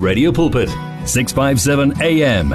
Radio 0.00 0.32
Pulpit, 0.32 0.68
657 1.04 1.92
AM. 2.02 2.54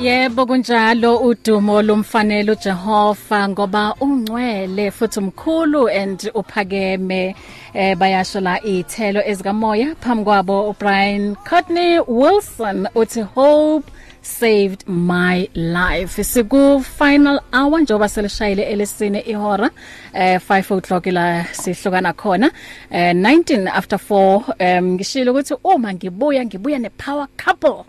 Yebo 0.00 0.46
kunjalo 0.46 1.16
udumo 1.16 1.82
lomfanele 1.82 2.52
uJehova 2.52 3.48
ngoba 3.48 3.94
ungcwele 4.00 4.90
futhi 4.90 5.18
umkhulu 5.18 5.88
and 5.88 6.28
uphakeme 6.34 7.34
eh 7.74 7.94
bayasho 7.96 8.40
la 8.40 8.60
ithelo 8.64 9.20
ezikamoya 9.28 9.94
phambi 10.00 10.24
kwabo 10.24 10.68
uBrian 10.70 11.36
Courtney 11.48 12.00
Wilson 12.08 12.88
uthi 12.94 13.20
hope 13.24 13.90
saved 14.24 14.86
my 14.88 15.46
life 15.54 16.16
siku 16.22 16.82
final 16.82 17.40
hour 17.52 17.80
njoba 17.80 18.08
selishayile 18.08 18.62
elesine 18.62 19.20
ihora 19.20 19.70
eh 20.14 20.40
5 20.48 20.78
o'clock 20.78 21.06
la 21.12 21.44
sihlukana 21.44 22.12
khona 22.12 22.50
eh 22.90 23.12
19 23.14 23.68
after 23.74 23.98
4 24.10 24.78
um 24.78 24.84
ngishilo 24.92 25.32
ukuthi 25.32 25.54
uma 25.64 25.94
ngibuya 25.94 26.44
ngibuya 26.44 26.78
ne 26.78 26.88
power 26.90 27.26
couple 27.44 27.84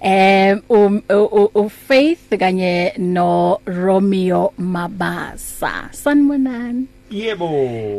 eh 0.00 0.56
um 0.68 1.02
u 1.54 1.68
Faith 1.68 2.38
kanye 2.38 2.92
no 2.98 3.58
Romeo 3.66 4.52
Mabasa 4.58 5.88
sanibonani 5.90 6.86
Yebo. 7.12 7.50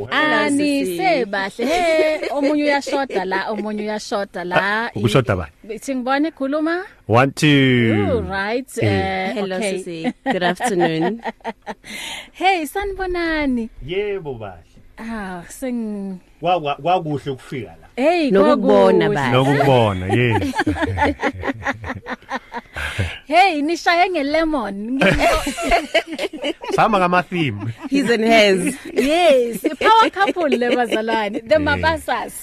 Anise 0.10 1.22
ah, 1.22 1.26
bahle. 1.30 1.62
He 1.66 2.30
omunye 2.34 2.64
uyashoda 2.74 3.26
la, 3.26 3.52
omunye 3.54 3.84
uyashoda 3.86 4.42
la. 4.44 4.56
Ah, 4.60 4.90
ukushoda 4.98 5.36
bani? 5.38 5.80
Singibone 5.80 6.32
khuluma. 6.34 6.82
1 7.08 7.30
2 7.30 8.10
All 8.12 8.24
right. 8.24 8.72
Eh. 8.82 8.90
Uh, 8.90 9.34
Hello 9.38 9.56
okay. 9.62 9.78
sisi. 9.80 9.98
Good 10.26 10.44
afternoon. 10.44 11.22
hey, 12.42 12.66
sanibonani. 12.66 13.70
Yebo 13.86 14.34
bahle. 14.42 14.66
Ah, 14.98 15.46
sing 15.50 16.18
Wa 16.42 16.58
wa 16.58 16.74
kuhle 17.02 17.30
ukufika 17.38 17.76
hey 17.96 18.32
nokubona 18.34 19.06
ba 19.14 19.30
nokubona 19.32 20.06
yes 20.18 20.44
hey 23.30 23.62
nishaye 23.62 24.10
ngelemon 24.10 24.98
sama 26.76 26.98
kama 27.00 27.22
theme 27.24 27.70
his 27.94 28.10
and 28.10 28.26
hers 28.26 28.74
yes 28.94 29.62
power 29.80 30.10
couple 30.10 30.50
lebazalane 30.50 31.38
the 31.48 31.60
mabasas 31.62 32.34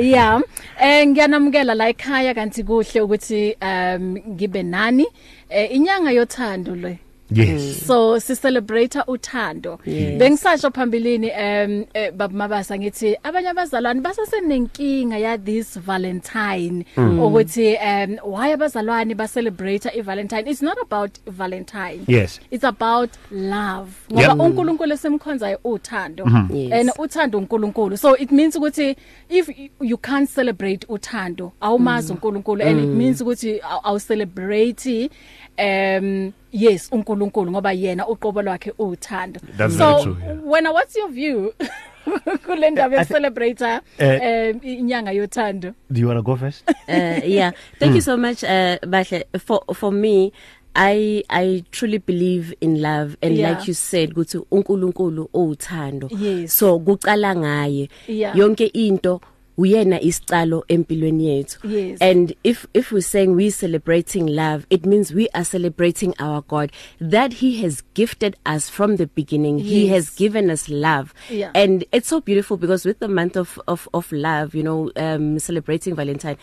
yeah 0.00 0.40
eh 0.80 1.04
ngiyanamukela 1.06 1.74
la 1.76 1.88
ekhaya 1.92 2.34
kanti 2.34 2.64
kuhle 2.64 3.00
ukuthi 3.00 3.56
um 3.62 4.16
ngibe 4.32 4.62
nani 4.62 5.06
eh, 5.50 5.68
inyanga 5.76 6.10
yothando 6.12 6.74
le 6.76 6.98
Yes. 7.30 7.60
Mm. 7.60 7.72
So 7.86 8.18
si 8.18 8.34
celebrate 8.34 8.92
uthando. 9.06 9.78
Yes. 9.84 10.18
Bengisasho 10.20 10.70
phambilini 10.70 11.30
um 11.34 11.84
eh, 11.94 12.10
babamabasa 12.12 12.78
ngithi 12.78 13.16
abanye 13.22 13.48
abazalwane 13.48 14.00
basasenenkinga 14.00 15.18
ya 15.18 15.36
this 15.38 15.76
Valentine 15.78 16.84
mm. 16.96 17.18
ukuthi 17.20 17.76
um 17.76 18.18
why 18.24 18.52
abazalwane 18.54 19.14
ba 19.14 19.28
celebrate 19.28 19.84
iValentine 19.90 20.48
it's 20.48 20.62
not 20.62 20.78
about 20.80 21.10
Valentine. 21.26 22.04
Yes. 22.06 22.40
It's 22.50 22.64
about 22.64 23.10
love. 23.30 23.92
Ngoba 24.10 24.22
yep. 24.22 24.38
uNkulunkulu 24.38 24.92
esemkhonzayo 24.92 25.58
uthando 25.64 26.24
mm 26.26 26.32
-hmm. 26.50 26.56
yes. 26.56 26.72
and 26.72 26.90
uthando 26.98 27.38
uNkulunkulu. 27.38 27.96
So 27.98 28.14
it 28.16 28.32
means 28.32 28.56
ukuthi 28.56 28.96
if 29.28 29.48
you 29.80 29.98
can't 29.98 30.30
celebrate 30.30 30.86
uthando 30.88 31.52
awumazi 31.60 32.12
mm. 32.12 32.16
uNkulunkulu 32.18 32.62
mm. 32.64 32.68
and 32.70 32.80
mm. 32.80 32.84
it 32.92 32.96
means 32.98 33.20
ukuthi 33.20 33.60
aw 33.82 33.98
celebrate 33.98 35.10
um 35.58 36.32
yes 36.52 36.88
uNkulunkulu 36.92 37.50
ngoba 37.50 37.72
yena 37.72 38.06
uqobo 38.08 38.42
lwakhe 38.42 38.70
uthando 38.78 39.40
so 39.70 40.02
true, 40.02 40.16
yeah. 40.22 40.36
wena 40.46 40.72
what's 40.72 40.94
your 40.96 41.08
view 41.08 41.52
kule 42.46 42.70
ndaba 42.70 42.96
ye 42.96 43.04
celebrate 43.04 43.62
um 43.64 43.80
eh, 43.98 44.54
inyanga 44.62 45.12
yothando 45.12 45.74
do 45.90 46.00
you 46.00 46.06
want 46.08 46.18
to 46.18 46.22
go 46.22 46.36
first 46.36 46.62
uh, 46.88 47.28
yeah 47.28 47.50
thank 47.78 47.90
you 47.94 48.00
hmm. 48.00 48.00
so 48.00 48.16
much 48.16 48.42
uh 48.44 48.78
bahle 48.88 49.26
for 49.44 49.62
for 49.74 49.92
me 49.92 50.32
I 50.76 51.24
I 51.28 51.64
truly 51.72 51.98
believe 51.98 52.54
in 52.60 52.80
love 52.82 53.16
and 53.22 53.34
yeah. 53.36 53.50
like 53.58 53.66
you 53.68 53.74
said 53.74 54.14
kuthi 54.14 54.38
uNkulunkulu 54.50 55.28
uthando 55.34 56.08
yes. 56.20 56.52
so 56.58 56.78
kucala 56.78 57.36
ngaye 57.36 57.88
yeah. 58.08 58.36
yonke 58.36 58.66
into 58.74 59.20
uyena 59.58 60.00
isicalo 60.00 60.62
empilweni 60.68 61.26
yethu 61.28 61.58
yes. 61.68 61.98
and 62.00 62.32
if 62.44 62.66
if 62.74 62.92
we 62.92 63.00
saying 63.00 63.34
we 63.34 63.50
celebrating 63.50 64.24
love 64.26 64.64
it 64.70 64.86
means 64.86 65.12
we 65.12 65.28
are 65.34 65.42
celebrating 65.44 66.14
our 66.20 66.42
god 66.42 66.70
that 67.00 67.32
he 67.34 67.60
has 67.60 67.82
gifted 67.94 68.36
us 68.46 68.68
from 68.70 68.96
the 68.96 69.08
beginning 69.08 69.58
yes. 69.58 69.66
he 69.66 69.88
has 69.88 70.10
given 70.10 70.48
us 70.48 70.68
love 70.68 71.12
yeah. 71.28 71.50
and 71.56 71.84
it's 71.90 72.06
so 72.06 72.20
beautiful 72.20 72.56
because 72.56 72.84
with 72.84 73.00
the 73.00 73.08
month 73.08 73.36
of 73.36 73.58
of 73.66 73.88
of 73.92 74.10
love 74.12 74.54
you 74.54 74.62
know 74.62 74.92
um 74.94 75.40
celebrating 75.40 75.96
valentine 75.96 76.36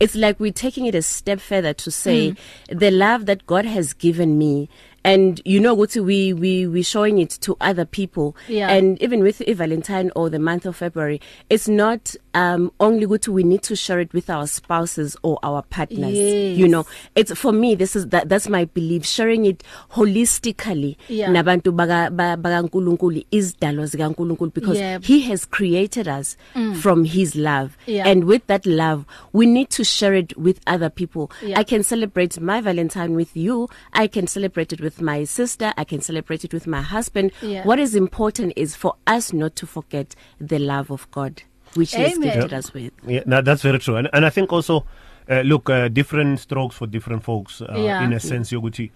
it's 0.00 0.14
like 0.14 0.40
we're 0.40 0.50
taking 0.50 0.86
it 0.86 0.94
a 0.94 1.02
step 1.02 1.40
further 1.40 1.74
to 1.74 1.90
say 1.90 2.30
mm. 2.32 2.78
the 2.80 2.90
love 2.90 3.26
that 3.26 3.46
god 3.46 3.66
has 3.66 3.92
given 3.92 4.38
me 4.38 4.70
and 5.04 5.40
you 5.44 5.60
know 5.60 5.76
ukuthi 5.76 6.02
we 6.02 6.32
we 6.32 6.66
we 6.66 6.82
showing 6.82 7.18
it 7.18 7.28
to 7.30 7.56
other 7.60 7.84
people 7.84 8.34
yeah. 8.48 8.70
and 8.70 9.00
even 9.02 9.20
with 9.22 9.38
Valentine 9.54 10.10
or 10.16 10.30
the 10.30 10.38
month 10.38 10.64
of 10.64 10.74
February 10.76 11.20
it's 11.50 11.68
not 11.68 12.14
um 12.32 12.72
only 12.80 13.06
ukuthi 13.06 13.28
we 13.28 13.42
need 13.44 13.62
to 13.62 13.76
share 13.76 14.00
it 14.00 14.12
with 14.14 14.30
our 14.30 14.46
spouses 14.46 15.14
or 15.22 15.38
our 15.42 15.62
partners 15.64 16.14
yes. 16.14 16.56
you 16.56 16.66
know 16.66 16.86
it's 17.14 17.32
for 17.38 17.52
me 17.52 17.74
this 17.74 17.94
is 17.94 18.08
that 18.08 18.28
that's 18.30 18.48
my 18.48 18.64
belief 18.66 19.04
sharing 19.04 19.44
it 19.44 19.62
holistically 19.92 20.96
yeah. 21.08 21.28
nabantu 21.28 21.74
baka 21.74 22.08
bakaNkuluNkulu 22.10 23.24
isidalwa 23.30 23.86
zikaNkuluNkulu 23.86 24.54
because 24.54 24.78
yeah. 24.78 24.98
he 25.02 25.20
has 25.22 25.44
created 25.44 26.08
us 26.08 26.36
mm. 26.54 26.74
from 26.76 27.04
his 27.04 27.36
love 27.36 27.76
yeah. 27.86 28.06
and 28.08 28.24
with 28.24 28.46
that 28.46 28.64
love 28.64 29.04
we 29.34 29.44
need 29.44 29.68
to 29.68 29.84
share 29.84 30.14
it 30.14 30.34
with 30.38 30.60
other 30.66 30.88
people 30.88 31.30
yeah. 31.42 31.58
i 31.58 31.62
can 31.64 31.82
celebrate 31.82 32.40
my 32.40 32.58
valentine 32.62 33.14
with 33.14 33.36
you 33.36 33.68
i 33.92 34.06
can 34.06 34.26
celebrate 34.26 34.72
it 34.72 34.80
with 34.80 34.93
with 34.94 35.02
my 35.04 35.24
sister, 35.24 35.72
I 35.76 35.84
can 35.84 36.00
celebrate 36.00 36.44
it 36.44 36.52
with 36.52 36.66
my 36.66 36.82
husband. 36.82 37.32
Yeah. 37.42 37.64
What 37.64 37.78
is 37.78 37.94
important 37.94 38.52
is 38.56 38.76
for 38.76 38.94
us 39.06 39.32
not 39.32 39.56
to 39.56 39.66
forget 39.66 40.14
the 40.40 40.58
love 40.58 40.90
of 40.90 41.10
God 41.10 41.42
which 41.74 41.92
Amen. 41.96 42.04
he 42.04 42.08
has 42.08 42.18
gifted 42.34 42.52
yeah. 42.52 42.58
us 42.58 42.72
with. 42.72 42.92
Yeah, 43.04 43.22
no, 43.26 43.42
that's 43.42 43.62
very 43.62 43.80
true. 43.80 43.96
And, 43.96 44.08
and 44.12 44.24
I 44.24 44.30
think 44.30 44.52
also 44.52 44.86
uh, 45.28 45.40
look 45.40 45.68
uh, 45.68 45.88
different 45.88 46.38
strokes 46.38 46.76
for 46.76 46.86
different 46.86 47.24
folks 47.24 47.60
uh, 47.60 47.74
yeah. 47.76 48.04
in 48.04 48.12
a 48.12 48.20
sense 48.20 48.50
yokuthi 48.52 48.90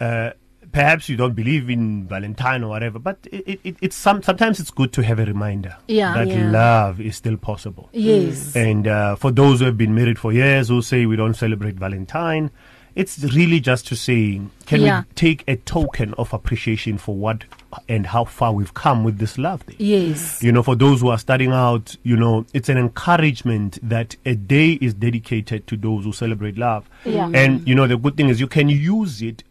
uh 0.00 0.30
perhaps 0.70 1.08
you 1.08 1.16
don't 1.16 1.34
believe 1.34 1.68
in 1.68 2.06
valentine 2.06 2.62
or 2.62 2.68
whatever 2.68 2.98
but 3.00 3.18
it, 3.32 3.58
it 3.64 3.76
it's 3.82 3.96
some 3.96 4.22
sometimes 4.22 4.58
it's 4.60 4.70
good 4.70 4.92
to 4.92 5.02
have 5.02 5.18
a 5.18 5.24
reminder 5.24 5.76
yeah, 5.88 6.14
that 6.14 6.28
yeah. 6.28 6.48
love 6.50 7.00
is 7.00 7.16
still 7.16 7.36
possible 7.36 7.88
yes 7.92 8.54
and 8.56 8.86
uh, 8.86 9.14
for 9.16 9.30
those 9.32 9.58
who 9.58 9.66
have 9.66 9.76
been 9.76 9.92
married 9.94 10.18
for 10.20 10.32
years 10.32 10.68
who 10.68 10.80
say 10.80 11.04
we 11.04 11.14
don't 11.16 11.34
celebrate 11.34 11.74
valentine 11.74 12.46
uh, 12.46 12.50
it's 12.94 13.18
really 13.34 13.60
just 13.60 13.86
to 13.88 13.96
say 13.96 14.40
can 14.66 14.82
yeah. 14.82 15.00
we 15.06 15.14
take 15.14 15.44
a 15.48 15.56
token 15.56 16.14
of 16.14 16.32
appreciation 16.32 16.98
for 16.98 17.14
what 17.16 17.44
and 17.88 18.06
how 18.06 18.24
far 18.24 18.52
we've 18.52 18.74
come 18.74 19.02
with 19.04 19.18
this 19.18 19.38
love 19.38 19.62
thing. 19.62 19.76
Yes. 19.78 20.42
You 20.42 20.52
know, 20.52 20.62
for 20.62 20.76
those 20.76 21.00
who 21.00 21.08
are 21.08 21.16
starting 21.18 21.52
out, 21.52 21.96
you 22.02 22.16
know, 22.16 22.44
it's 22.52 22.68
an 22.68 22.76
encouragement 22.78 23.78
that 23.82 24.14
a 24.26 24.34
day 24.34 24.72
is 24.80 24.92
dedicated 24.94 25.66
to 25.68 25.76
those 25.78 26.04
who 26.04 26.12
celebrate 26.12 26.58
love. 26.58 26.88
Yeah. 27.06 27.30
And, 27.32 27.66
you 27.66 27.74
know, 27.74 27.86
the 27.86 27.96
good 27.96 28.16
thing 28.18 28.28
is 28.28 28.40
you 28.40 28.46
can 28.46 28.68
use 28.68 29.22
it 29.22 29.42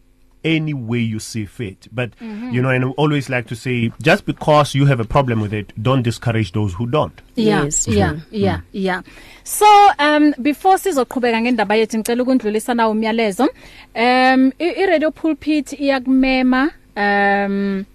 any 0.44 0.74
way 0.74 0.98
you 0.98 1.18
see 1.18 1.46
fit. 1.46 1.88
But 1.92 2.18
mm-hmm. 2.18 2.50
you 2.50 2.62
know, 2.62 2.70
and 2.70 2.84
I 2.84 2.88
always 2.90 3.28
like 3.28 3.46
to 3.48 3.56
say, 3.56 3.92
just 4.00 4.26
because 4.26 4.74
you 4.74 4.86
have 4.86 5.00
a 5.00 5.04
problem 5.04 5.40
with 5.40 5.52
it, 5.52 5.72
don't 5.80 6.02
discourage 6.02 6.52
those 6.52 6.74
who 6.74 6.86
don't. 6.86 7.20
Yeah, 7.34 7.64
yes, 7.64 7.88
yeah, 7.88 8.08
mm-hmm. 8.10 8.20
yeah, 8.34 8.56
mm-hmm. 8.58 8.66
yeah. 8.72 9.02
So 9.44 9.90
um 9.98 10.34
before 10.42 10.76
sizoqhubeka 10.78 11.40
ngendaba 11.40 11.76
yethu 11.76 11.98
ngicela 11.98 12.22
ukundlulisa 12.24 12.74
na 12.74 12.88
umyalezo. 12.88 13.44
Um 13.94 14.52
i 14.58 14.86
radio 14.86 15.10
pulpit 15.10 15.72
iyakumema 15.72 16.70
um 16.96 17.86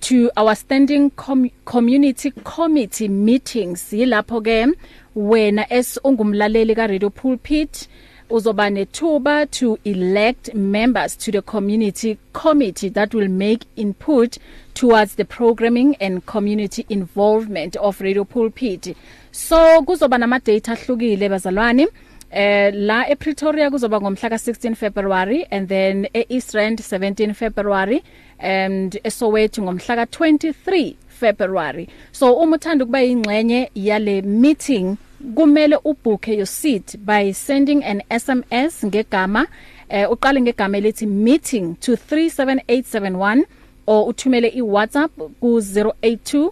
to 0.00 0.30
our 0.36 0.54
standing 0.54 1.10
com 1.10 1.48
community 1.64 2.30
committee 2.30 3.08
meetings 3.08 3.92
yilapho 3.92 4.40
ke 4.42 4.74
wena 5.16 5.66
esongumlaleli 5.72 6.74
ka 6.76 6.86
radio 6.86 7.10
pulpit 7.10 7.88
uzoba 8.28 8.68
nethuba 8.70 9.46
to 9.48 9.78
elect 9.84 10.52
members 10.54 11.14
to 11.16 11.30
the 11.30 11.40
community 11.42 12.18
committee 12.32 12.88
that 12.88 13.14
will 13.14 13.28
make 13.28 13.64
input 13.76 14.38
towards 14.74 15.14
the 15.14 15.24
programming 15.24 15.94
and 15.96 16.24
community 16.26 16.84
involvement 16.88 17.76
of 17.76 18.00
Radio 18.00 18.24
Pulpit 18.24 18.96
so 19.32 19.82
kuzoba 19.82 20.18
nama 20.18 20.40
data 20.40 20.72
ahlukile 20.72 21.28
bazalwane 21.28 21.86
eh 22.30 22.72
uh, 22.74 22.78
la 22.80 23.08
ePretoria 23.08 23.70
kuzoba 23.70 24.00
ngomhla 24.00 24.28
ka16 24.28 24.74
February 24.74 25.44
and 25.50 25.68
then 25.68 26.06
eEastrand 26.14 26.78
17 26.80 27.32
February 27.34 28.02
and 28.40 28.98
eSoweto 29.04 29.62
ngomhla 29.62 30.04
ka23 30.04 30.94
February 31.08 31.88
so 32.12 32.32
uma 32.36 32.56
uthanda 32.56 32.84
ukuba 32.84 33.02
ingxenye 33.02 33.70
yale 33.74 34.22
meeting 34.22 34.96
kumele 35.34 35.78
ubhukhe 35.84 36.36
your 36.36 36.46
seat 36.46 36.96
by 36.98 37.32
sending 37.32 37.84
an 37.84 38.02
SMS 38.10 38.84
ngegama 38.86 39.46
eh 39.88 40.06
uqale 40.10 40.40
ngegama 40.40 40.78
elithi 40.78 41.06
meeting 41.06 41.74
to 41.80 41.92
37871 41.92 43.44
or 43.86 44.08
uthumele 44.08 44.48
iWhatsApp 44.48 45.16
ku 45.40 45.46
082 45.46 46.50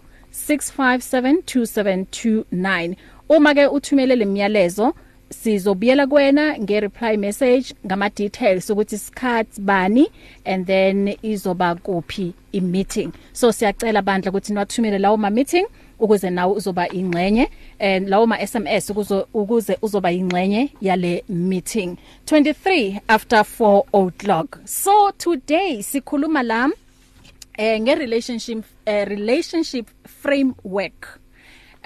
6572729 0.49 2.95
uma 3.29 3.55
ke 3.55 3.67
uthumele 3.67 4.17
lemiyalezo 4.17 4.95
sizobuyela 5.31 6.07
kuwena 6.07 6.59
nge 6.59 6.81
reply 6.81 7.17
message 7.17 7.65
ngama 7.87 8.11
details 8.11 8.71
ukuthi 8.71 8.95
isikhathi 8.95 9.61
bani 9.61 10.09
and 10.45 10.67
then 10.67 11.17
izoba 11.23 11.75
kuphi 11.75 12.33
i 12.53 12.61
meeting 12.61 13.13
so 13.33 13.53
siyacela 13.53 14.03
bandla 14.03 14.31
ukuthi 14.31 14.53
niwathumele 14.53 14.99
lawo 14.99 15.17
ma 15.17 15.31
meeting 15.31 15.67
ukuze 15.99 16.31
nawe 16.31 16.55
uzoba 16.55 16.89
ingcenye 16.93 17.47
and 17.81 18.05
eh, 18.07 18.11
lawo 18.11 18.27
ma 18.27 18.39
SMS 18.47 18.91
ukuze 18.91 19.25
ukuze 19.35 19.79
uzoba 19.83 20.13
ingcenye 20.13 20.69
yale 20.81 21.23
meeting 21.29 21.97
23 22.27 23.01
after 23.09 23.39
4 23.41 23.83
o'clock 23.93 24.61
so 24.67 25.11
today 25.19 25.83
sikhuluma 25.83 26.43
la 26.43 26.69
eh 27.59 27.81
nge 27.81 27.95
relationship 27.95 28.65
eh, 28.87 29.07
relationship 29.09 29.89
framework 30.23 31.21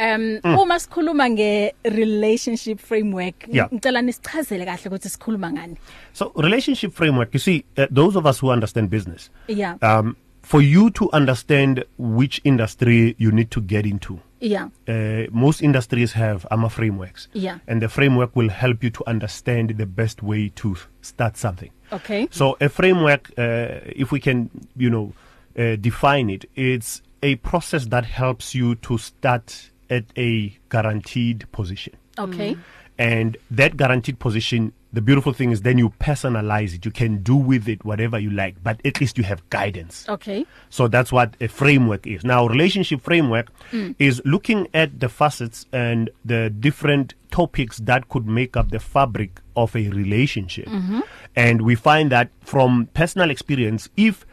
Um 0.01 0.39
mm. 0.45 0.59
uma 0.59 0.81
sikhuluma 0.81 1.31
nge 1.31 1.75
relationship 1.85 2.79
framework 2.81 3.35
yeah. 3.53 3.69
ngicela 3.73 4.03
nisichazele 4.03 4.65
kahle 4.65 4.89
ukuthi 4.89 5.09
sikhuluma 5.09 5.53
ngani 5.53 5.77
So 6.13 6.33
relationship 6.37 6.93
framework 6.93 7.35
you 7.35 7.41
see 7.41 7.65
uh, 7.79 7.85
those 7.95 8.19
of 8.19 8.25
us 8.27 8.41
who 8.43 8.53
understand 8.53 8.91
business 8.91 9.31
yeah 9.49 9.75
um 9.83 10.17
for 10.49 10.63
you 10.63 10.89
to 10.89 11.11
understand 11.13 11.85
which 11.99 12.41
industry 12.43 13.15
you 13.19 13.31
need 13.31 13.51
to 13.51 13.61
get 13.61 13.85
into 13.85 14.19
yeah 14.41 14.71
uh, 14.89 15.25
most 15.31 15.61
industries 15.63 16.13
have 16.15 16.47
ama 16.51 16.71
frameworks 16.71 17.29
yeah 17.35 17.59
and 17.69 17.83
the 17.83 17.89
framework 17.89 18.35
will 18.35 18.49
help 18.49 18.83
you 18.83 18.89
to 18.89 19.07
understand 19.07 19.77
the 19.77 19.85
best 19.85 20.23
way 20.23 20.49
to 20.49 20.75
start 21.03 21.37
something 21.37 21.71
okay 21.93 22.27
so 22.31 22.57
a 22.63 22.69
framework 22.71 23.29
uh, 23.39 23.81
if 23.95 24.11
we 24.11 24.19
can 24.19 24.49
you 24.75 24.89
know 24.89 25.13
uh, 25.59 25.77
define 25.77 26.31
it 26.31 26.47
it's 26.55 27.03
a 27.23 27.35
process 27.37 27.85
that 27.89 28.07
helps 28.07 28.55
you 28.55 28.75
to 28.77 28.97
start 28.97 29.71
at 29.91 30.05
a 30.17 30.57
guaranteed 30.71 31.45
position 31.53 31.93
okay 32.19 32.55
mm. 32.55 32.61
and 32.99 33.37
that 33.51 33.77
guaranteed 33.77 34.19
position 34.19 34.73
the 34.93 35.01
beautiful 35.03 35.33
thing 35.33 35.51
is 35.51 35.63
then 35.63 35.77
you 35.79 35.91
personalize 36.01 36.75
it. 36.75 36.85
You 36.85 36.91
can 36.91 37.23
do 37.23 37.37
with 37.37 37.69
it 37.69 37.85
whatever 37.85 38.19
you 38.19 38.31
like, 38.31 38.63
but 38.63 38.81
at 38.87 39.01
least 39.01 39.19
you 39.19 39.25
have 39.25 39.49
guidance. 39.51 40.09
Okay. 40.09 40.47
So 40.71 40.89
that's 40.89 41.13
what 41.13 41.35
a 41.41 41.49
framework 41.49 42.07
is. 42.07 42.25
Now, 42.25 42.47
relationship 42.47 43.03
framework 43.03 43.51
mm. 43.71 43.95
is 43.99 44.23
looking 44.25 44.67
at 44.73 45.01
the 45.01 45.09
facets 45.11 45.67
and 45.73 46.11
the 46.25 46.49
different 46.51 47.15
topics 47.31 47.79
that 47.79 48.09
could 48.09 48.27
make 48.27 48.57
up 48.57 48.71
the 48.71 48.79
fabric 48.79 49.41
of 49.57 49.77
a 49.77 49.89
relationship. 49.91 50.67
Mm-hmm. 50.67 51.01
And 51.37 51.63
we 51.63 51.75
find 51.75 52.11
that 52.11 52.31
from 52.41 52.89
personal 52.95 53.31
experience, 53.31 53.91
if 53.97 54.25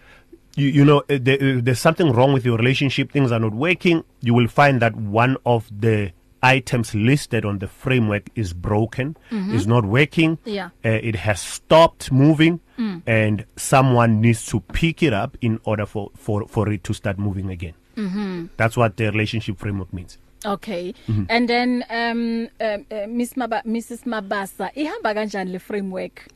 you, 0.56 0.70
you 0.70 0.86
know 0.86 1.04
eh, 1.10 1.20
there, 1.22 1.38
eh, 1.44 1.60
there's 1.62 1.82
something 1.82 2.14
wrong 2.14 2.32
with 2.32 2.46
your 2.46 2.58
relationship, 2.58 3.12
things 3.12 3.34
are 3.34 3.40
not 3.40 3.54
working, 3.54 4.06
you 4.22 4.34
will 4.34 4.48
find 4.48 4.82
that 4.82 4.96
one 4.96 5.36
of 5.46 5.70
the 5.78 6.14
items 6.46 6.94
listed 6.94 7.44
on 7.44 7.58
the 7.58 7.68
framework 7.68 8.30
is 8.36 8.54
broken, 8.54 9.18
mm-hmm. 9.32 9.56
is 9.56 9.66
not 9.66 9.84
working, 9.84 10.38
yeah. 10.46 10.70
uh, 10.86 10.90
it 11.02 11.16
has 11.16 11.42
stopped 11.42 12.12
moving, 12.12 12.60
mm. 12.78 13.02
and 13.08 13.44
someone 13.58 14.22
needs 14.22 14.46
to 14.46 14.60
pick 14.78 15.02
it 15.02 15.12
up 15.12 15.36
in 15.42 15.60
order 15.64 15.88
for, 15.88 16.12
for, 16.16 16.48
for 16.48 16.70
it 16.72 16.84
to 16.84 16.94
start 16.94 17.18
moving 17.18 17.50
again. 17.50 17.74
Mm-hmm. 17.98 18.46
That's 18.58 18.78
what 18.78 18.96
the 18.98 19.06
relationship 19.06 19.58
framework 19.58 19.92
means. 19.92 20.20
Okay. 20.46 20.94
Mm-hmm. 21.08 21.24
And 21.30 21.50
then 21.50 21.84
um, 21.90 22.48
um 22.62 22.86
uh, 22.92 23.08
Miss 23.08 23.34
Maba 23.34 23.64
Mrs 23.66 24.04
Mabasa 24.04 24.70
ihamba 24.76 25.16
kanjani 25.16 25.52
le 25.54 25.60
framework? 25.60 26.28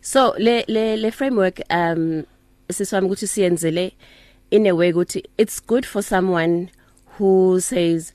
So 0.00 0.34
le 0.38 0.62
le 0.68 0.96
le 0.96 1.10
framework 1.10 1.60
um 1.70 2.24
sisami 2.70 3.08
ukuthi 3.08 3.26
siyenzele 3.26 3.92
in 4.52 4.66
a 4.66 4.72
way 4.72 4.92
ukuthi 4.92 5.24
it's 5.36 5.58
good 5.58 5.84
for 5.84 6.00
someone 6.00 6.70
who 7.16 7.58
says 7.58 8.12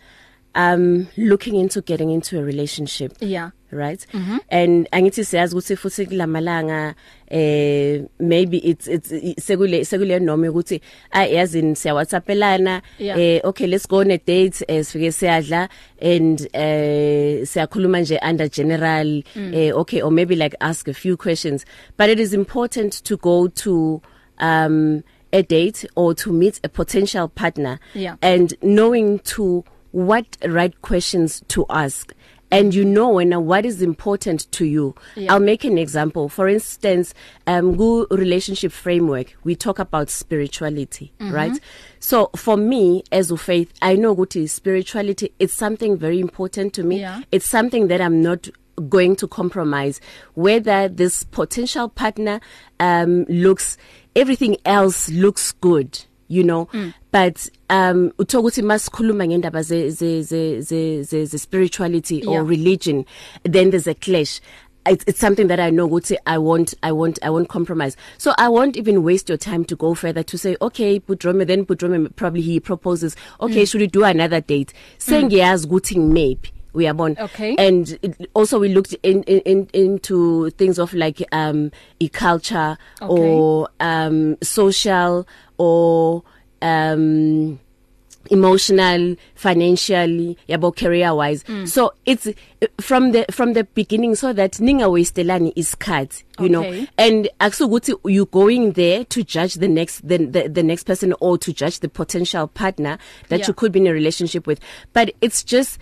um 0.55 1.07
looking 1.15 1.55
into 1.55 1.81
getting 1.81 2.09
into 2.11 2.37
a 2.37 2.43
relationship 2.43 3.13
yeah 3.21 3.51
right 3.71 4.05
mm 4.13 4.25
-hmm. 4.25 4.37
and 4.49 4.87
angithi 4.91 5.23
siyazi 5.25 5.55
ukuthi 5.55 5.75
futhi 5.77 6.05
kulamalanga 6.09 6.93
eh 7.29 8.03
maybe 8.19 8.57
it's 8.57 8.87
it's 8.87 9.09
sekule 9.45 9.85
sekule 9.85 10.19
noma 10.19 10.47
ukuthi 10.49 10.81
ayazi 11.11 11.59
ah, 11.59 11.75
siya 11.75 11.93
whatsappelana 11.93 12.81
eh 12.99 13.39
okay 13.43 13.67
let's 13.67 13.87
go 13.87 13.97
on 13.97 14.11
a 14.11 14.17
date 14.17 14.65
eh 14.67 14.83
sifike 14.85 15.11
siyadla 15.11 15.69
and 16.01 16.47
eh 16.53 17.45
siyakhuluma 17.47 17.99
nje 18.01 18.19
under 18.29 18.49
general 18.49 19.23
mm. 19.35 19.53
eh 19.53 19.71
okay 19.77 20.01
or 20.03 20.11
maybe 20.11 20.35
like 20.35 20.57
ask 20.59 20.87
a 20.87 20.93
few 20.93 21.15
questions 21.17 21.65
but 21.97 22.09
it 22.09 22.19
is 22.19 22.33
important 22.33 23.03
to 23.03 23.17
go 23.17 23.47
to 23.47 24.01
um 24.41 25.01
a 25.33 25.41
date 25.43 25.87
or 25.95 26.13
to 26.15 26.33
meet 26.33 26.59
a 26.63 26.67
potential 26.67 27.27
partner 27.29 27.79
yeah. 27.95 28.15
and 28.21 28.53
knowing 28.61 29.19
to 29.19 29.63
what 29.91 30.37
right 30.45 30.81
questions 30.81 31.41
to 31.49 31.65
ask 31.69 32.13
and 32.53 32.75
you 32.75 32.83
know 32.83 33.07
when 33.09 33.31
what 33.45 33.65
is 33.65 33.81
important 33.81 34.49
to 34.51 34.65
you 34.65 34.95
yeah. 35.15 35.31
i'll 35.33 35.39
make 35.39 35.63
an 35.63 35.77
example 35.77 36.27
for 36.29 36.47
instance 36.47 37.13
um 37.47 37.75
go 37.75 38.05
relationship 38.11 38.71
framework 38.71 39.33
we 39.43 39.55
talk 39.55 39.79
about 39.79 40.09
spirituality 40.09 41.11
mm 41.19 41.27
-hmm. 41.29 41.33
right 41.35 41.61
so 41.99 42.29
for 42.35 42.57
me 42.57 43.03
as 43.11 43.31
a 43.31 43.37
faith 43.37 43.69
i 43.81 43.95
know 43.95 44.11
ukuthi 44.13 44.47
spirituality 44.47 45.27
it's 45.39 45.53
something 45.55 45.95
very 45.99 46.19
important 46.19 46.73
to 46.73 46.83
me 46.83 46.95
yeah. 46.99 47.19
it's 47.31 47.49
something 47.49 47.87
that 47.87 47.99
i'm 48.01 48.21
not 48.21 48.47
going 48.89 49.15
to 49.15 49.27
compromise 49.27 49.99
whether 50.35 50.89
this 50.95 51.25
potential 51.25 51.89
partner 51.89 52.39
um 52.79 53.25
looks 53.27 53.77
everything 54.15 54.57
else 54.65 55.11
looks 55.11 55.53
good 55.61 55.99
you 56.31 56.43
know 56.43 56.65
mm. 56.67 56.93
but 57.11 57.49
um 57.69 58.09
uthola 58.17 58.43
ukuthi 58.43 58.61
masikhuluma 58.63 59.27
ngendaba 59.27 59.61
ze 59.63 59.89
ze 59.89 60.21
ze 60.21 60.61
ze 60.61 61.03
ze 61.25 61.37
spirituality 61.37 62.19
yeah. 62.21 62.29
or 62.29 62.43
religion 62.45 63.05
then 63.43 63.69
there's 63.71 63.87
a 63.87 63.93
clash 63.93 64.39
it's, 64.89 65.03
it's 65.05 65.19
something 65.19 65.45
that 65.47 65.59
I 65.59 65.69
know 65.69 65.87
ukuthi 65.87 66.15
I 66.25 66.37
won't 66.37 66.73
I 66.81 66.91
won't 66.91 67.19
I 67.21 67.29
won't 67.29 67.49
compromise. 67.49 67.95
So 68.17 68.33
I 68.39 68.47
won't 68.49 68.75
even 68.77 69.03
waste 69.03 69.29
your 69.29 69.37
time 69.37 69.63
to 69.65 69.75
go 69.75 69.93
further 69.93 70.23
to 70.23 70.37
say 70.39 70.55
okay 70.61 70.99
Budrome 71.01 71.45
then 71.45 71.65
Budrome 71.67 72.15
probably 72.15 72.41
he 72.41 72.59
proposes 72.61 73.15
okay 73.41 73.61
mm. 73.63 73.69
should 73.69 73.81
we 73.81 73.87
do 73.87 74.03
another 74.05 74.39
date 74.41 74.73
sengiyazi 74.99 75.67
mm. 75.67 75.73
ukuthi 75.73 75.97
maybe 75.99 76.51
uyabona 76.73 77.19
okay. 77.23 77.55
and 77.59 77.99
it, 78.01 78.15
also 78.33 78.57
we 78.57 78.69
looked 78.69 78.93
in, 79.03 79.21
in, 79.23 79.39
in 79.41 79.67
into 79.73 80.49
things 80.51 80.79
of 80.79 80.93
like 80.95 81.21
um 81.33 81.69
e 81.99 82.07
culture 82.07 82.75
okay. 83.03 83.15
or 83.21 83.69
um 83.81 84.35
social 84.41 85.25
or 85.61 86.23
um 86.63 87.59
emotional 88.31 89.15
financially 89.35 90.35
yabo 90.49 90.73
career 90.75 91.13
wise 91.13 91.43
mm. 91.43 91.67
so 91.67 91.91
it's 92.05 92.27
from 92.79 93.11
the 93.11 93.25
from 93.31 93.53
the 93.53 93.63
beginning 93.75 94.15
so 94.15 94.31
that 94.33 94.53
ninga 94.65 94.87
wastelani 94.95 95.51
isikhathi 95.55 96.23
you 96.39 96.45
okay. 96.57 96.79
know 96.79 96.87
and 97.05 97.27
akusukuthi 97.45 97.93
you 98.17 98.25
going 98.39 98.65
there 98.81 98.99
to 99.15 99.23
judge 99.23 99.55
the 99.55 99.67
next 99.77 100.07
the, 100.07 100.17
the 100.35 100.43
the 100.57 100.63
next 100.63 100.83
person 100.91 101.13
or 101.19 101.33
to 101.45 101.51
judge 101.53 101.79
the 101.79 101.89
potential 102.01 102.47
partner 102.47 102.97
that 103.29 103.39
yeah. 103.41 103.47
you 103.47 103.53
could 103.53 103.71
be 103.71 103.79
in 103.83 103.87
a 103.87 103.93
relationship 104.01 104.47
with 104.51 104.59
but 104.93 105.07
it's 105.25 105.41
just 105.55 105.73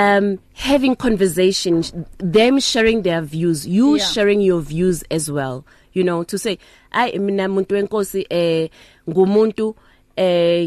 um 0.00 0.26
having 0.70 0.94
conversations 1.06 1.92
them 2.38 2.54
sharing 2.72 3.02
their 3.08 3.20
views 3.34 3.66
you 3.78 3.96
yeah. 3.96 4.04
sharing 4.14 4.40
your 4.40 4.60
views 4.72 5.02
as 5.18 5.24
well 5.38 5.56
you 5.92 6.02
know 6.08 6.20
to 6.32 6.36
say 6.44 6.54
i 7.02 7.06
mina 7.26 7.44
umuntu 7.50 7.74
wenkosi 7.78 8.26
eh 8.30 8.68
ngumuntu 9.08 9.74
eh 10.16 10.66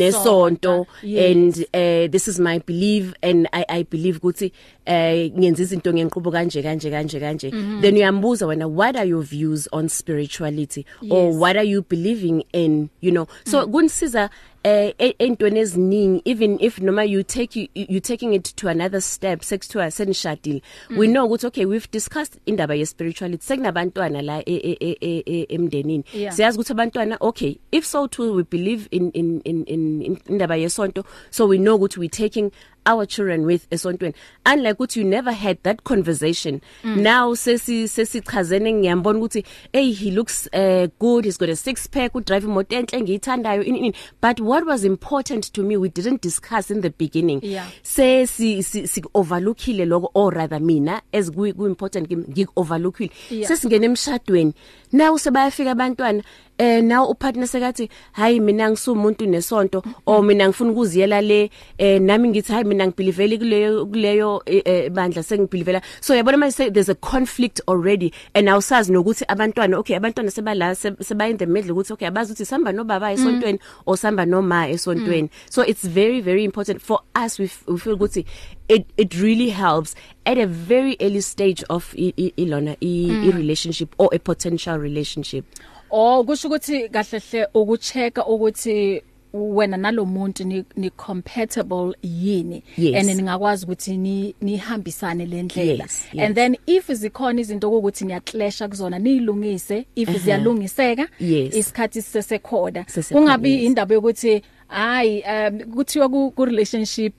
nesonto 0.00 0.88
and 1.04 1.60
uh, 1.76 2.08
this 2.10 2.26
is 2.26 2.40
my 2.40 2.56
belief 2.64 3.12
and 3.22 3.44
i 3.52 3.64
i 3.68 3.82
believe 3.84 4.16
ukuthi 4.18 4.48
eh 4.88 5.28
ngenza 5.30 5.60
izinto 5.62 5.92
ngenqhubo 5.92 6.30
kanje 6.32 6.62
kanje 6.64 6.88
kanje 6.90 7.20
kanje 7.20 7.48
mhm. 7.52 7.80
then 7.84 7.94
uyambuza 8.00 8.46
wena 8.48 8.64
what 8.66 8.96
are 8.96 9.04
your 9.08 9.20
views 9.22 9.68
on 9.76 9.88
spirituality 9.92 10.86
yes. 11.04 11.12
or 11.12 11.36
what 11.38 11.52
are 11.60 11.68
you 11.68 11.82
believing 11.84 12.40
in 12.56 12.88
you 13.04 13.10
know 13.12 13.26
so 13.44 13.68
kunsiza 13.68 14.22
mm 14.22 14.28
-hmm. 14.32 14.55
eh 14.66 14.92
e-, 14.98 15.14
entweni 15.20 15.60
eziningi 15.60 16.22
even 16.24 16.58
if 16.60 16.80
noma 16.80 17.04
you 17.04 17.22
take 17.22 17.54
you, 17.54 17.68
you 17.74 18.00
taking 18.00 18.34
it 18.34 18.42
to 18.44 18.68
another 18.68 19.00
step 19.00 19.40
sekuthiwa 19.40 19.90
senishadile 19.90 20.62
mm. 20.90 20.98
we 20.98 21.06
know 21.08 21.26
ukuthi 21.28 21.46
okay 21.46 21.64
we've 21.64 21.88
discussed 21.92 22.38
indaba 22.46 22.74
ye 22.74 22.84
spirituality 22.86 23.44
sekunabantwana 23.46 24.22
la 24.22 24.40
e-, 24.46 24.76
e-, 24.80 25.46
emndenini 25.48 26.04
siyazi 26.30 26.58
ukuthi 26.58 26.72
abantwana 26.72 27.16
okay 27.20 27.56
if 27.72 27.84
so 27.86 28.08
too 28.08 28.32
we 28.34 28.42
believe 28.50 28.86
in 28.90 29.10
in 29.14 29.40
in 29.44 29.64
in 29.66 30.18
indaba 30.28 30.56
yesonto 30.56 31.04
so 31.30 31.46
we 31.46 31.58
know 31.58 31.74
ukuthi 31.76 32.00
we 32.00 32.08
taking 32.08 32.50
our 32.86 33.04
children 33.04 33.44
with 33.44 33.66
esontweni 33.70 34.14
unlike 34.46 34.78
ukuthi 34.78 34.96
you 35.00 35.04
never 35.04 35.32
had 35.32 35.58
that 35.64 35.82
conversation 35.84 36.60
mm. 36.84 36.96
now 36.96 37.32
sesi 37.34 37.88
sesichazene 37.88 38.72
ngiyambona 38.72 39.18
ukuthi 39.18 39.44
hey 39.72 39.92
he 39.92 40.10
looks 40.10 40.48
uh, 40.52 40.86
good 41.00 41.24
he's 41.24 41.38
got 41.38 41.48
a 41.48 41.56
six 41.56 41.88
pack 41.88 42.14
u 42.14 42.20
drive 42.20 42.46
imoto 42.46 42.76
enhle 42.76 43.00
ngiyithandayo 43.00 43.62
in 43.62 43.76
in 43.76 43.92
but 44.22 44.40
what 44.40 44.64
was 44.66 44.84
important 44.84 45.52
to 45.52 45.62
me 45.62 45.76
we 45.76 45.88
didn't 45.88 46.22
discuss 46.22 46.70
in 46.70 46.80
the 46.80 46.90
beginning 46.98 47.40
yeah. 47.44 47.66
sesi 47.82 48.62
sikuoverlookile 48.62 49.82
si, 49.82 49.86
lokho 49.88 50.10
or 50.14 50.34
rather 50.34 50.60
mina 50.60 51.02
as 51.12 51.30
ku 51.30 51.46
important 51.46 52.10
ngikuoverlookile 52.10 53.10
yeah. 53.30 53.48
sesingena 53.48 53.84
emshadweni 53.86 54.54
now 54.92 55.18
sebayafika 55.18 55.70
abantwana 55.70 56.22
eh 56.58 56.80
now 56.80 57.04
upartner 57.12 57.46
sekathi 57.52 57.84
hayi 58.20 58.36
mina 58.48 58.66
ngisumuntu 58.70 59.24
nesonto 59.34 59.78
o 60.06 60.22
mina 60.22 60.44
ngifuna 60.48 60.70
ukuziyela 60.70 61.20
le 61.20 61.50
eh 61.78 62.00
nami 62.00 62.28
ngithi 62.28 62.52
hayi 62.52 62.64
mina 62.64 62.86
ngibeliveli 62.86 63.38
kuleyo 63.38 63.86
kuleyo 63.86 64.42
eh, 64.46 64.62
eh, 64.64 64.90
bandla 64.90 65.22
sengibelivela 65.22 65.82
so 66.00 66.14
yabona 66.14 66.36
manje 66.36 66.70
there's 66.70 66.88
a 66.88 66.94
conflict 66.94 67.60
already 67.68 68.12
and 68.34 68.48
awusazi 68.48 68.92
nokuthi 68.92 69.24
abantwana 69.28 69.78
okay 69.78 69.96
abantwana 69.96 70.30
sebala 70.30 70.74
seba 71.04 71.28
in 71.28 71.36
the 71.36 71.46
middle 71.46 71.72
ukuthi 71.72 71.92
okay 71.92 72.08
abazi 72.08 72.32
ukuthi 72.32 72.44
sihamba 72.46 72.72
nobaba 72.72 73.12
esontweni 73.12 73.58
mm. 73.58 73.82
or 73.86 73.96
sihamba 73.96 74.26
noma 74.26 74.68
esontweni 74.68 75.28
mm. 75.28 75.50
so 75.50 75.60
it's 75.62 75.84
very 75.84 76.20
very 76.20 76.44
important 76.44 76.80
for 76.82 77.00
us 77.26 77.38
we, 77.38 77.50
we 77.68 77.78
feel 77.78 77.94
ukuthi 77.98 78.24
it 78.68 78.86
it 78.96 79.14
really 79.20 79.50
helps 79.50 79.94
at 80.24 80.38
a 80.38 80.46
very 80.46 80.96
early 81.00 81.20
stage 81.22 81.62
of 81.68 81.92
Ilona 81.96 82.76
i, 82.80 83.08
mm. 83.10 83.24
i 83.24 83.30
relationship 83.36 83.94
or 83.98 84.08
a 84.14 84.18
potential 84.18 84.78
relationship 84.78 85.44
Oh 85.90 86.24
kusho 86.24 86.48
ukuthi 86.48 86.88
kahle 86.88 87.18
hle 87.18 87.48
ukucheka 87.54 88.26
ukuthi 88.26 89.02
wena 89.34 89.76
nalomuntu 89.76 90.44
ni, 90.44 90.64
ni 90.76 90.90
compatible 90.90 91.92
yini 92.02 92.62
yes. 92.78 92.96
and 93.06 93.16
ningakwazi 93.20 93.64
ukuthi 93.66 93.96
ni 93.96 94.34
nihambisane 94.40 95.26
lendlela 95.26 95.84
yes, 95.84 96.04
yes. 96.12 96.26
and 96.26 96.34
then 96.34 96.56
if 96.66 96.86
zikhona 96.90 97.40
izinto 97.40 97.70
ukuthi 97.70 98.04
niyaclasha 98.04 98.68
kuzona 98.68 98.98
nilungise 98.98 99.86
if 99.96 100.08
uh 100.08 100.14
-huh. 100.14 100.18
ziyalungiseka 100.20 101.08
yes. 101.20 101.54
isikhathi 101.56 102.02
sisesekhona 102.02 102.84
kungabi 103.12 103.52
yes. 103.54 103.62
indaba 103.62 103.94
yokuthi 103.94 104.42
hayi 104.68 105.22
um 105.48 105.58
kuthiwa 105.60 106.08
ku 106.08 106.44
relationship 106.44 107.14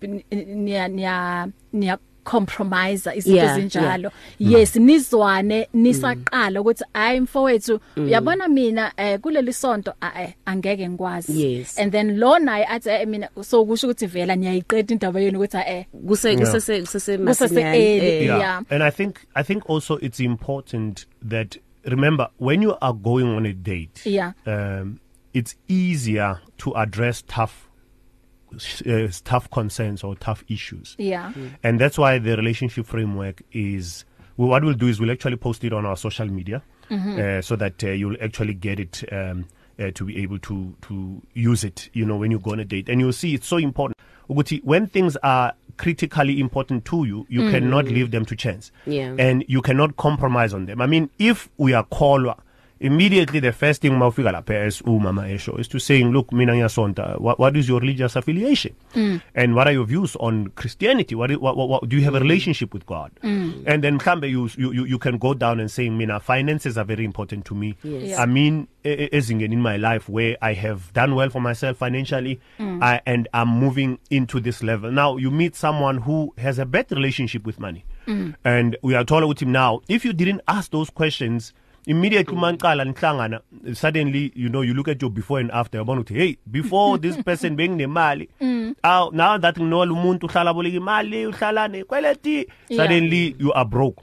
niya 0.48 0.88
niya 0.88 1.98
compromise 2.28 3.06
izinto 3.16 3.36
yeah, 3.38 3.58
ezinjalo 3.60 4.12
yeah. 4.40 4.52
Mm. 4.52 4.52
yes 4.60 4.76
nizwane 4.76 5.68
nisaqala 5.74 6.52
mm. 6.52 6.58
ukuthi 6.66 6.84
hayi 6.94 7.20
mfowethu 7.22 7.80
mm. 7.96 8.04
uyabona 8.06 8.48
mina 8.48 8.92
eh 8.98 9.20
kuleli 9.20 9.54
sonto 9.54 9.94
eh, 10.18 10.30
angeke 10.46 10.90
ngikwazi 10.90 11.66
and 11.78 11.92
then 11.92 12.18
lo 12.20 12.40
naye 12.40 12.66
athi 12.66 13.06
mina 13.06 13.30
so 13.42 13.66
kusho 13.66 13.88
ukuthi 13.88 14.06
vela 14.08 14.36
niyayiqeda 14.36 14.94
indaba 14.94 15.20
yenu 15.20 15.40
ukuthi 15.40 15.58
eh 15.68 15.86
kuse 16.08 16.36
kusese 16.38 16.80
kusese 16.82 17.18
masinyane 17.18 17.98
eh. 17.98 18.26
yeah 18.26 18.62
and 18.70 18.84
i 18.84 18.92
think 18.92 19.16
i 19.36 19.44
think 19.44 19.70
also 19.70 19.98
it's 20.00 20.20
important 20.20 21.06
that 21.30 21.58
remember 21.86 22.30
when 22.40 22.62
you 22.64 22.76
are 22.82 22.94
going 22.94 23.36
on 23.38 23.46
a 23.46 23.54
date 23.54 24.10
yeah 24.10 24.34
um 24.46 24.98
it's 25.34 25.56
easier 25.70 26.40
to 26.58 26.74
address 26.78 27.24
tough 27.28 27.67
uh, 28.88 29.08
tough 29.24 29.50
concerns 29.52 30.04
or 30.04 30.16
tough 30.16 30.44
issues. 30.48 30.96
Yeah. 30.98 31.32
Mm. 31.36 31.50
And 31.64 31.82
that's 31.82 31.98
why 31.98 32.20
the 32.20 32.36
relationship 32.38 32.86
framework 32.86 33.42
is 33.52 34.06
well, 34.38 34.50
what 34.50 34.64
we'll 34.64 34.74
do 34.74 34.88
is 34.88 35.00
we'll 35.00 35.12
actually 35.12 35.36
post 35.38 35.64
it 35.64 35.74
on 35.74 35.86
our 35.86 35.98
social 35.98 36.28
media 36.28 36.62
mm-hmm. 36.90 37.40
uh, 37.40 37.42
so 37.42 37.56
that 37.56 37.84
uh, 37.84 37.88
you'll 37.90 38.18
actually 38.22 38.54
get 38.54 38.80
it 38.80 39.04
um, 39.12 39.48
uh, 39.80 39.90
to 39.96 40.06
be 40.06 40.22
able 40.22 40.40
to 40.40 40.76
to 40.84 41.22
use 41.34 41.64
it, 41.64 41.90
you 41.94 42.06
know, 42.06 42.18
when 42.18 42.32
you 42.32 42.40
go 42.40 42.52
on 42.52 42.60
a 42.60 42.66
date. 42.66 42.88
And 42.90 43.02
you'll 43.02 43.14
see 43.14 43.34
it's 43.34 43.48
so 43.48 43.58
important. 43.58 43.98
Ukuthi, 44.30 44.64
when 44.64 44.88
things 44.88 45.16
are 45.18 45.54
critically 45.78 46.40
important 46.40 46.86
to 46.86 47.06
you, 47.06 47.26
you 47.30 47.42
mm. 47.42 47.52
cannot 47.52 47.86
leave 47.86 48.12
them 48.12 48.26
to 48.26 48.36
chance. 48.36 48.72
Yeah. 48.86 49.16
And 49.20 49.46
you 49.48 49.62
cannot 49.62 49.96
compromise 49.98 50.54
on 50.54 50.66
them. 50.66 50.82
I 50.82 50.86
mean, 50.88 51.10
if 51.20 51.50
we 51.58 51.74
are 51.74 51.84
caller 51.84 52.36
immediately 52.80 53.40
the 53.40 53.52
first 53.52 53.82
thing 53.82 53.92
mawufika 53.94 54.32
lapha 54.32 54.66
as 54.66 54.82
umama 54.82 55.22
oh, 55.24 55.34
esho 55.36 55.58
is 55.60 55.68
to 55.68 55.80
saying 55.80 56.12
look 56.12 56.32
mina 56.32 56.54
ngiyasonta 56.54 57.20
what, 57.20 57.40
what 57.40 57.56
is 57.58 57.68
your 57.68 57.80
religious 57.80 58.16
affiliation 58.16 58.74
mm. 58.94 59.22
and 59.36 59.56
what 59.56 59.68
are 59.68 59.72
your 59.74 59.86
views 59.86 60.16
on 60.18 60.48
christianity 60.50 61.16
what, 61.16 61.32
what, 61.42 61.58
what, 61.58 61.70
what 61.70 61.90
do 61.90 61.96
you 61.96 62.04
have 62.04 62.16
a 62.16 62.20
mm. 62.20 62.24
relationship 62.24 62.74
with 62.74 62.86
god 62.86 63.12
mm. 63.24 63.64
and 63.66 63.84
then 63.84 63.98
mhlambe 63.98 64.28
you, 64.30 64.50
you 64.58 64.72
you 64.86 65.00
can 65.00 65.18
go 65.18 65.34
down 65.34 65.60
and 65.60 65.72
saying 65.72 65.98
mina 65.98 66.20
finances 66.20 66.78
are 66.78 66.86
very 66.86 67.04
important 67.06 67.46
to 67.46 67.56
me 67.56 67.76
yes. 67.84 68.04
yeah. 68.04 68.22
i 68.22 68.26
mean 68.26 68.68
e-, 68.86 68.90
e-, 68.94 69.10
ezingeni 69.12 69.54
in 69.54 69.62
my 69.62 69.78
life 69.78 70.08
where 70.08 70.38
i 70.42 70.54
have 70.54 70.92
done 70.94 71.16
well 71.16 71.30
for 71.30 71.42
myself 71.42 71.78
financially 71.78 72.40
mm. 72.60 72.84
I, 72.84 73.02
and 73.06 73.28
i'm 73.34 73.48
moving 73.50 73.98
into 74.10 74.40
this 74.40 74.62
level 74.62 74.92
now 74.92 75.18
you 75.18 75.32
meet 75.32 75.56
someone 75.56 76.00
who 76.00 76.34
has 76.38 76.60
a 76.60 76.66
bad 76.66 76.92
relationship 76.92 77.44
with 77.46 77.60
money 77.60 77.86
mm. 78.06 78.36
and 78.46 78.78
uyathola 78.84 79.26
ukuthi 79.34 79.46
now 79.48 79.82
if 79.88 80.06
you 80.06 80.14
didn't 80.14 80.42
ask 80.48 80.72
those 80.72 80.92
questions 80.92 81.54
mm. 81.56 81.62
immediately 81.88 82.36
umaqala 82.38 82.84
nihlangana 82.86 83.40
suddenly 83.74 84.30
you 84.36 84.50
know 84.50 84.62
you 84.62 84.74
look 84.74 84.90
at 84.90 85.02
your 85.02 85.10
before 85.12 85.40
and 85.40 85.52
after 85.62 85.78
yabona 85.80 86.02
ukuthi 86.02 86.14
hey 86.22 86.38
before 86.58 86.98
this 86.98 87.16
person 87.24 87.56
benginemali 87.58 88.28
mm. 88.42 88.76
aw 88.84 89.08
now 89.16 89.38
that 89.38 89.56
nginola 89.56 89.92
umuntu 89.96 90.26
uhlala 90.28 90.54
boleka 90.54 90.78
imali 90.78 91.26
uhlala 91.28 91.68
nekweleti 91.68 92.48
suddenly 92.76 93.36
you 93.40 93.54
are 93.56 93.66
broke 93.66 94.02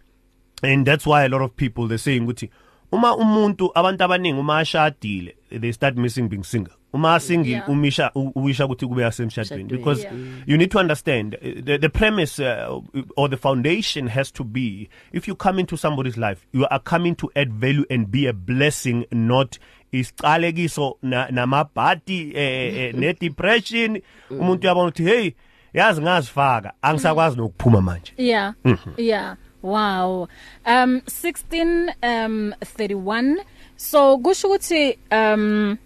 and 0.63 0.87
that's 0.87 1.07
why 1.07 1.25
a 1.25 1.29
lot 1.29 1.43
of 1.45 1.53
people 1.57 1.87
they 1.89 1.97
saying 1.99 2.25
ukuthi 2.27 2.51
uma 2.93 3.13
umuntu 3.17 3.69
abantu 3.75 4.05
abaningi 4.05 4.39
uma 4.41 4.59
ashadile 4.59 5.35
they 5.61 5.73
start 5.73 5.97
missing 5.97 6.29
being 6.29 6.43
single 6.45 6.73
uma 6.95 7.19
single 7.21 7.51
yeah. 7.53 7.67
umisha 7.69 8.11
uwisha 8.15 8.65
ukuthi 8.67 8.87
kube 8.87 9.03
yasemshadweni 9.03 9.65
because 9.65 10.03
yeah. 10.05 10.15
you 10.47 10.57
need 10.57 10.71
to 10.71 10.79
understand 10.79 11.35
uh, 11.43 11.63
the, 11.65 11.77
the 11.77 11.89
premise 11.91 12.39
uh, 12.39 12.81
or 13.17 13.29
the 13.29 13.37
foundation 13.37 14.07
has 14.07 14.31
to 14.31 14.45
be 14.45 14.89
if 15.13 15.27
you 15.29 15.35
come 15.35 15.59
into 15.59 15.77
somebody's 15.77 16.17
life 16.17 16.47
you 16.53 16.67
are 16.71 16.79
coming 16.79 17.17
to 17.17 17.29
add 17.35 17.53
value 17.53 17.85
and 17.91 18.11
be 18.13 18.27
a 18.27 18.33
blessing 18.33 19.05
not 19.11 19.59
isiqalekiso 19.93 20.97
namabhati 21.03 22.33
eh, 22.37 22.37
eh, 22.37 22.75
eh 22.89 22.93
ne 22.95 23.13
depression 23.13 23.95
mm. 24.31 24.39
umuntu 24.41 24.63
uyabona 24.63 24.89
ukuthi 24.89 25.05
hey 25.05 25.31
yazi 25.75 26.01
ngazifaka 26.03 26.73
angisakwazi 26.83 27.37
nokuphuma 27.37 27.81
manje 27.81 28.13
yeah 28.17 28.55
mm 28.65 28.77
-hmm. 28.87 28.91
yeah 29.03 29.37
wow 29.63 30.23
um 30.67 30.97
16 30.97 31.95
um 32.27 32.49
31 32.49 33.37
so 33.77 34.19
kusho 34.19 34.49
ukuthi 34.49 34.99
um 35.13 35.77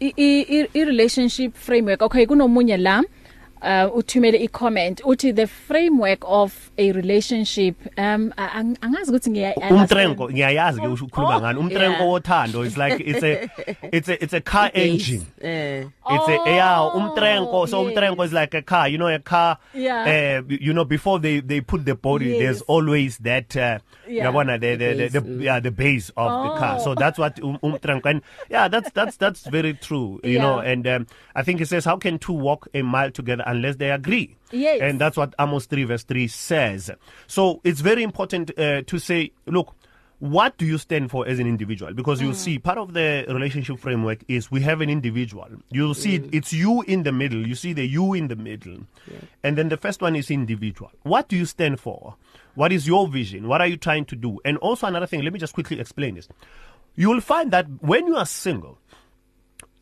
i, 0.00 0.12
i, 0.16 0.66
i 0.74 0.80
relationship 0.84 1.56
framework 1.56 2.02
okay 2.02 2.26
kunomunye 2.26 2.76
la 2.76 3.02
uh 3.62 3.88
uthumele 3.96 4.38
icomment 4.46 5.00
uthi 5.02 5.30
the 5.34 5.46
framework 5.46 6.18
of 6.24 6.70
a 6.78 6.92
relationship 6.92 7.74
um 7.96 8.32
angazi 8.36 9.10
ukuthi 9.10 9.30
ngiyayazi 9.30 9.74
umtrengo 9.74 10.30
ngiyayazi 10.30 10.80
ke 10.80 10.86
ukhuluma 10.86 11.36
oh, 11.36 11.40
ngani 11.40 11.58
umtrengo 11.58 12.08
wothando 12.10 12.62
is 12.64 12.76
like 12.76 13.00
it's 13.00 13.22
a 13.22 13.48
it's 13.92 14.08
a 14.08 14.24
it's 14.24 14.34
a 14.34 14.40
car 14.40 14.70
engine 14.74 15.22
eh 15.40 15.82
it's 15.84 16.28
a 16.28 16.38
oh, 16.38 16.48
yeah 16.48 16.96
umtrengo 16.96 17.66
so 17.68 17.82
umtrengo 17.84 18.24
is 18.26 18.32
like 18.32 18.52
a 18.54 18.62
car 18.62 18.88
you 18.90 18.98
know 18.98 19.08
a 19.08 19.18
car 19.18 19.56
eh 19.74 20.42
you 20.48 20.72
know 20.74 20.84
before 20.84 21.18
they 21.18 21.40
they 21.40 21.60
put 21.62 21.84
the 21.86 21.94
body 21.94 22.38
there's 22.38 22.60
always 22.68 23.16
that 23.18 23.56
uh, 23.56 23.78
yabona 24.08 24.58
the 24.60 24.76
the 24.76 25.08
the 25.18 25.42
yeah 25.44 25.60
the 25.60 25.70
base 25.70 26.10
of 26.16 26.28
the 26.42 26.58
car 26.60 26.78
so 26.78 26.90
oh. 26.90 26.94
that's 26.94 27.18
what 27.18 27.42
um, 27.42 27.58
umtrengo 27.62 28.04
and 28.08 28.22
yeah 28.50 28.68
that's 28.68 28.90
that's 28.90 29.16
that's 29.16 29.46
very 29.48 29.72
true 29.72 30.20
you 30.22 30.38
know 30.38 30.58
and 30.58 30.86
um, 30.86 31.06
i 31.34 31.42
think 31.42 31.58
it 31.60 31.66
says 31.66 31.86
how 31.86 31.96
can 31.96 32.18
two 32.18 32.34
walk 32.34 32.68
a 32.74 32.82
mile 32.82 33.10
together 33.10 33.44
unless 33.46 33.76
they 33.76 33.90
agree. 33.90 34.36
Yes. 34.50 34.80
And 34.82 35.00
that's 35.00 35.16
what 35.16 35.34
Amos 35.38 35.64
3 35.66 35.84
verse 35.84 36.02
3 36.04 36.28
says. 36.28 36.90
So 37.26 37.60
it's 37.64 37.80
very 37.80 38.02
important 38.02 38.50
uh, 38.58 38.82
to 38.82 38.98
say, 38.98 39.32
look, 39.46 39.74
what 40.18 40.56
do 40.56 40.64
you 40.64 40.78
stand 40.78 41.10
for 41.10 41.28
as 41.28 41.38
an 41.38 41.46
individual? 41.46 41.92
Because 41.92 42.22
you 42.22 42.30
mm. 42.30 42.34
see, 42.34 42.58
part 42.58 42.78
of 42.78 42.94
the 42.94 43.26
relationship 43.28 43.78
framework 43.78 44.24
is 44.28 44.50
we 44.50 44.62
have 44.62 44.80
an 44.80 44.88
individual. 44.88 45.46
You'll 45.70 45.92
see 45.94 46.18
mm. 46.18 46.28
it's 46.32 46.54
you 46.54 46.82
in 46.82 47.02
the 47.02 47.12
middle. 47.12 47.46
You 47.46 47.54
see 47.54 47.74
the 47.74 47.86
you 47.86 48.14
in 48.14 48.28
the 48.28 48.36
middle. 48.36 48.78
Yeah. 49.10 49.18
And 49.44 49.58
then 49.58 49.68
the 49.68 49.76
first 49.76 50.00
one 50.00 50.16
is 50.16 50.30
individual. 50.30 50.90
What 51.02 51.28
do 51.28 51.36
you 51.36 51.44
stand 51.44 51.80
for? 51.80 52.16
What 52.54 52.72
is 52.72 52.86
your 52.86 53.06
vision? 53.08 53.46
What 53.46 53.60
are 53.60 53.66
you 53.66 53.76
trying 53.76 54.06
to 54.06 54.16
do? 54.16 54.40
And 54.42 54.56
also, 54.58 54.86
another 54.86 55.06
thing, 55.06 55.20
let 55.22 55.34
me 55.34 55.38
just 55.38 55.52
quickly 55.52 55.78
explain 55.78 56.14
this. 56.14 56.28
You'll 56.94 57.20
find 57.20 57.50
that 57.50 57.66
when 57.82 58.06
you 58.06 58.16
are 58.16 58.24
single, 58.24 58.78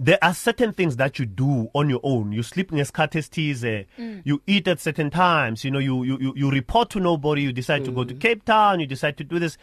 there 0.00 0.18
are 0.22 0.34
certain 0.34 0.72
things 0.72 0.96
that 0.96 1.18
you 1.18 1.26
do 1.26 1.70
on 1.74 1.88
your 1.88 2.00
own 2.02 2.32
you 2.32 2.42
sleep 2.42 2.70
ngesikhathi 2.70 3.18
esithize 3.18 3.86
mm. 3.98 4.20
you 4.24 4.42
eat 4.46 4.66
at 4.66 4.80
certain 4.80 5.10
times 5.10 5.64
you 5.64 5.70
know 5.70 5.78
you 5.78 6.02
you 6.02 6.32
you 6.36 6.50
report 6.50 6.90
to 6.90 6.98
nobody 7.00 7.42
you 7.42 7.52
decide 7.52 7.82
mm. 7.82 7.84
to 7.84 7.92
go 7.92 8.04
to 8.04 8.14
mm. 8.14 8.20
Cape 8.20 8.44
Town 8.44 8.80
you 8.80 8.86
decide 8.86 9.16
to 9.18 9.24
do 9.24 9.38
this 9.38 9.56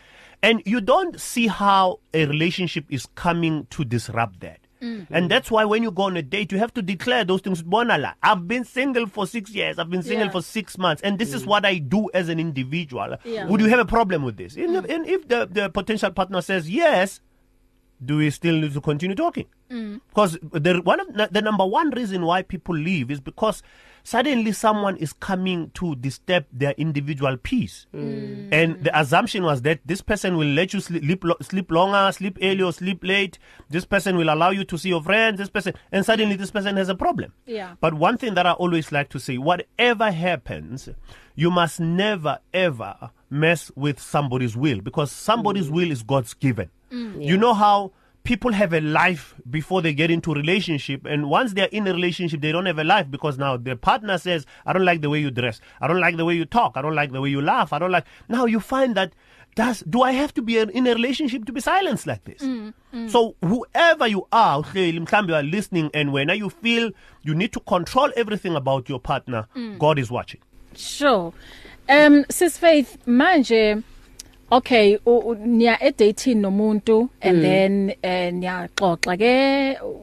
and 0.43 0.61
you 0.65 0.79
don't 0.81 1.19
see 1.19 1.47
how 1.47 1.99
a 2.13 2.25
relationship 2.25 2.85
is 2.89 3.05
coming 3.15 3.67
to 3.71 3.83
disrupt 3.83 4.39
that 4.41 4.59
Mm. 4.81 5.05
And 5.11 5.29
that's 5.29 5.51
why 5.51 5.63
when 5.63 5.83
you 5.83 5.91
go 5.91 6.01
on 6.01 6.17
a 6.17 6.23
date 6.23 6.51
you 6.51 6.57
have 6.57 6.73
to 6.73 6.81
declare 6.81 7.23
those 7.23 7.41
things 7.41 7.61
bona 7.61 7.99
la 7.99 8.13
I've 8.23 8.47
been 8.47 8.63
single 8.63 9.05
for 9.05 9.27
6 9.27 9.51
years 9.51 9.77
I've 9.77 9.91
been 9.91 10.01
single 10.01 10.25
yeah. 10.25 10.31
for 10.31 10.41
6 10.41 10.77
months 10.79 11.03
and 11.03 11.19
this 11.19 11.29
mm. 11.29 11.35
is 11.35 11.45
what 11.45 11.67
I 11.67 11.77
do 11.77 12.09
as 12.15 12.29
an 12.29 12.39
individual 12.39 13.15
yeah. 13.23 13.45
would 13.45 13.61
you 13.61 13.67
have 13.67 13.77
a 13.77 13.85
problem 13.85 14.23
with 14.23 14.37
this 14.37 14.55
mm. 14.55 14.73
and 14.91 15.05
if 15.05 15.27
the 15.27 15.45
the 15.47 15.69
potential 15.69 16.09
partner 16.09 16.41
says 16.41 16.67
yes 16.67 17.21
do 18.03 18.17
we 18.17 18.31
still 18.31 18.55
need 18.55 18.73
to 18.73 18.81
continue 18.81 19.15
talking 19.15 19.45
Mm. 19.71 20.01
Because 20.09 20.37
the 20.41 20.81
one 20.83 20.99
of 20.99 21.33
the 21.33 21.41
number 21.41 21.65
one 21.65 21.91
reason 21.91 22.23
why 22.23 22.41
people 22.41 22.75
leave 22.75 23.09
is 23.09 23.19
because 23.19 23.63
suddenly 24.03 24.51
someone 24.51 24.97
is 24.97 25.13
coming 25.13 25.69
to 25.75 25.95
disturb 25.95 26.45
their 26.51 26.71
individual 26.73 27.37
peace. 27.37 27.85
Mm. 27.95 28.49
And 28.51 28.83
the 28.83 28.99
assumption 28.99 29.43
was 29.43 29.61
that 29.61 29.79
this 29.85 30.01
person 30.01 30.37
will 30.37 30.47
let 30.47 30.73
you 30.73 30.79
sleep 30.81 31.23
sleep 31.41 31.71
longer, 31.71 32.11
sleep 32.11 32.37
early 32.41 32.63
or 32.63 32.73
sleep 32.73 33.03
late. 33.03 33.39
This 33.69 33.85
person 33.85 34.17
will 34.17 34.29
allow 34.33 34.49
you 34.49 34.65
to 34.65 34.77
see 34.77 34.89
your 34.89 35.01
friends. 35.01 35.37
This 35.37 35.49
person 35.49 35.73
and 35.91 36.05
suddenly 36.05 36.35
this 36.35 36.51
person 36.51 36.75
has 36.77 36.89
a 36.89 36.95
problem. 36.95 37.33
Yeah. 37.45 37.75
But 37.79 37.93
one 37.93 38.17
thing 38.17 38.33
that 38.35 38.45
I 38.45 38.51
always 38.51 38.91
like 38.91 39.09
to 39.09 39.19
say, 39.19 39.37
whatever 39.37 40.11
happens, 40.11 40.89
you 41.35 41.49
must 41.49 41.79
never 41.79 42.39
ever 42.53 43.11
mess 43.29 43.71
with 43.75 44.01
somebody's 44.01 44.57
will 44.57 44.81
because 44.81 45.11
somebody's 45.13 45.69
mm. 45.69 45.71
will 45.71 45.91
is 45.91 46.03
God's 46.03 46.33
given. 46.33 46.69
Mm. 46.91 47.21
Yeah. 47.23 47.27
You 47.29 47.37
know 47.37 47.53
how 47.53 47.93
people 48.23 48.51
have 48.53 48.73
a 48.73 48.81
life 48.81 49.35
before 49.49 49.81
they 49.81 49.93
get 49.93 50.11
into 50.11 50.33
relationship 50.33 51.05
and 51.05 51.29
once 51.29 51.53
they're 51.53 51.69
in 51.71 51.87
a 51.87 51.93
relationship 51.93 52.41
they 52.41 52.51
don't 52.51 52.65
have 52.65 52.77
a 52.79 52.83
life 52.83 53.09
because 53.09 53.37
now 53.37 53.57
their 53.57 53.75
partner 53.75 54.17
says 54.17 54.45
i 54.65 54.73
don't 54.73 54.85
like 54.85 55.01
the 55.01 55.09
way 55.09 55.19
you 55.19 55.31
dress 55.31 55.59
i 55.81 55.87
don't 55.87 55.99
like 55.99 56.17
the 56.17 56.25
way 56.25 56.35
you 56.35 56.45
talk 56.45 56.73
i 56.75 56.81
don't 56.81 56.95
like 56.95 57.11
the 57.11 57.21
way 57.21 57.29
you 57.29 57.41
laugh 57.41 57.73
i 57.73 57.79
don't 57.79 57.91
like 57.91 58.05
now 58.29 58.45
you 58.45 58.59
find 58.59 58.93
that 58.95 59.13
does 59.55 59.79
do 59.89 60.01
i 60.03 60.11
have 60.11 60.33
to 60.33 60.41
be 60.41 60.57
in 60.59 60.85
a 60.87 60.93
relationship 60.93 61.45
to 61.45 61.51
be 61.51 61.59
silenced 61.59 62.05
like 62.07 62.23
this 62.25 62.41
mm, 62.41 62.71
mm. 62.93 63.09
so 63.09 63.35
whoever 63.43 64.07
you 64.07 64.25
are 64.31 64.61
mhlambe 64.63 65.27
you 65.27 65.35
are 65.35 65.43
listening 65.43 65.89
and 65.93 66.13
when 66.13 66.29
you 66.29 66.49
feel 66.49 66.91
you 67.23 67.33
need 67.33 67.51
to 67.51 67.59
control 67.61 68.09
everything 68.15 68.55
about 68.55 68.87
your 68.87 68.99
partner 68.99 69.47
mm. 69.55 69.77
god 69.79 69.97
is 69.99 70.11
watching 70.11 70.39
sure 70.75 71.33
um 71.89 72.23
sis 72.29 72.57
faith 72.57 72.97
manje 73.07 73.83
Okay, 74.53 74.97
niya 75.45 75.79
edating 75.81 76.41
nomuntu 76.41 77.07
and 77.21 77.37
mm. 77.37 77.41
then 77.47 77.93
eh, 78.03 78.31
niyaxoxa 78.33 79.15
ke 79.15 79.35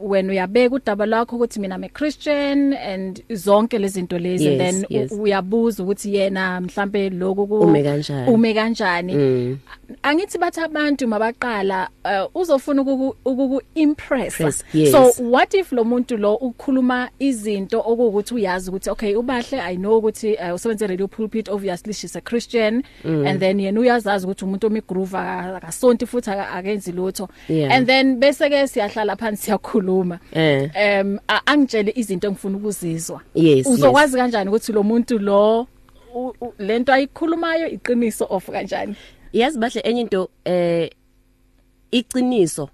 wena 0.02 0.32
uyabeka 0.32 0.74
udaba 0.74 1.04
lakho 1.06 1.36
ukuthi 1.36 1.58
mina 1.60 1.74
I'm 1.76 1.84
Christian 1.90 2.72
and 2.72 3.20
zonke 3.28 3.76
lezi 3.78 4.00
zinto 4.08 4.18
lezi 4.18 4.56
then 4.56 4.86
uyabuza 5.12 5.82
ukuthi 5.84 6.14
yena 6.14 6.60
mhlambe 6.60 7.10
lokho 7.10 7.44
ume 8.28 8.54
kanjani. 8.54 9.14
Mm. 9.14 9.58
Angithi 10.02 10.38
bathi 10.38 10.60
abantu 10.60 11.06
mabaqala 11.08 11.88
eh, 12.04 12.24
uzofuna 12.34 12.82
ukuku 12.82 13.60
impress. 13.74 14.64
So 14.90 15.12
what 15.24 15.52
if 15.52 15.72
lo 15.72 15.84
muntu 15.84 16.16
lo 16.18 16.38
ukhuluma 16.40 17.10
izinto 17.20 17.80
okuthi 17.84 18.34
uyazi 18.34 18.70
ukuthi 18.70 18.90
okay 18.90 19.12
ubahle 19.14 19.60
I 19.60 19.76
know 19.76 19.98
ukuthi 20.00 20.38
eh, 20.40 20.54
usebenza 20.54 20.86
radio 20.86 21.06
pulpit 21.06 21.50
obviously 21.50 21.92
she's 21.92 22.16
a 22.16 22.22
Christian 22.22 22.82
mm. 23.04 23.26
and 23.28 23.40
then 23.40 23.58
yena 23.58 23.76
uyazazi 23.80 24.26
ukuthi 24.42 24.44
umuntu 24.44 24.66
omigroover 24.66 25.54
akasonto 25.56 26.06
futhi 26.06 26.30
akenzi 26.30 26.92
lutho 26.92 27.28
and 27.48 27.86
then 27.86 28.18
bese 28.20 28.40
ke 28.48 28.66
siyahlala 28.68 29.16
phansi 29.16 29.46
siyakhuluma 29.50 30.18
eh. 30.32 30.70
em 30.74 31.18
angitshele 31.46 31.92
izinto 31.96 32.26
engifuna 32.28 32.56
ukuzizwa 32.58 33.20
uzokwazi 33.64 34.16
kanjani 34.16 34.50
ukuthi 34.50 34.72
lo 34.72 34.82
muntu 34.82 35.18
lo 35.18 35.66
lento 36.58 36.92
ayikhulumayo 36.92 37.68
iqiniso 37.68 38.26
of 38.30 38.46
kanjani 38.50 38.94
yazi 39.32 39.58
bahle 39.58 39.80
enye 39.84 40.00
into 40.00 40.28
eh 40.44 40.90
iqiniso 41.90 42.68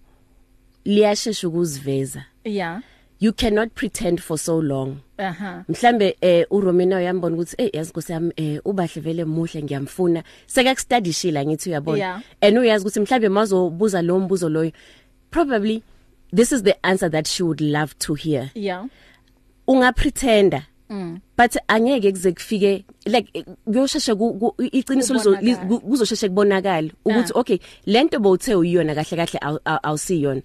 liyashesha 0.85 1.49
ukuziveza 1.49 2.25
yeah 2.44 2.83
you 3.18 3.33
cannot 3.33 3.75
pretend 3.75 4.23
for 4.23 4.37
so 4.38 4.56
long 4.61 4.97
aha 5.18 5.64
mhlambe 5.68 6.16
eh 6.23 6.47
u 6.50 6.61
Romina 6.61 6.97
uyambona 6.97 7.37
ukuthi 7.37 7.54
hey 7.59 7.71
yazi 7.73 7.90
Nkosi 7.90 8.12
yami 8.12 8.33
eh 8.37 8.61
ubahle 8.64 9.00
vele 9.02 9.25
muhle 9.25 9.62
ngiyamfuna 9.62 10.23
seke 10.47 10.75
study 10.76 11.12
shila 11.12 11.44
ngithi 11.44 11.71
uyabona 11.71 12.23
and 12.40 12.59
uyazi 12.59 12.85
ukuthi 12.85 13.00
mhlambe 13.00 13.28
mazobuza 13.28 14.02
lo 14.02 14.18
mbuzo 14.21 14.49
loyo 14.49 14.73
probably 15.30 15.83
this 16.35 16.52
is 16.52 16.62
the 16.62 16.75
answer 16.83 17.09
that 17.11 17.26
she 17.28 17.42
would 17.42 17.61
love 17.61 17.94
to 17.99 18.14
hear 18.14 18.50
yeah 18.54 18.85
unga 19.68 19.92
pretenda 19.92 20.62
Mm. 20.90 21.21
but 21.37 21.56
angeke 21.68 22.11
kuze 22.12 22.33
kufike 22.33 22.85
like 23.06 23.47
kuyosheshe 23.64 24.14
iqiniso 24.73 25.35
lizosheshe 25.90 26.28
kubonakala 26.28 26.90
ukuthi 27.04 27.33
okay 27.35 27.59
lento 27.87 28.18
bowuthe 28.21 28.54
uyiyona 28.54 28.94
kahle 28.94 29.16
kahle 29.26 29.59
awusiyona 29.64 30.40
aw, 30.40 30.40
aw, 30.40 30.42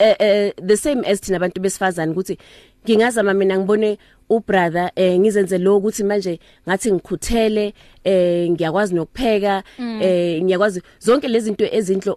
uh, 0.00 0.50
the 0.62 0.76
same 0.80 1.04
as 1.04 1.20
thina 1.20 1.36
abantu 1.38 1.60
besifazane 1.60 2.10
ukuthi 2.12 2.38
ngingazama 2.84 3.34
mina 3.34 3.58
ngibone 3.58 3.98
ubrother 4.30 4.92
eh 4.96 5.18
ngizenze 5.18 5.58
lo 5.58 5.76
ukuthi 5.76 6.04
manje 6.04 6.40
ngathi 6.68 6.92
ngikhuthele 6.92 7.74
eh 8.04 8.48
ngiyakwazi 8.50 8.94
nokupheka 8.94 9.62
mm. 9.78 10.02
eh 10.02 10.42
ngiyakwazi 10.44 10.82
zonke 11.00 11.28
lezi 11.28 11.44
zinto 11.44 11.64
ezinhle 11.72 12.12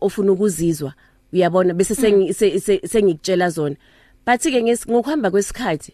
ofuna 0.00 0.32
ukuzizwa 0.32 0.92
uyabona 1.32 1.74
bese 1.74 1.94
mm. 2.12 2.32
sengikutshela 2.88 3.50
zona 3.50 3.76
bathi 4.26 4.50
ke 4.50 4.62
ngikuhamba 4.62 5.30
kwesikhathi 5.30 5.92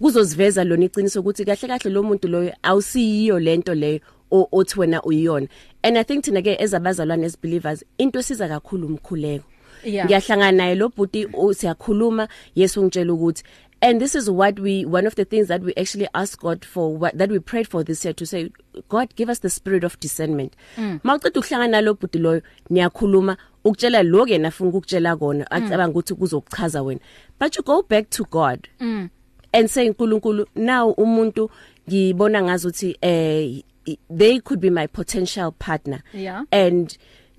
kuzoziveza 0.00 0.64
lona 0.64 0.84
iqiniso 0.84 1.20
ukuthi 1.20 1.44
kahle 1.44 1.68
kahle 1.78 1.90
lo 1.90 2.02
muntu 2.02 2.28
loyo 2.28 2.52
awusiyiyo 2.62 3.38
lento 3.40 3.74
leyo 3.74 4.00
othi 4.30 4.74
wena 4.80 5.02
uyiyona 5.02 5.48
and 5.82 5.96
i 5.98 6.04
think 6.04 6.24
thina 6.24 6.42
ke 6.42 6.52
ezabazalwane 6.60 7.24
as 7.26 7.38
believers 7.40 7.84
into 7.98 8.18
esiza 8.20 8.48
kakhulu 8.48 8.86
umkhuleko 8.86 9.44
ngiyahlangana 9.88 10.52
naye 10.52 10.74
lo 10.74 10.88
bhuti 10.88 11.26
siyakhuluma 11.52 12.28
yesu 12.54 12.82
ngitshela 12.84 13.12
ukuthi 13.12 13.42
and 13.82 14.00
this 14.00 14.14
is 14.14 14.30
what 14.30 14.58
we 14.58 14.84
one 14.84 15.06
of 15.06 15.14
the 15.14 15.24
things 15.26 15.48
that 15.48 15.60
we 15.62 15.74
actually 15.76 16.08
asked 16.14 16.40
God 16.40 16.64
for 16.64 16.96
what, 16.96 17.16
that 17.18 17.28
we 17.30 17.38
prayed 17.38 17.68
for 17.68 17.84
this 17.84 18.04
year 18.04 18.14
to 18.14 18.24
say 18.26 18.50
God 18.88 19.14
give 19.14 19.28
us 19.28 19.40
the 19.40 19.50
spirit 19.50 19.84
of 19.84 19.98
discernment 20.00 20.56
mm. 20.78 21.00
mawucida 21.04 21.30
ukuhlangana 21.40 21.82
lo 21.82 21.94
bhuti 21.94 22.18
loyo 22.18 22.42
niyakhuluma 22.70 23.36
ukutshela 23.64 24.02
lo 24.02 24.24
ke 24.24 24.38
nafuna 24.38 24.70
ukutshela 24.72 25.16
kona 25.18 25.50
acabanga 25.50 25.88
mm. 25.88 25.92
ukuthi 25.96 26.14
kuzochaza 26.14 26.82
wena 26.82 27.00
but 27.38 27.56
you 27.56 27.62
go 27.62 27.82
back 27.82 28.08
to 28.10 28.24
God 28.24 28.68
mm. 28.80 29.10
and 29.52 29.70
say 29.70 29.88
nkulunkulu 29.90 30.46
now 30.54 30.90
umuntu 30.92 31.50
ngibona 31.88 32.42
ngazuthi 32.42 32.96
eh 33.02 33.62
they 34.10 34.40
could 34.40 34.60
be 34.60 34.70
my 34.70 34.86
potential 34.86 35.52
partner 35.58 36.00
yeah. 36.14 36.44
and 36.50 36.96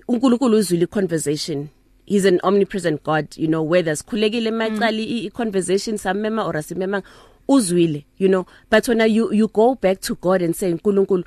unkulunkulu 0.08 0.56
uzwile 0.56 0.86
conversation 0.88 1.68
he's 2.06 2.24
an 2.24 2.40
omnipresent 2.44 3.02
god 3.02 3.26
you 3.36 3.48
know 3.48 3.62
whether 3.62 3.90
sikhulekile 3.92 4.50
macali 4.50 5.24
iconversation 5.26 5.98
samema 5.98 6.44
or 6.44 6.56
asimema 6.56 7.02
uzwile 7.48 8.04
you 8.18 8.28
know 8.28 8.46
but 8.70 8.88
when 8.88 9.00
you 9.14 9.32
you 9.32 9.48
go 9.48 9.74
back 9.74 10.00
to 10.00 10.14
god 10.14 10.42
and 10.42 10.54
say 10.54 10.72
nkulunkulu 10.72 11.24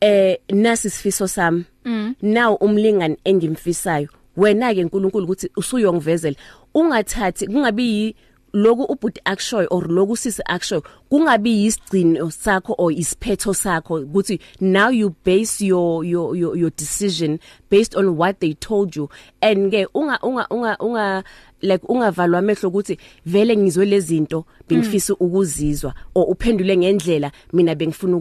eh 0.00 0.38
nasi 0.52 0.88
isifiso 0.88 1.28
sami 1.28 1.64
mm. 1.84 2.14
now 2.22 2.54
umlingani 2.54 3.16
engimfisayo 3.24 4.08
wena 4.36 4.74
ke 4.74 4.84
nkulunkulu 4.84 5.24
ukuthi 5.24 5.50
usuyongivezela 5.56 6.36
ungathathi 6.74 7.46
kungabi 7.46 8.14
loku 8.52 8.82
ubhuti 8.92 9.20
akushoyo 9.24 9.68
or 9.70 9.82
loku 9.88 10.16
sisi 10.16 10.42
akushoyo 10.46 10.82
kungabi 11.10 11.64
yisigcino 11.64 12.30
sakho 12.30 12.74
or 12.78 12.92
isiphetho 12.92 13.54
sakho 13.54 13.94
ukuthi 13.94 14.40
now 14.60 14.88
you 14.88 15.14
base 15.24 15.60
your 15.64 16.04
your 16.04 16.34
your, 16.36 16.56
your 16.56 16.70
decision 16.70 17.38
based 17.70 17.94
on 17.96 18.16
what 18.16 18.40
they 18.40 18.54
told 18.54 18.96
you 18.96 19.08
and 19.42 19.70
ke 19.72 19.86
unga 19.94 20.18
unga 20.22 20.46
unga 20.50 20.76
unga 20.80 21.24
like 21.62 21.82
ungavalwa 21.88 22.38
amehlo 22.38 22.68
ukuthi 22.68 22.98
vele 23.26 23.56
ngizwe 23.56 23.86
lezinto 23.86 24.44
bengifisa 24.68 25.12
mm. 25.12 25.16
ukuzizwa 25.26 25.94
or 26.14 26.30
uphendule 26.30 26.76
ngendlela 26.76 27.32
mina 27.52 27.74
bengifuna 27.74 28.16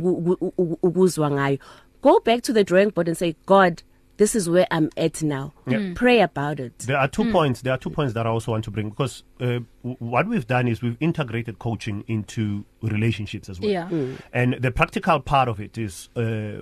ukuzwa 0.83 1.31
ngayo 1.31 1.57
go 2.03 2.21
back 2.25 2.41
to 2.43 2.53
the 2.53 2.63
drawing 2.63 2.91
board 2.91 3.07
and 3.09 3.17
say 3.17 3.33
god 3.47 3.81
this 4.19 4.35
is 4.35 4.47
where 4.49 4.67
I'm 4.69 4.91
at 4.97 5.23
now. 5.23 5.53
Yeah. 5.65 5.77
Mm. 5.77 5.95
Pray 5.95 6.19
about 6.21 6.59
it. 6.59 6.77
There 6.79 6.97
are 6.97 7.07
two 7.07 7.23
mm. 7.23 7.31
points. 7.31 7.61
There 7.61 7.73
are 7.73 7.77
two 7.77 7.89
points 7.89 8.13
that 8.13 8.27
I 8.27 8.29
also 8.29 8.51
want 8.51 8.65
to 8.65 8.71
bring 8.71 8.89
because 8.89 9.23
uh, 9.39 9.59
what 9.81 10.27
we've 10.27 10.45
done 10.45 10.67
is 10.67 10.81
we've 10.83 10.97
integrated 10.99 11.57
coaching 11.57 12.03
into 12.07 12.65
relationships 12.81 13.47
as 13.49 13.59
well. 13.61 13.71
Yeah. 13.71 13.87
Mm. 13.89 14.19
And 14.33 14.53
the 14.59 14.71
practical 14.71 15.19
part 15.21 15.47
of 15.49 15.59
it 15.61 15.77
is 15.77 16.09
uh, 16.17 16.61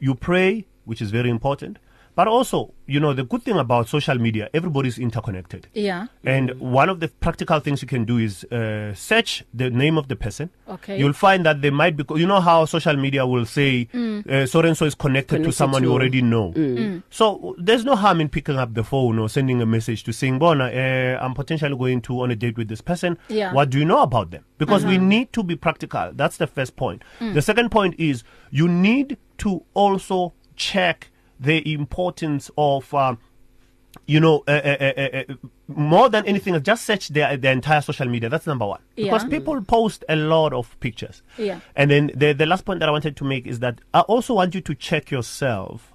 you 0.00 0.16
pray, 0.18 0.66
which 0.86 1.00
is 1.02 1.10
very 1.12 1.28
important. 1.30 1.78
But 2.16 2.26
also, 2.26 2.72
you 2.86 2.98
know, 2.98 3.12
the 3.12 3.22
good 3.24 3.42
thing 3.44 3.56
about 3.56 3.88
social 3.88 4.18
media, 4.18 4.50
everybody's 4.52 4.98
interconnected. 4.98 5.68
Yeah. 5.74 6.06
And 6.24 6.50
mm. 6.50 6.58
one 6.58 6.88
of 6.88 6.98
the 7.00 7.06
practical 7.08 7.60
things 7.60 7.82
you 7.82 7.88
can 7.88 8.04
do 8.04 8.18
is 8.18 8.42
uh, 8.44 8.94
search 8.94 9.44
the 9.54 9.70
name 9.70 9.96
of 9.96 10.08
the 10.08 10.16
person. 10.16 10.50
Okay. 10.68 10.98
You'll 10.98 11.12
find 11.12 11.46
that 11.46 11.62
they 11.62 11.70
might 11.70 11.96
be, 11.96 12.04
you 12.16 12.26
know, 12.26 12.40
how 12.40 12.64
social 12.64 12.96
media 12.96 13.26
will 13.26 13.46
say 13.46 13.88
mm. 13.92 14.26
uh, 14.28 14.46
so 14.46 14.60
and 14.60 14.76
so 14.76 14.86
is 14.86 14.94
connected, 14.96 15.28
connected 15.36 15.44
to 15.44 15.52
someone 15.52 15.82
to 15.82 15.88
you 15.88 15.94
already 15.94 16.20
know. 16.20 16.52
Mm. 16.52 16.78
mm. 16.78 17.02
So 17.10 17.54
there's 17.58 17.84
no 17.84 17.94
harm 17.94 18.20
in 18.20 18.28
picking 18.28 18.56
up 18.58 18.74
the 18.74 18.82
phone 18.84 19.18
or 19.20 19.28
sending 19.28 19.62
a 19.62 19.66
message 19.66 20.02
to 20.04 20.12
saying, 20.12 20.38
Bona, 20.40 20.64
uh, 20.64 21.24
I'm 21.24 21.34
potentially 21.34 21.76
going 21.76 22.02
to 22.02 22.22
on 22.22 22.32
a 22.32 22.36
date 22.36 22.56
with 22.58 22.66
this 22.68 22.80
person. 22.80 23.18
Yeah. 23.28 23.52
What 23.52 23.70
do 23.70 23.78
you 23.78 23.84
know 23.84 24.02
about 24.02 24.30
them? 24.32 24.44
Because 24.58 24.80
mm-hmm. 24.82 24.90
we 24.90 24.96
uh-huh. 24.96 25.06
need 25.06 25.32
to 25.34 25.42
be 25.44 25.54
practical. 25.56 26.10
That's 26.12 26.36
the 26.38 26.46
first 26.48 26.76
point. 26.76 27.02
Mm. 27.20 27.34
The 27.34 27.42
second 27.42 27.70
point 27.70 27.94
is 27.98 28.24
you 28.50 28.66
need 28.68 29.16
to 29.38 29.62
also 29.74 30.32
check 30.56 31.09
the 31.40 31.72
importance 31.74 32.50
of 32.58 32.92
um, 32.94 33.18
you 34.06 34.20
know, 34.20 34.44
uh 34.46 34.50
uh, 34.52 34.76
uh, 34.80 34.84
uh, 34.84 35.10
uh, 35.30 35.34
more 35.66 36.08
than 36.08 36.24
anything, 36.26 36.60
just 36.62 36.84
search 36.84 37.08
their 37.08 37.36
the 37.36 37.50
entire 37.50 37.80
social 37.80 38.06
media. 38.08 38.28
That's 38.28 38.46
number 38.46 38.66
one 38.66 38.82
because 38.94 39.24
yeah. 39.24 39.30
people 39.30 39.60
post 39.64 40.04
a 40.08 40.14
lot 40.14 40.52
of 40.52 40.78
pictures. 40.78 41.22
Yeah. 41.38 41.58
And 41.74 41.90
then 41.90 42.10
the 42.14 42.32
the 42.32 42.46
last 42.46 42.64
point 42.64 42.80
that 42.80 42.88
I 42.88 42.92
wanted 42.92 43.16
to 43.16 43.24
make 43.24 43.46
is 43.48 43.58
that 43.60 43.80
I 43.94 44.00
also 44.00 44.34
want 44.34 44.54
you 44.54 44.60
to 44.60 44.74
check 44.76 45.10
yourself 45.10 45.92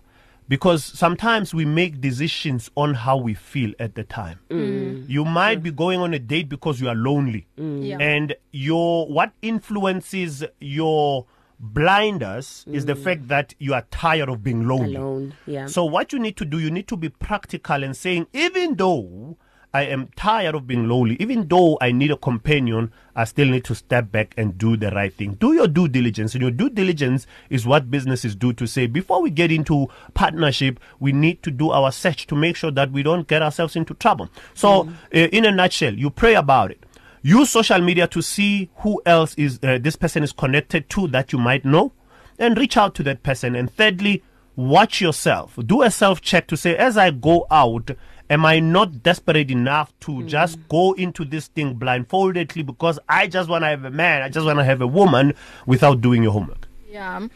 because 0.50 0.84
sometimes 0.84 1.54
we 1.54 1.64
make 1.64 2.02
decisions 2.02 2.70
on 2.76 2.96
how 2.96 3.16
we 3.16 3.34
feel 3.34 3.72
at 3.80 3.96
the 3.96 4.04
time. 4.04 4.40
Mm. 4.50 4.58
mm. 4.60 5.10
You 5.10 5.24
might 5.24 5.60
mm. 5.60 5.64
be 5.64 5.72
going 5.72 6.02
on 6.02 6.14
a 6.14 6.20
date 6.20 6.50
because 6.50 6.82
you 6.82 6.90
are 6.90 6.96
lonely, 6.96 7.48
mm. 7.58 7.88
yeah. 7.88 7.98
and 8.00 8.36
your 8.52 9.08
what 9.08 9.32
influences 9.42 10.44
your 10.60 11.26
blind 11.60 12.24
us 12.24 12.66
mm. 12.68 12.74
is 12.76 12.86
the 12.86 12.94
mm. 12.94 13.04
fact 13.04 13.28
that 13.28 13.54
you 13.60 13.74
are 13.74 13.84
tired 13.92 14.30
of 14.30 14.44
being 14.44 14.68
lonely. 14.68 14.96
Alone, 14.96 15.34
yeah. 15.46 15.68
So 15.68 15.86
what 15.86 16.14
you 16.14 16.20
need 16.20 16.38
to 16.38 16.46
do, 16.46 16.60
you 16.60 16.72
need 16.72 16.88
to 16.88 16.98
be 16.98 17.10
practical 17.10 17.84
and 17.84 17.96
saying, 17.96 18.28
even 18.34 18.76
though 18.76 19.38
I 19.74 19.84
am 19.84 20.08
tired 20.16 20.56
of 20.56 20.68
being 20.68 20.88
lonely, 20.88 21.18
even 21.20 21.48
though 21.50 21.78
I 21.82 21.92
need 21.92 22.12
a 22.12 22.16
companion, 22.18 22.94
I 23.16 23.26
still 23.26 23.48
need 23.48 23.66
to 23.66 23.76
step 23.76 24.12
back 24.12 24.34
and 24.38 24.58
do 24.58 24.78
the 24.78 24.90
right 24.92 25.14
thing. 25.14 25.34
Do 25.34 25.54
your 25.54 25.68
due 25.68 25.90
diligence. 25.90 26.34
And 26.34 26.42
your 26.42 26.52
due 26.52 26.70
diligence 26.70 27.28
is 27.50 27.66
what 27.66 27.92
businesses 27.92 28.36
do 28.36 28.54
to 28.54 28.68
say, 28.68 28.88
before 28.88 29.22
we 29.22 29.30
get 29.30 29.52
into 29.52 29.88
partnership, 30.14 30.80
we 31.00 31.12
need 31.12 31.44
to 31.44 31.52
do 31.52 31.72
our 31.72 31.92
search 31.92 32.26
to 32.28 32.36
make 32.36 32.56
sure 32.56 32.72
that 32.72 32.92
we 32.92 33.04
don't 33.04 33.28
get 33.28 33.42
ourselves 33.42 33.76
into 33.76 33.94
trouble. 33.96 34.30
So, 34.54 34.86
mm. 34.86 34.94
uh, 35.14 35.18
in 35.34 35.46
a 35.46 35.52
nutshell, 35.52 35.94
you 35.94 36.10
pray 36.10 36.36
about 36.36 36.72
it 36.72 36.85
use 37.26 37.50
social 37.50 37.82
media 37.82 38.06
to 38.06 38.22
see 38.22 38.70
who 38.76 39.02
else 39.04 39.34
is 39.34 39.60
uh, 39.64 39.80
this 39.82 39.96
person 39.96 40.22
is 40.22 40.32
connected 40.32 40.88
to 40.92 41.08
that 41.08 41.34
you 41.34 41.40
might 41.40 41.66
know 41.66 41.92
and 42.38 42.56
reach 42.56 42.78
out 42.78 42.94
to 42.94 43.02
that 43.02 43.24
person 43.24 43.56
and 43.56 43.72
thirdly 43.74 44.22
watch 44.56 45.02
yourself 45.02 45.58
do 45.66 45.82
a 45.82 45.90
self 45.90 46.22
check 46.22 46.46
to 46.46 46.56
say 46.56 46.76
as 46.78 46.98
i 46.98 47.10
go 47.10 47.48
out 47.50 47.90
am 48.30 48.46
i 48.46 48.60
not 48.60 49.02
desperate 49.02 49.50
enough 49.50 49.92
to 50.00 50.12
mm. 50.12 50.28
just 50.28 50.56
go 50.70 50.94
into 50.94 51.26
this 51.26 51.48
thing 51.48 51.74
blindfoldedly 51.76 52.64
because 52.64 53.00
i 53.10 53.26
just 53.26 53.50
want 53.50 53.64
to 53.64 53.68
have 53.68 53.84
a 53.86 53.90
man 53.90 54.22
i 54.22 54.30
just 54.30 54.46
want 54.46 54.60
to 54.60 54.64
have 54.64 54.80
a 54.80 54.88
woman 55.00 55.34
without 55.66 56.02
doing 56.02 56.22
your 56.22 56.32
homework 56.32 56.68
yeah 56.92 57.18
um 57.18 57.30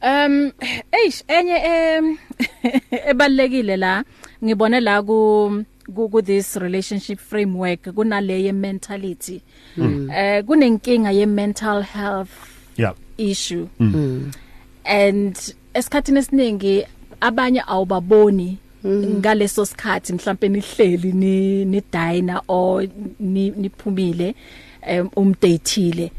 eish 0.00 1.22
enye 1.28 2.18
ebalekile 3.10 3.76
la 3.76 4.04
ngibone 4.44 4.80
la 4.80 5.02
ku 5.02 5.64
ku 5.92 6.22
this 6.22 6.56
relationship 6.56 7.18
framework 7.18 7.82
kunaleye 7.82 8.52
mentality 8.54 9.42
mm. 9.76 9.86
Mm. 10.06 10.10
eh 10.12 10.44
kunenkinga 10.44 11.10
ye 11.12 11.26
mental 11.26 11.82
health 11.82 12.30
yeah 12.76 12.94
issue 13.18 13.68
mm. 13.78 14.32
and 14.84 15.54
esikhathini 15.74 16.18
esiningi 16.18 16.84
abanye 17.20 17.62
awubaboni 17.66 18.58
ngaleso 18.86 19.66
sikhathi 19.66 20.12
mhlawumbe 20.12 20.48
nihleli 20.48 21.12
ni 21.12 21.64
ni 21.64 21.82
diner 21.92 22.40
or 22.48 22.86
niphumile 23.20 24.34
umdatile 25.16 26.12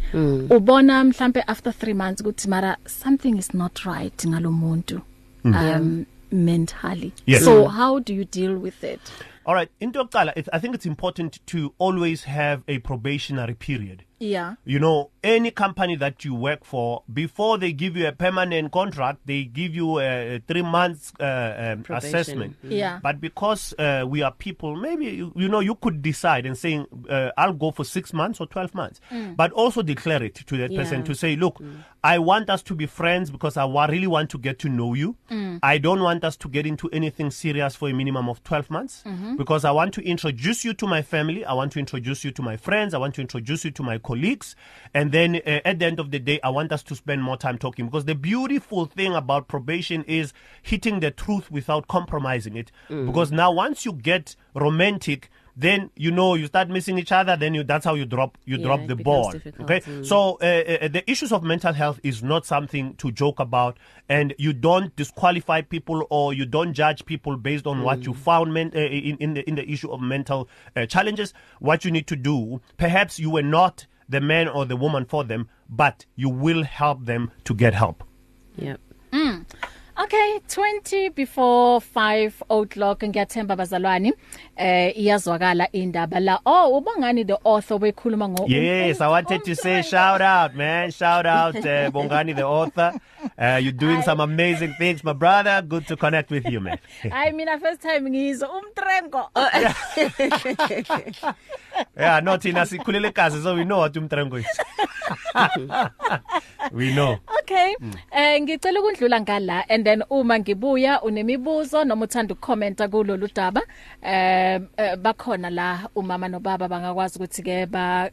ubona 0.49 1.04
mhlawumbe 1.04 1.43
after 1.47 1.73
3 1.82 1.93
months 1.95 2.21
ukuthi 2.21 2.49
mara 2.49 2.78
something 2.88 3.38
is 3.38 3.54
not 3.54 3.80
right 3.86 4.25
ngalomuntu 4.25 4.99
um 5.43 6.06
mentally 6.32 7.12
so 7.43 7.67
how 7.67 7.99
do 7.99 8.13
you 8.13 8.25
deal 8.34 8.51
with 8.51 8.84
it 8.84 8.99
All 9.46 9.54
right, 9.54 9.70
into 9.80 10.00
I 10.54 10.58
think 10.60 10.74
it's 10.74 10.88
important 10.88 11.40
to 11.48 11.76
always 11.78 12.24
have 12.24 12.64
a 12.68 12.80
probationary 12.80 13.54
period 13.54 14.04
Yeah. 14.19 14.56
You 14.63 14.80
know, 14.80 15.12
any 15.23 15.51
company 15.51 15.95
that 15.97 16.23
you 16.23 16.34
work 16.36 16.63
for, 16.63 17.04
before 17.12 17.58
they 17.58 17.73
give 17.73 17.97
you 17.97 18.08
a 18.08 18.12
permanent 18.12 18.71
contract, 18.71 19.19
they 19.25 19.43
give 19.43 19.75
you 19.75 19.99
a, 19.99 20.36
a 20.36 20.39
three 20.47 20.62
months 20.62 21.12
uh, 21.19 21.75
um, 21.88 21.95
assessment. 21.95 22.56
Mm-hmm. 22.60 22.71
Yeah. 22.71 22.99
But 23.04 23.19
because 23.19 23.73
uh, 23.78 24.06
we 24.08 24.21
are 24.21 24.32
people, 24.32 24.75
maybe, 24.75 25.06
you, 25.06 25.34
you, 25.36 25.49
know, 25.49 25.60
you 25.60 25.75
could 25.75 26.01
decide 26.01 26.45
and 26.45 26.58
saying, 26.58 26.86
uh, 27.10 27.32
I'll 27.38 27.54
go 27.54 27.71
for 27.71 27.84
six 27.84 28.13
months 28.13 28.39
or 28.39 28.47
12 28.47 28.73
months. 28.73 29.01
Mm. 29.12 29.36
But 29.36 29.51
also 29.51 29.82
declare 29.82 30.23
it 30.23 30.36
to 30.36 30.58
that 30.58 30.71
yeah. 30.71 30.80
person 30.82 31.04
to 31.04 31.15
say, 31.15 31.36
look, 31.36 31.58
mm. 31.60 31.84
I 32.04 32.19
want 32.19 32.49
us 32.51 32.62
to 32.63 32.75
be 32.75 32.86
friends 32.86 33.32
because 33.32 33.58
I 33.58 33.65
wa- 33.65 33.86
really 33.88 34.06
want 34.08 34.30
to 34.32 34.38
get 34.38 34.60
to 34.60 34.69
know 34.69 34.93
you. 34.93 35.15
Mm. 35.32 35.60
I 35.63 35.78
don't 35.80 36.01
want 36.01 36.23
us 36.23 36.38
to 36.38 36.47
get 36.47 36.65
into 36.67 36.88
anything 36.91 37.32
serious 37.32 37.75
for 37.75 37.89
a 37.89 37.93
minimum 37.93 38.30
of 38.30 38.43
12 38.43 38.69
months 38.69 39.01
mm-hmm. 39.06 39.36
because 39.38 39.65
I 39.65 39.71
want 39.71 39.93
to 39.95 40.01
introduce 40.04 40.63
you 40.63 40.73
to 40.75 40.86
my 40.88 41.01
family. 41.01 41.43
I 41.43 41.54
want 41.54 41.71
to 41.73 41.80
introduce 41.80 42.23
you 42.23 42.30
to 42.32 42.41
my 42.43 42.56
friends. 42.58 42.93
I 42.93 42.97
want 42.99 43.15
to 43.15 43.21
introduce 43.21 43.65
you 43.65 43.71
to 43.71 43.84
my 43.84 43.97
colleagues. 44.06 44.56
And 44.94 45.12
then 45.12 45.36
uh, 45.38 45.60
at 45.65 45.80
the 45.80 45.86
end 45.86 46.00
of 46.00 46.12
the 46.12 46.20
day, 46.20 46.39
I 46.44 46.50
want 46.50 46.72
us 46.72 46.84
to 46.84 46.96
spend 46.96 47.24
more 47.24 47.38
time 47.38 47.58
talking 47.58 47.86
because 47.88 48.06
the 48.06 48.15
beautiful 48.15 48.86
thing 48.86 49.13
about 49.13 49.48
probation 49.48 50.04
is 50.06 50.32
hitting 50.62 51.00
the 51.02 51.12
truth 51.12 51.52
without 51.52 51.88
compromising 51.88 52.56
it. 52.56 52.72
Mm. 52.89 53.08
Because 53.08 53.32
now, 53.32 53.52
once 53.52 53.86
you 53.86 53.94
get 53.94 54.36
romantic, 54.54 55.30
then 55.58 55.89
you 55.96 56.12
know 56.12 56.36
you 56.36 56.48
start 56.48 56.68
missing 56.68 56.98
each 56.98 57.13
other 57.13 57.38
then 57.38 57.54
you 57.54 57.63
that's 57.63 57.86
how 57.86 57.94
you 57.94 58.04
drop 58.04 58.38
you 58.44 58.58
yeah, 58.58 58.63
drop 58.65 58.86
the 58.88 58.96
ball 58.98 59.32
difficult. 59.32 59.72
okay 59.72 59.80
mm. 59.89 60.06
so 60.06 60.32
uh, 60.41 60.84
uh, 60.84 60.88
the 60.89 61.02
issues 61.10 61.32
of 61.32 61.44
mental 61.44 61.72
health 61.72 61.98
is 62.04 62.22
not 62.22 62.46
something 62.46 62.94
to 62.96 63.10
joke 63.10 63.39
about 63.39 63.78
and 64.10 64.36
you 64.38 64.52
don't 64.52 64.94
disqualify 64.98 65.62
people 65.62 66.06
or 66.10 66.34
you 66.34 66.46
don't 66.46 66.74
judge 66.74 67.06
people 67.06 67.38
based 67.38 67.65
on 67.65 67.80
mm. 67.80 67.84
what 67.86 68.04
you 68.06 68.12
mm. 68.12 68.18
found 68.18 68.54
men, 68.54 68.70
uh, 68.76 68.80
in 68.80 69.15
in 69.22 69.34
the 69.34 69.48
in 69.48 69.56
the 69.56 69.65
issue 69.72 69.89
of 69.91 70.02
mental 70.02 70.50
uh, 70.76 70.86
challenges 70.88 71.34
what 71.62 71.86
you 71.86 71.89
need 71.91 72.06
to 72.06 72.18
do 72.18 72.60
perhaps 72.76 73.18
you 73.18 73.30
were 73.30 73.41
not 73.41 73.88
the 74.10 74.22
man 74.22 74.48
or 74.48 74.65
the 74.65 74.76
woman 74.76 75.06
for 75.06 75.24
them, 75.24 75.50
but 75.70 76.06
you 76.15 76.30
will 76.30 76.63
help 76.63 77.06
them 77.06 77.32
to 77.46 77.54
get 77.54 77.74
help. 77.74 78.04
Yep. 78.58 78.80
Mm. 79.12 79.46
Okay 79.98 80.41
20 80.52 81.08
before 81.15 81.80
5 81.80 82.34
o'clock 82.50 83.00
ngiyathemba 83.04 83.56
bazalwane 83.56 84.12
eh 84.58 84.94
iyazwakala 84.98 85.72
indaba 85.72 86.20
la 86.20 86.39
oh 86.46 86.78
ubongani 86.78 87.26
the 87.28 87.38
author 87.46 87.78
wekhuluma 87.82 88.30
ngo 88.30 88.46
Yes 88.48 89.02
I 89.02 89.08
wanted 89.08 89.44
to 89.46 89.56
say 89.56 89.82
shout 89.82 90.22
out 90.22 90.54
man 90.56 90.91
shout 90.91 91.26
out 91.26 91.56
uh, 91.56 91.89
bongani 91.94 92.36
the 92.36 92.44
author 92.44 92.91
Uh, 93.38 93.60
you're 93.62 93.72
doing 93.72 93.98
I, 93.98 94.02
some 94.02 94.20
amazing 94.20 94.74
things, 94.78 95.04
my 95.04 95.14
brother. 95.14 95.62
Good 95.62 95.88
to 95.88 95.98
connect 95.98 96.30
with 96.32 96.46
you, 96.46 96.60
man. 96.60 96.80
I 97.12 97.32
mean, 97.32 97.48
a 97.48 97.60
first 97.60 97.82
time 97.82 98.06
ngizwa 98.10 98.50
umtrengo. 98.50 99.22
Yeah, 102.00 102.22
no 102.24 102.38
thina 102.38 102.66
sikhulele 102.66 103.12
kaze 103.12 103.44
so 103.44 103.56
we 103.56 103.66
know 103.66 103.80
what 103.80 103.94
umtrengo 103.94 104.38
is. 104.40 104.48
we 106.72 106.94
know. 106.94 107.18
Okay. 107.42 107.76
Eh 108.12 108.42
ngicela 108.42 108.80
ukundlula 108.80 109.20
ngala 109.22 109.64
and 109.70 109.86
then 109.86 110.02
uma 110.10 110.40
ngibuya 110.40 111.02
unemibuzo 111.04 111.84
noma 111.86 112.06
uthanda 112.06 112.34
ukukomenta 112.34 112.88
kulolu 112.88 113.30
daba 113.36 113.62
eh, 114.02 114.60
eh 114.78 114.96
bakhona 114.96 115.50
la 115.50 115.90
umama 115.96 116.28
nobaba 116.28 116.68
bangakwazi 116.68 117.20
ukuthi 117.20 117.44
ke 117.44 117.66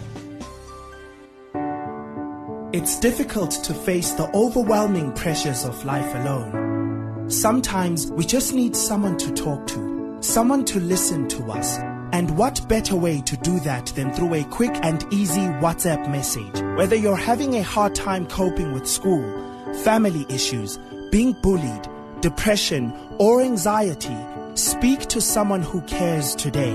It's 2.72 3.00
difficult 3.00 3.50
to 3.64 3.74
face 3.74 4.12
the 4.12 4.30
overwhelming 4.32 5.10
pressures 5.12 5.64
of 5.64 5.84
life 5.84 6.06
alone. 6.14 7.28
Sometimes 7.28 8.12
we 8.12 8.24
just 8.24 8.54
need 8.54 8.76
someone 8.76 9.18
to 9.18 9.32
talk 9.34 9.66
to, 9.66 10.18
someone 10.20 10.64
to 10.66 10.78
listen 10.78 11.26
to 11.30 11.46
us. 11.50 11.78
And 12.12 12.38
what 12.38 12.68
better 12.68 12.94
way 12.94 13.22
to 13.22 13.36
do 13.38 13.58
that 13.58 13.86
than 13.96 14.12
through 14.12 14.34
a 14.34 14.44
quick 14.44 14.78
and 14.84 15.04
easy 15.12 15.48
WhatsApp 15.58 16.08
message? 16.08 16.60
Whether 16.78 16.94
you're 16.94 17.16
having 17.16 17.56
a 17.56 17.62
hard 17.64 17.96
time 17.96 18.28
coping 18.28 18.72
with 18.72 18.86
school, 18.88 19.74
family 19.82 20.26
issues, 20.30 20.78
being 21.10 21.34
bullied, 21.42 21.88
depression, 22.20 22.96
or 23.18 23.42
anxiety, 23.42 24.16
speak 24.56 25.00
to 25.08 25.20
someone 25.20 25.62
who 25.62 25.82
cares 25.88 26.32
today. 26.36 26.72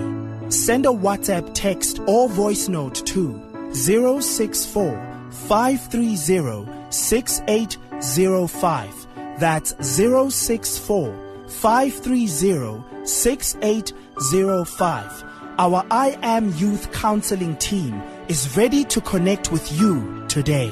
Send 0.52 0.86
a 0.86 0.90
WhatsApp 0.90 1.50
text 1.54 2.00
or 2.08 2.28
voice 2.28 2.68
note 2.68 2.96
to 3.08 3.42
064 3.74 5.24
530 5.48 6.68
6805. 6.92 9.08
That's 9.40 9.74
064 9.90 11.48
530 11.48 12.84
6805. 13.08 15.24
Our 15.58 15.86
I 15.90 16.18
Am 16.22 16.54
Youth 16.56 16.92
Counseling 16.92 17.56
team 17.56 18.02
is 18.28 18.58
ready 18.58 18.84
to 18.86 19.00
connect 19.00 19.54
with 19.54 19.80
you 19.80 20.26
today. 20.28 20.70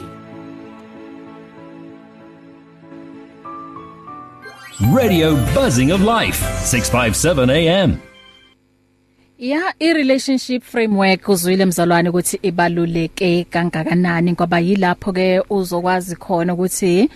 Radio 4.92 5.36
Buzzing 5.56 5.92
of 5.92 6.02
Life, 6.02 6.36
657 6.36 7.50
AM. 7.50 8.02
Yeah, 9.42 9.72
i 9.80 9.94
relationship 9.94 10.64
framework 10.64 11.30
uzwile 11.30 11.66
mzalwane 11.66 12.10
ukuthi 12.10 12.40
ibaluleke 12.42 13.44
kangakanani 13.50 14.32
ngoba 14.34 14.60
yilapho 14.60 15.14
ke 15.16 15.42
uzokwazi 15.50 16.16
khona 16.20 16.54
ukuthi 16.54 17.10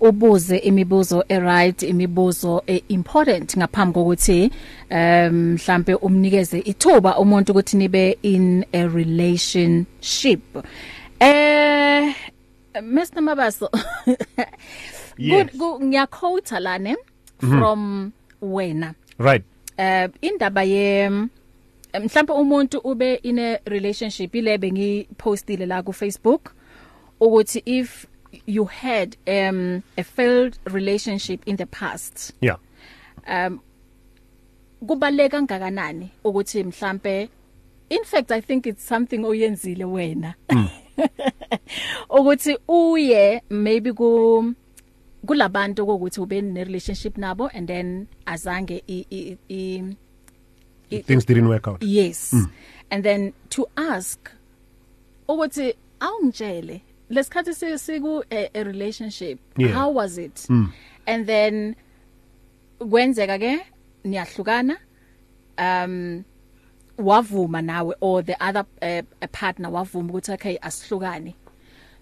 ubuze 0.00 0.56
imibuzo 0.60 1.24
eright 1.28 1.80
imibuzo 1.82 2.60
eimportant 2.68 3.56
ngaphambi 3.56 3.94
kokuthi 3.94 4.50
um 4.92 5.54
mhlambe 5.56 5.94
umnikeze 6.04 6.58
ithuba 6.60 7.16
umuntu 7.18 7.52
ukuthi 7.56 7.76
nibe 7.80 8.18
in 8.22 8.64
a 8.74 8.84
relationship 8.86 10.42
eh 11.20 12.12
Mr 12.84 13.20
Mabaso 13.24 13.70
yes. 15.18 15.48
good 15.56 15.80
ngiyakhotha 15.82 16.60
lane 16.60 16.96
mhm. 17.42 17.58
from 17.58 17.78
mm 17.80 18.10
-hmm. 18.10 18.54
wena 18.54 18.94
right 19.18 19.42
eh 19.78 20.08
uh, 20.08 20.28
indaba 20.28 20.62
ye 20.62 21.08
mhlawumbe 21.98 22.32
umuntu 22.32 22.78
ube 22.78 23.14
in 23.22 23.38
a 23.38 23.58
relationship 23.66 24.34
ile 24.34 24.58
bengipostile 24.58 25.66
la 25.66 25.82
ku 25.82 25.92
Facebook 25.92 26.52
ukuthi 27.20 27.62
if 27.66 28.06
you 28.46 28.64
had 28.64 29.16
um 29.26 29.82
a 29.98 30.02
failed 30.04 30.58
relationship 30.64 31.42
in 31.48 31.56
the 31.56 31.66
past 31.66 32.32
yeah 32.40 32.56
um 33.28 33.60
kubaleka 34.86 35.42
ngakanani 35.42 36.10
ukuthi 36.24 36.64
mhlambe 36.64 37.28
in 37.88 38.04
fact 38.04 38.30
i 38.30 38.40
think 38.40 38.66
it's 38.66 38.86
something 38.88 39.24
oyenzile 39.24 39.84
wena 39.84 40.34
mm. 40.48 40.68
ukuthi 42.18 42.56
uye 42.68 43.42
maybe 43.50 43.92
ku 43.92 44.54
kulabantu 45.26 45.82
ukuthi 45.84 46.20
ube 46.20 46.40
ne 46.40 46.64
relationship 46.64 47.18
nabo 47.18 47.46
and 47.48 47.68
then 47.68 48.06
azange 48.26 48.82
i, 48.88 49.06
i, 49.10 49.36
i 49.48 49.84
it, 50.90 51.06
things 51.06 51.24
didn't 51.24 51.48
work 51.48 51.66
out 51.68 51.82
yes 51.82 52.32
mm. 52.34 52.50
and 52.90 53.04
then 53.04 53.32
to 53.50 53.66
ask 53.76 54.30
ukuthi 55.28 55.74
oh, 56.00 56.06
awungitshele 56.06 56.82
lesikhathi 57.10 57.78
siku 57.78 58.22
a 58.30 58.40
e, 58.44 58.50
e 58.54 58.62
relationship 58.64 59.38
yeah. 59.56 59.68
how 59.72 59.88
was 59.94 60.18
it 60.18 60.34
mm. 60.56 60.66
and 61.06 61.26
then 61.26 61.76
kwenzeka 62.90 63.36
ke 63.38 63.50
niyahlukana 64.04 64.76
um 65.58 66.24
wavuma 66.98 67.62
nawe 67.62 67.94
or 68.00 68.22
the 68.24 68.36
other 68.48 68.64
uh, 68.82 69.02
partner 69.40 69.68
wavuma 69.70 70.08
ukuthi 70.10 70.32
okay 70.34 70.58
asihlukane 70.62 71.34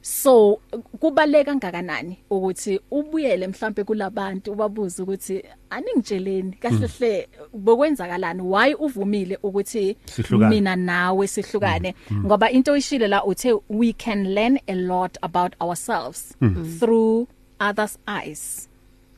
so 0.09 0.61
kubaleka 1.01 1.51
kangakanani 1.53 2.19
ukuthi 2.31 2.81
ubuyele 2.91 3.49
mhlambe 3.49 3.85
kulabantu 3.85 4.53
ubabuze 4.53 5.03
ukuthi 5.03 5.43
aningitsheleni 5.71 6.53
kahle 6.57 6.77
mm. 6.87 6.93
hle 6.99 7.29
bokwenzakalani 7.53 8.43
why 8.43 8.75
uvumile 8.75 9.39
ukuthi 9.43 9.97
mina 10.49 10.77
nawe 10.77 11.27
sihlukane 11.27 11.95
mm, 12.11 12.19
mm. 12.19 12.27
ngoba 12.27 12.51
into 12.51 12.73
oyishile 12.73 13.09
la 13.09 13.25
uthe 13.25 13.53
we 13.69 13.93
can 13.93 14.27
learn 14.35 14.59
a 14.69 14.75
lot 14.75 15.19
about 15.23 15.53
ourselves 15.61 16.37
through 16.79 17.29
others 17.61 17.99
eyes 18.07 18.68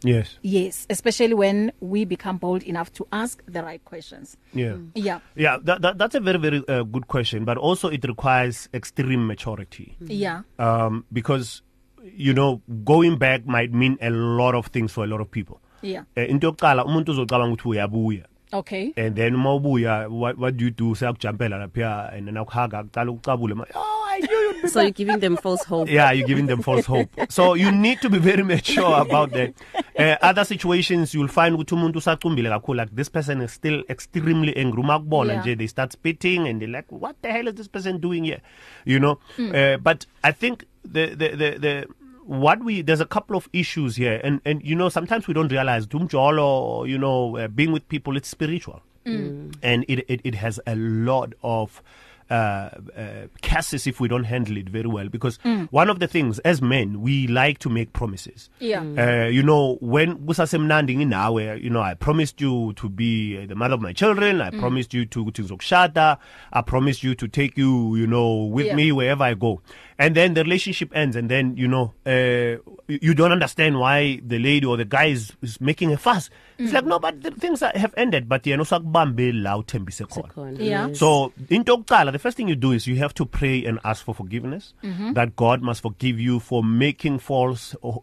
Yes. 0.03 0.39
Yes, 0.43 0.87
especially 0.89 1.35
when 1.35 1.73
we 1.81 2.05
become 2.05 2.39
bold 2.39 2.63
enough 2.63 2.93
to 2.95 3.07
ask 3.13 3.43
the 3.47 3.63
right 3.63 3.85
questions. 3.85 4.37
Yeah. 4.55 4.73
Mm. 4.81 4.91
Yeah. 4.95 5.19
Yeah, 5.37 5.59
that, 5.63 5.83
that 5.83 5.99
that's 5.99 6.15
a 6.15 6.21
very 6.21 6.39
very 6.39 6.65
uh, 6.69 6.85
good 6.85 7.09
question, 7.09 7.45
but 7.45 7.57
also 7.57 7.89
it 7.89 8.05
requires 8.05 8.69
extreme 8.73 9.27
maturity. 9.27 9.97
Mm. 10.03 10.07
Yeah. 10.09 10.43
Um 10.59 11.05
because 11.13 11.63
you 12.03 12.33
know 12.33 12.63
going 12.85 13.19
back 13.19 13.47
might 13.47 13.73
mean 13.73 13.99
a 14.01 14.11
lot 14.11 14.55
of 14.55 14.67
things 14.69 14.93
for 14.93 15.05
a 15.05 15.07
lot 15.07 15.21
of 15.21 15.31
people. 15.31 15.61
Yeah. 15.83 16.05
Uh, 16.17 16.23
into 16.25 16.51
yokuqala 16.53 16.85
umuntu 16.87 17.13
uzocabanga 17.13 17.53
ukuthi 17.57 17.69
uyabuya 17.75 18.25
okay 18.53 18.93
and 18.97 19.15
then 19.17 19.35
uma 19.35 19.51
ubuya 19.55 20.09
what, 20.09 20.37
what 20.39 20.57
do 20.57 20.65
you 20.65 20.71
do 20.71 20.95
siyakujampela 20.95 21.59
lapha 21.59 22.13
and 22.13 22.27
then 22.27 22.35
akuhaga 22.37 22.83
kucala 22.83 23.11
ukucabule 23.11 23.55
oh 23.75 24.07
i 24.09 24.21
knew 24.21 24.39
you'd 24.41 24.63
be 24.63 24.69
so 24.69 24.81
you're 24.81 24.91
giving 24.91 25.19
them 25.21 25.37
false 25.37 25.63
hope 25.69 25.89
yeah 25.91 26.11
you're 26.13 26.27
giving 26.27 26.47
them 26.47 26.63
false 26.63 26.87
hope 26.89 27.09
so 27.31 27.55
you 27.55 27.71
need 27.71 28.01
to 28.01 28.11
be 28.11 28.19
very 28.19 28.43
mature 28.43 29.01
about 29.03 29.31
that 29.31 29.53
uh, 29.99 30.17
other 30.23 30.45
situations 30.45 31.15
you'll 31.15 31.29
find 31.29 31.55
ukuthi 31.57 31.75
umuntu 31.77 31.99
usacumbile 31.99 32.49
kakhulu 32.51 32.81
like 32.81 32.95
this 32.95 33.09
person 33.11 33.41
is 33.43 33.53
still 33.55 33.85
extremely 33.89 34.57
angry 34.61 34.81
uma 34.83 34.99
kubona 35.01 35.35
nje 35.43 35.57
they 35.57 35.69
start 35.69 35.93
spitting 35.93 36.39
and 36.49 36.61
they 36.61 36.67
like 36.69 36.87
what 36.91 37.17
the 37.23 37.33
hell 37.33 37.49
is 37.49 37.55
this 37.55 37.69
person 37.69 37.99
doing 38.01 38.25
here 38.25 38.41
you 38.87 38.99
know 38.99 39.19
mm. 39.39 39.51
uh, 39.75 39.79
but 39.83 40.07
i 40.23 40.33
think 40.33 40.61
the 40.93 41.07
the 41.07 41.29
the 41.37 41.59
the 41.59 41.85
what 42.31 42.63
we 42.63 42.81
there's 42.81 43.01
a 43.01 43.07
couple 43.07 43.37
of 43.37 43.49
issues 43.53 43.97
here 43.97 44.21
and 44.23 44.41
and 44.45 44.63
you 44.65 44.77
know 44.77 44.89
sometimes 44.89 45.27
we 45.27 45.35
don't 45.35 45.49
realize 45.51 45.85
dumjolo 45.89 46.89
you 46.89 46.97
know 46.97 47.37
uh, 47.37 47.49
being 47.49 47.73
with 47.73 47.87
people 47.89 48.17
it's 48.17 48.29
spiritual 48.29 48.81
mm. 49.05 49.19
mm. 49.33 49.55
and 49.65 49.85
it, 49.89 50.09
it 50.09 50.21
it 50.23 50.37
has 50.37 50.61
a 50.65 50.77
lot 50.77 51.33
of 51.43 51.83
uh, 52.31 52.71
uh, 52.97 53.27
cases 53.43 53.89
if 53.89 53.99
we 53.99 54.07
don't 54.07 54.23
handle 54.23 54.57
it 54.57 54.69
very 54.69 54.87
well 54.87 55.09
because 55.09 55.39
mm. 55.39 55.67
one 55.73 55.91
of 55.91 55.99
the 55.99 56.07
things 56.07 56.39
as 56.41 56.63
men 56.63 57.01
we 57.03 57.27
like 57.27 57.59
to 57.59 57.69
make 57.69 57.93
promises 57.93 58.49
yeah 58.61 58.79
mm. 58.81 59.25
uh, 59.25 59.29
you 59.29 59.43
know 59.43 59.77
when 59.81 60.17
kusasemnandi 60.19 60.97
nginawe 60.99 61.61
you 61.61 61.69
know 61.71 61.83
i 61.83 61.95
promised 61.95 62.41
you 62.41 62.73
to 62.75 62.89
be 62.89 63.37
uh, 63.43 63.47
the 63.47 63.57
mother 63.57 63.75
of 63.75 63.81
my 63.81 63.93
children 63.93 64.41
i 64.41 64.51
mm. 64.51 64.61
promised 64.61 64.95
you 64.95 65.05
to 65.05 65.25
kuzokushada 65.25 66.17
i 66.53 66.63
promised 66.63 67.03
you 67.03 67.13
to 67.17 67.27
take 67.27 67.59
you 67.61 67.97
you 67.97 68.07
know 68.07 68.45
with 68.55 68.67
yeah. 68.67 68.77
me 68.77 68.93
wherever 68.93 69.25
i 69.25 69.35
go 69.35 69.61
and 70.01 70.17
then 70.17 70.33
the 70.35 70.43
relationship 70.43 70.91
ends 70.95 71.15
and 71.15 71.29
then 71.31 71.57
you 71.59 71.69
know 71.69 71.93
uh, 72.07 72.57
you 72.89 73.15
don't 73.15 73.33
understand 73.33 73.79
why 73.79 74.19
the 74.27 74.39
lady 74.39 74.65
or 74.67 74.77
the 74.79 74.85
guy 74.85 75.05
is, 75.07 75.31
is 75.43 75.61
making 75.61 75.93
a 75.93 75.97
fuss 75.99 76.29
mm. 76.59 76.65
it's 76.65 76.73
like 76.73 76.87
no 76.87 76.99
but 76.99 77.21
the 77.23 77.31
things 77.33 77.63
are, 77.63 77.71
have 77.83 77.93
ended 78.05 78.23
but 78.29 78.43
yena 78.45 78.63
usakubambeli 78.65 79.43
la 79.43 79.59
uthembise 79.59 80.05
khona 80.15 80.95
so 80.97 81.11
into 81.51 81.77
okuqala 81.77 82.13
the 82.13 82.19
first 82.19 82.37
thing 82.39 82.49
you 82.49 82.57
do 82.57 82.73
is 82.73 82.87
you 82.87 82.97
have 82.97 83.15
to 83.21 83.27
pray 83.27 83.65
and 83.67 83.79
ask 83.91 84.01
for 84.09 84.15
forgiveness 84.23 84.65
mm 84.83 84.93
-hmm. 84.97 85.11
that 85.19 85.29
god 85.45 85.59
must 85.69 85.81
forgive 85.87 86.17
you 86.29 86.41
for 86.49 86.61
making 86.87 87.15
false 87.31 87.63
uh, 87.83 87.97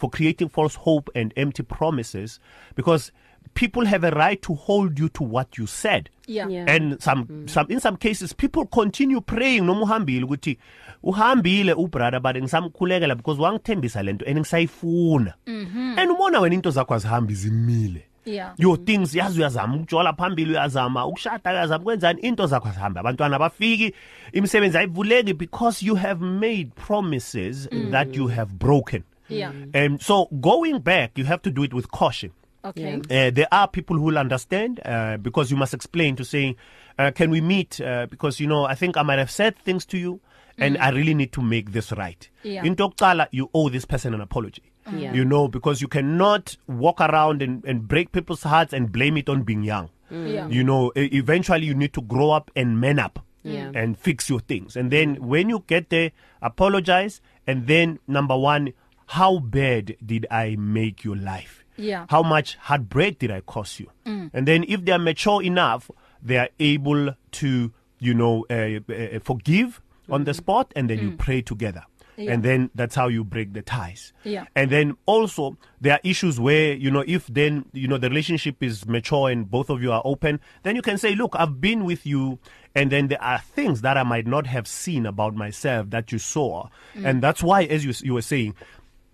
for 0.00 0.10
creating 0.16 0.48
false 0.58 0.74
hope 0.86 1.06
and 1.20 1.32
empty 1.44 1.62
promises 1.62 2.40
because 2.78 3.12
people 3.52 3.84
have 3.84 4.04
a 4.04 4.10
right 4.12 4.40
to 4.42 4.54
hold 4.54 4.98
you 4.98 5.08
to 5.10 5.22
what 5.22 5.58
you 5.58 5.66
said 5.66 6.08
yeah, 6.26 6.48
yeah. 6.48 6.64
and 6.66 7.00
some 7.02 7.26
mm. 7.26 7.50
some 7.50 7.66
in 7.68 7.78
some 7.78 7.96
cases 7.96 8.32
people 8.32 8.64
continue 8.66 9.20
praying 9.20 9.66
noma 9.66 9.82
uhambile 9.84 10.24
ukuthi 10.24 10.58
uhambile 11.02 11.72
ubrother 11.74 12.20
but 12.20 12.36
ngisamkhulekela 12.36 13.14
because 13.14 13.38
wangithembisa 13.40 14.02
lento 14.02 14.24
and 14.28 14.38
ngisayifuna 14.38 15.34
mm-hmm. 15.46 15.98
and 15.98 16.10
umona 16.10 16.40
wena 16.40 16.54
into 16.54 16.70
zakho 16.70 16.94
azihambi 16.94 17.34
zimile 17.34 18.06
yeah 18.24 18.54
your 18.58 18.78
mm. 18.78 18.84
things 18.86 19.14
yazi 19.14 19.40
uyazama 19.40 19.76
ukujola 19.76 20.12
phambili 20.12 20.50
uyazama 20.50 21.06
ukushada 21.06 21.52
uyazama 21.52 21.84
kwenzani 21.84 22.20
into 22.20 22.46
zakho 22.46 22.68
azihamba 22.68 23.00
abantwana 23.00 23.38
bafiki 23.38 23.94
imisebenzi 24.32 24.78
ayivuleki 24.78 25.34
because 25.34 25.86
you 25.86 25.94
have 25.94 26.24
made 26.24 26.64
promises 26.74 27.68
mm. 27.72 27.90
that 27.90 28.16
you 28.16 28.26
have 28.28 28.52
broken 28.54 29.02
yeah 29.28 29.52
and 29.72 30.00
so 30.00 30.28
going 30.32 30.78
back 30.78 31.18
you 31.18 31.24
have 31.24 31.42
to 31.42 31.50
do 31.50 31.64
it 31.64 31.72
with 31.74 31.86
caution 31.86 32.30
Okay. 32.64 33.00
Yeah. 33.10 33.26
Uh, 33.26 33.30
there 33.30 33.48
are 33.52 33.68
people 33.68 33.96
who 33.96 34.02
will 34.02 34.18
understand 34.18 34.80
uh, 34.84 35.18
because 35.18 35.50
you 35.50 35.56
must 35.56 35.74
explain 35.74 36.16
to 36.16 36.24
saying, 36.24 36.56
uh, 36.98 37.10
can 37.14 37.30
we 37.30 37.40
meet? 37.40 37.80
Uh, 37.80 38.06
because, 38.10 38.40
you 38.40 38.46
know, 38.46 38.64
I 38.64 38.74
think 38.74 38.96
I 38.96 39.02
might 39.02 39.18
have 39.18 39.30
said 39.30 39.56
things 39.58 39.84
to 39.86 39.98
you 39.98 40.20
and 40.56 40.76
mm. 40.76 40.80
I 40.80 40.88
really 40.90 41.14
need 41.14 41.32
to 41.32 41.42
make 41.42 41.72
this 41.72 41.92
right. 41.92 42.26
Yeah. 42.42 42.64
In 42.64 42.74
Tokala, 42.74 43.28
you 43.32 43.50
owe 43.54 43.68
this 43.68 43.84
person 43.84 44.14
an 44.14 44.22
apology. 44.22 44.62
Mm. 44.88 45.00
Yeah. 45.02 45.12
You 45.12 45.24
know, 45.26 45.46
because 45.46 45.82
you 45.82 45.88
cannot 45.88 46.56
walk 46.66 47.00
around 47.02 47.42
and, 47.42 47.62
and 47.66 47.86
break 47.86 48.12
people's 48.12 48.42
hearts 48.42 48.72
and 48.72 48.90
blame 48.90 49.16
it 49.18 49.28
on 49.28 49.42
being 49.42 49.62
young. 49.62 49.90
Mm. 50.10 50.32
Yeah. 50.32 50.48
You 50.48 50.64
know, 50.64 50.90
e, 50.96 51.06
eventually 51.12 51.66
you 51.66 51.74
need 51.74 51.92
to 51.94 52.00
grow 52.02 52.30
up 52.30 52.50
and 52.56 52.80
man 52.80 52.98
up 52.98 53.18
yeah. 53.42 53.72
and 53.74 53.98
fix 53.98 54.30
your 54.30 54.40
things. 54.40 54.74
And 54.74 54.90
then 54.90 55.16
when 55.16 55.50
you 55.50 55.64
get 55.66 55.90
there, 55.90 56.12
apologize. 56.40 57.20
And 57.46 57.66
then, 57.66 57.98
number 58.08 58.38
one, 58.38 58.72
how 59.08 59.38
bad 59.40 59.96
did 60.04 60.24
I 60.30 60.56
make 60.58 61.04
your 61.04 61.16
life? 61.16 61.63
Yeah. 61.76 62.06
How 62.08 62.22
much 62.22 62.56
heartbreak 62.56 63.18
did 63.18 63.30
I 63.30 63.40
cause 63.40 63.80
you? 63.80 63.88
Mm. 64.06 64.30
And 64.32 64.46
then 64.48 64.64
if 64.68 64.84
they 64.84 64.92
are 64.92 64.98
mature 64.98 65.42
enough, 65.42 65.90
they 66.22 66.38
are 66.38 66.48
able 66.58 67.14
to, 67.32 67.72
you 67.98 68.14
know, 68.14 68.46
uh, 68.50 68.80
uh, 68.92 69.18
forgive 69.20 69.80
mm. 70.08 70.14
on 70.14 70.24
the 70.24 70.32
mm-hmm. 70.32 70.38
spot 70.38 70.72
and 70.76 70.88
then 70.88 70.98
mm. 70.98 71.02
you 71.02 71.16
pray 71.16 71.42
together. 71.42 71.82
Yeah. 72.16 72.32
And 72.34 72.42
then 72.44 72.70
that's 72.76 72.94
how 72.94 73.08
you 73.08 73.24
break 73.24 73.54
the 73.54 73.62
ties. 73.62 74.12
Yeah. 74.22 74.44
And 74.54 74.70
then 74.70 74.96
also 75.04 75.56
there 75.80 75.94
are 75.94 76.00
issues 76.04 76.38
where 76.38 76.72
you 76.74 76.88
know 76.88 77.02
if 77.08 77.26
then 77.26 77.64
you 77.72 77.88
know 77.88 77.98
the 77.98 78.08
relationship 78.08 78.62
is 78.62 78.86
mature 78.86 79.30
and 79.32 79.50
both 79.50 79.68
of 79.68 79.82
you 79.82 79.90
are 79.90 80.00
open, 80.04 80.38
then 80.62 80.76
you 80.76 80.82
can 80.82 80.96
say, 80.96 81.16
"Look, 81.16 81.34
I've 81.36 81.60
been 81.60 81.84
with 81.84 82.06
you 82.06 82.38
and 82.72 82.92
then 82.92 83.08
there 83.08 83.20
are 83.20 83.40
things 83.40 83.80
that 83.80 83.96
I 83.96 84.04
might 84.04 84.28
not 84.28 84.46
have 84.46 84.68
seen 84.68 85.06
about 85.06 85.34
myself 85.34 85.90
that 85.90 86.12
you 86.12 86.20
saw." 86.20 86.68
Mm. 86.94 87.04
And 87.04 87.20
that's 87.22 87.42
why 87.42 87.64
as 87.64 87.84
you 87.84 87.92
you 88.06 88.14
were 88.14 88.22
saying, 88.22 88.54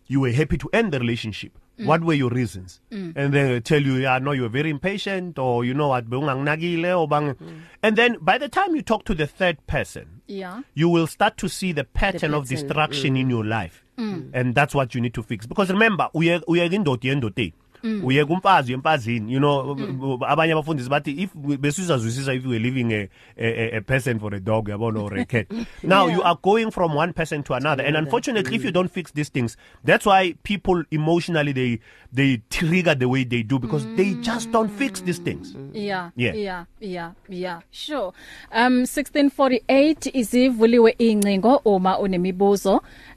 you 0.07 0.21
were 0.21 0.33
happy 0.33 0.59
to 0.59 0.69
end 0.75 0.93
the 0.93 1.01
relationship 1.01 1.59
mm. 1.81 1.87
what 1.87 2.03
were 2.05 2.13
your 2.13 2.31
reasons 2.31 2.81
mm. 2.91 3.13
and 3.17 3.33
then 3.33 3.49
they 3.51 3.61
tell 3.61 3.81
you 3.81 3.95
yeah 3.95 4.19
no 4.19 4.33
you're 4.33 4.49
very 4.49 4.71
impatient 4.71 5.39
or 5.39 5.65
you 5.65 5.75
know 5.75 5.89
what 5.89 6.09
benganginakile 6.09 6.99
or 7.01 7.09
bang 7.09 7.35
mm. 7.35 7.61
and 7.83 7.97
then 7.97 8.17
by 8.21 8.39
the 8.39 8.49
time 8.49 8.75
you 8.77 8.83
talk 8.83 9.05
to 9.05 9.15
the 9.15 9.27
third 9.27 9.57
person 9.67 10.21
yeah 10.27 10.61
you 10.75 10.89
will 10.89 11.07
start 11.07 11.37
to 11.37 11.49
see 11.49 11.73
the 11.73 11.85
pattern, 11.85 12.13
the 12.13 12.19
pattern. 12.29 12.35
of 12.35 12.49
distraction 12.49 13.15
mm. 13.15 13.21
in 13.21 13.31
your 13.31 13.45
life 13.45 13.83
mm. 13.99 14.29
and 14.33 14.55
that's 14.55 14.75
what 14.75 14.95
you 14.95 15.01
need 15.01 15.15
to 15.15 15.23
fix 15.23 15.47
because 15.47 15.71
remember 15.71 16.09
uye 16.15 16.41
uye 16.49 16.69
indoda 16.69 16.99
yendoda 17.11 17.53
Mm. 17.83 18.05
uye 18.05 18.25
kumfazi 18.25 18.73
uyempazini 18.73 19.33
you 19.33 19.39
know 19.39 19.75
mm. 19.75 20.19
abanye 20.29 20.53
abafundisi 20.53 20.89
bathi 20.91 21.11
if 21.11 21.35
besizazwisisa 21.37 22.35
if 22.35 22.43
you 22.45 22.51
were 22.51 22.59
living 22.59 22.93
a, 22.93 23.09
a, 23.39 23.77
a 23.79 23.81
person 23.81 24.19
for 24.21 24.35
a 24.35 24.41
dog 24.41 24.69
yabona 24.69 25.01
or 25.01 25.15
a 25.19 25.25
cat 25.33 25.47
now 25.83 26.07
yeah. 26.07 26.17
you 26.19 26.23
are 26.23 26.37
going 26.43 26.71
from 26.71 26.95
one 26.95 27.13
person 27.13 27.43
to 27.43 27.55
another 27.55 27.83
and 27.85 27.97
unfortunately 27.97 28.57
if 28.57 28.65
you 28.65 28.71
don't 28.71 28.91
fix 28.91 29.13
these 29.13 29.31
things 29.31 29.57
that's 29.85 30.05
why 30.07 30.35
people 30.43 30.83
emotionally 30.91 31.53
they 31.53 31.81
they 32.13 32.43
trigger 32.51 32.95
the 32.95 33.09
way 33.09 33.25
they 33.25 33.43
do 33.43 33.59
because 33.59 33.87
mm. 33.87 33.97
they 33.97 34.13
just 34.21 34.53
don't 34.53 34.69
fix 34.79 35.01
these 35.01 35.19
things 35.23 35.55
yeah 35.73 36.11
yeah 36.17 36.35
yeah 36.35 36.65
yeah, 36.81 37.13
yeah. 37.29 37.61
sure 37.71 38.13
um 38.55 38.81
1648 38.83 40.11
izivuliwe 40.15 40.95
incingo 40.99 41.57
uma 41.57 41.99
unemibuzo 41.99 42.83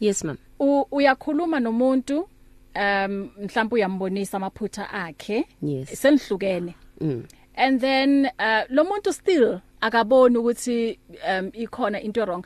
Yes 0.00 0.24
ma'am. 0.24 0.38
Uyakhuluma 0.58 1.60
nomuntu 1.60 2.28
um 2.76 3.30
mhlawumbe 3.38 3.74
uyambonisa 3.74 4.36
amaphutha 4.36 4.84
akhe 4.90 5.44
yes. 5.62 5.88
senihlukene 6.02 6.74
mm. 7.00 7.24
and 7.54 7.80
then 7.80 8.26
uh, 8.40 8.62
lo 8.68 8.82
muntu 8.84 9.12
still 9.14 9.60
akaboni 9.80 10.38
ukuthi 10.38 10.98
um 11.28 11.50
ikhona 11.54 12.00
into 12.02 12.24
wrong 12.26 12.44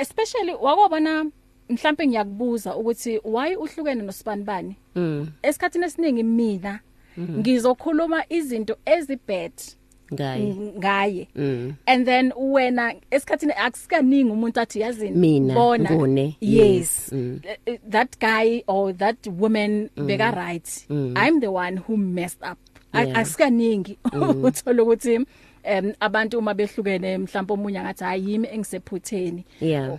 especially 0.00 0.54
wakubona 0.54 1.26
mhlawumbe 1.68 2.04
ngiyakubuza 2.06 2.70
ukuthi 2.78 3.18
why 3.24 3.56
uhlukene 3.58 4.02
nosibani 4.06 4.44
bani 4.44 4.74
mm. 4.94 5.26
esikhatini 5.42 5.84
esiningi 5.86 6.22
mina 6.22 6.78
mm 7.16 7.26
-hmm. 7.26 7.38
ngizokhuluma 7.38 8.22
izinto 8.30 8.76
ezibhethi 8.94 9.74
ngaye 10.12 10.52
mm, 10.52 10.72
ngaye 10.78 11.28
mm. 11.36 11.72
and 11.86 12.06
then 12.06 12.32
wena 12.36 12.94
esikhathini 13.10 13.52
akusikaningi 13.52 14.30
umuntu 14.30 14.60
athi 14.60 14.80
yazini 14.80 15.40
bona 15.54 15.90
ngone 15.90 16.36
yes 16.40 17.10
mm. 17.12 17.40
Eh, 17.44 17.56
eh, 17.66 17.78
that 17.90 18.18
guy 18.20 18.62
or 18.66 18.92
that 18.92 19.26
woman 19.38 19.88
mm. 19.96 20.06
beka 20.06 20.30
right 20.36 20.86
mm. 20.90 21.12
i'm 21.26 21.40
the 21.40 21.48
one 21.50 21.76
who 21.76 21.96
messed 21.96 22.42
up 22.52 22.58
yeah. 22.94 23.18
asikaningi 23.20 23.98
mm. 24.12 24.44
uthola 24.44 24.82
ukuthi 24.82 25.20
em 25.64 25.92
abantu 26.00 26.38
uma 26.38 26.54
behlukene 26.54 27.18
mhlawumbe 27.18 27.52
omunye 27.54 27.80
ngathi 27.80 28.04
hayimi 28.04 28.48
engisephutheni 28.52 29.44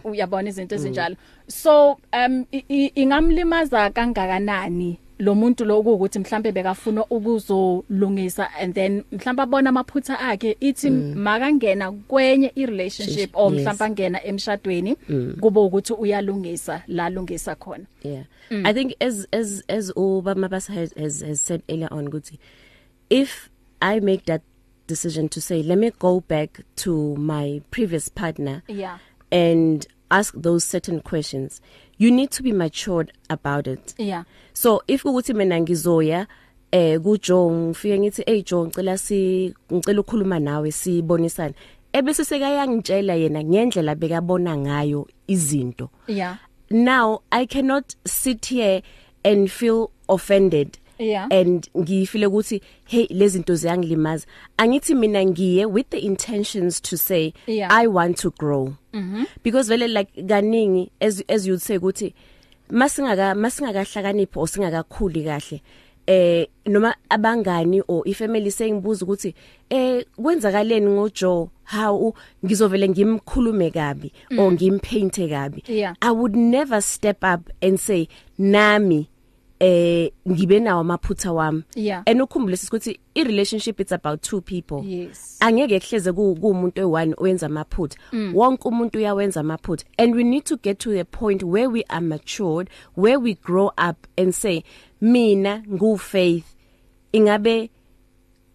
uyabona 0.04 0.50
izinto 0.50 0.76
ezinjalo 0.76 1.16
mm. 1.20 1.44
so 1.48 1.98
um 2.14 2.46
ingamlimaza 2.96 3.90
kangakanani 3.90 5.00
lo 5.24 5.34
muntu 5.36 5.64
lo 5.66 5.80
ukuthi 5.80 6.20
mhlambe 6.20 6.52
bekafuna 6.52 7.04
ukuzolungisa 7.10 8.50
and 8.58 8.76
then 8.76 9.04
mhlambe 9.12 9.40
abona 9.42 9.70
amaphutha 9.70 10.18
akhe 10.20 10.58
ithi 10.60 10.90
mm. 10.90 11.14
makangena 11.16 11.92
kwenye 12.08 12.52
irelationship 12.56 13.30
or 13.36 13.50
mhlambe 13.52 13.86
angena 13.86 14.20
emshadweni 14.24 14.96
mm. 15.10 15.36
kube 15.40 15.60
ukuthi 15.60 15.94
uyalungisa 15.94 16.84
la 16.88 17.10
lungisa 17.10 17.56
khona 17.56 17.86
yeah 18.04 18.26
mm. 18.52 18.66
i 18.66 18.74
think 18.74 18.94
as 19.04 19.28
as 19.32 19.64
as 19.70 19.92
obama 19.96 20.48
has, 20.50 20.68
has 20.70 21.22
has 21.26 21.42
said 21.48 21.62
earlier 21.70 21.88
on 21.94 22.08
ukuthi 22.08 22.38
if 23.10 23.50
i 23.82 24.00
make 24.00 24.24
that 24.26 24.42
decision 24.88 25.30
to 25.30 25.40
say 25.42 25.64
let 25.64 25.78
me 25.78 25.92
go 26.00 26.20
back 26.30 26.62
to 26.76 27.16
my 27.16 27.60
previous 27.72 28.10
partner 28.12 28.62
yeah 28.68 28.98
and 29.32 29.88
ask 30.14 30.34
those 30.38 30.64
certain 30.64 31.00
questions 31.02 31.60
you 31.98 32.12
need 32.12 32.30
to 32.30 32.44
be 32.44 32.52
matured 32.52 33.12
about 33.32 33.66
it 33.66 33.96
yeah 34.10 34.24
so 34.54 34.82
if 34.88 35.04
ukuthi 35.06 35.34
mina 35.34 35.62
ngizoya 35.62 36.28
eh 36.72 37.00
kuJohn 37.00 37.68
ngifike 37.68 38.00
ngithi 38.00 38.24
hey 38.28 38.44
John 38.44 38.68
ngicela 38.68 38.98
si 38.98 39.54
ngicela 39.74 40.02
ukukhuluma 40.02 40.40
nawe 40.40 40.72
sibonisane 40.72 41.56
ebese 41.94 42.26
sekayangitshela 42.26 43.16
yena 43.16 43.44
ngendlela 43.44 43.96
bekabona 43.96 44.58
ngayo 44.58 45.08
izinto 45.28 45.90
yeah 46.08 46.38
now 46.72 47.22
i 47.32 47.46
cannot 47.46 47.96
sit 48.06 48.46
here 48.46 48.82
and 49.24 49.50
feel 49.52 49.90
offended 50.10 50.78
yeah. 51.04 51.28
and 51.32 51.70
ngifile 51.78 52.28
ukuthi 52.28 52.62
hey 52.86 53.08
lezi 53.10 53.38
zinto 53.38 53.56
ziyangilimaza 53.56 54.28
angithi 54.58 54.96
mina 54.96 55.26
ngiye 55.26 55.66
with 55.66 55.90
the 55.90 55.98
intentions 56.00 56.82
to 56.82 56.98
say 56.98 57.32
yeah. 57.48 57.72
i 57.72 57.88
want 57.88 58.18
to 58.18 58.32
grow 58.40 58.74
mm 58.94 59.14
-hmm. 59.14 59.26
because 59.44 59.70
vele 59.78 59.88
like 60.00 60.24
kaningi 60.24 60.92
as 61.00 61.24
as 61.28 61.48
you'd 61.48 61.62
say 61.62 61.78
ukuthi 61.78 62.16
masingaka 62.70 63.36
masingakahlakaniphi 63.36 64.40
osingakakhuli 64.40 65.24
kahle 65.24 65.62
eh 66.08 66.48
noma 66.66 66.96
abangani 67.10 67.84
or 67.88 68.02
ifamily 68.08 68.52
sengibuza 68.52 69.06
ukuthi 69.06 69.36
eh 69.70 70.06
kwenzakaleni 70.24 70.88
ngoJo 70.90 71.50
how 71.64 72.14
ngizovele 72.46 72.90
ngimkhulume 72.90 73.72
kabi 73.72 74.12
mm. 74.32 74.40
or 74.40 74.52
ngimpainte 74.54 75.28
kabi 75.28 75.64
yeah. 75.68 75.96
i 76.02 76.10
would 76.12 76.36
never 76.36 76.82
step 76.82 77.24
up 77.24 77.50
and 77.62 77.78
say 77.78 78.08
nami 78.40 79.08
eh 79.64 80.12
ngibe 80.28 80.60
nawo 80.60 80.82
amaphutha 80.82 81.32
wami 81.32 81.64
yeah. 81.76 82.04
and 82.06 82.20
ukhumbule 82.22 82.58
ukuthi 82.68 83.00
i 83.16 83.24
relationship 83.24 83.80
it's 83.80 83.92
about 83.94 84.22
two 84.22 84.42
people 84.42 84.84
yes 84.86 85.38
angeke 85.42 85.80
kuhleze 85.80 86.12
kuumuntu 86.12 86.82
oyi1 86.82 87.14
owenza 87.18 87.46
amaphutha 87.48 87.98
mm. 88.12 88.36
wonke 88.36 88.68
umuntu 88.70 88.98
uyawenza 89.00 89.40
amaphutha 89.40 89.86
and 89.98 90.16
we 90.16 90.24
need 90.24 90.44
to 90.44 90.58
get 90.58 90.78
to 90.80 90.92
a 91.00 91.06
point 91.06 91.44
where 91.44 91.68
we 91.70 91.84
are 91.90 92.02
matured 92.06 92.70
where 92.98 93.18
we 93.20 93.34
grow 93.34 93.68
up 93.78 94.08
and 94.18 94.34
say 94.36 94.64
mina 95.02 95.64
ngu 95.72 95.98
faith 95.98 96.46
ingabe 97.12 97.70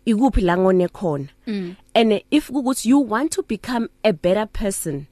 ikuphi 0.05 0.41
la 0.41 0.59
ngone 0.59 0.89
khona 0.89 1.29
mm. 1.47 1.75
and 1.95 2.23
if 2.31 2.51
ukuthi 2.51 2.87
you 2.89 2.99
want 3.11 3.33
to 3.33 3.43
become 3.43 3.89
a 4.05 4.13
better 4.13 4.47
person 4.47 5.07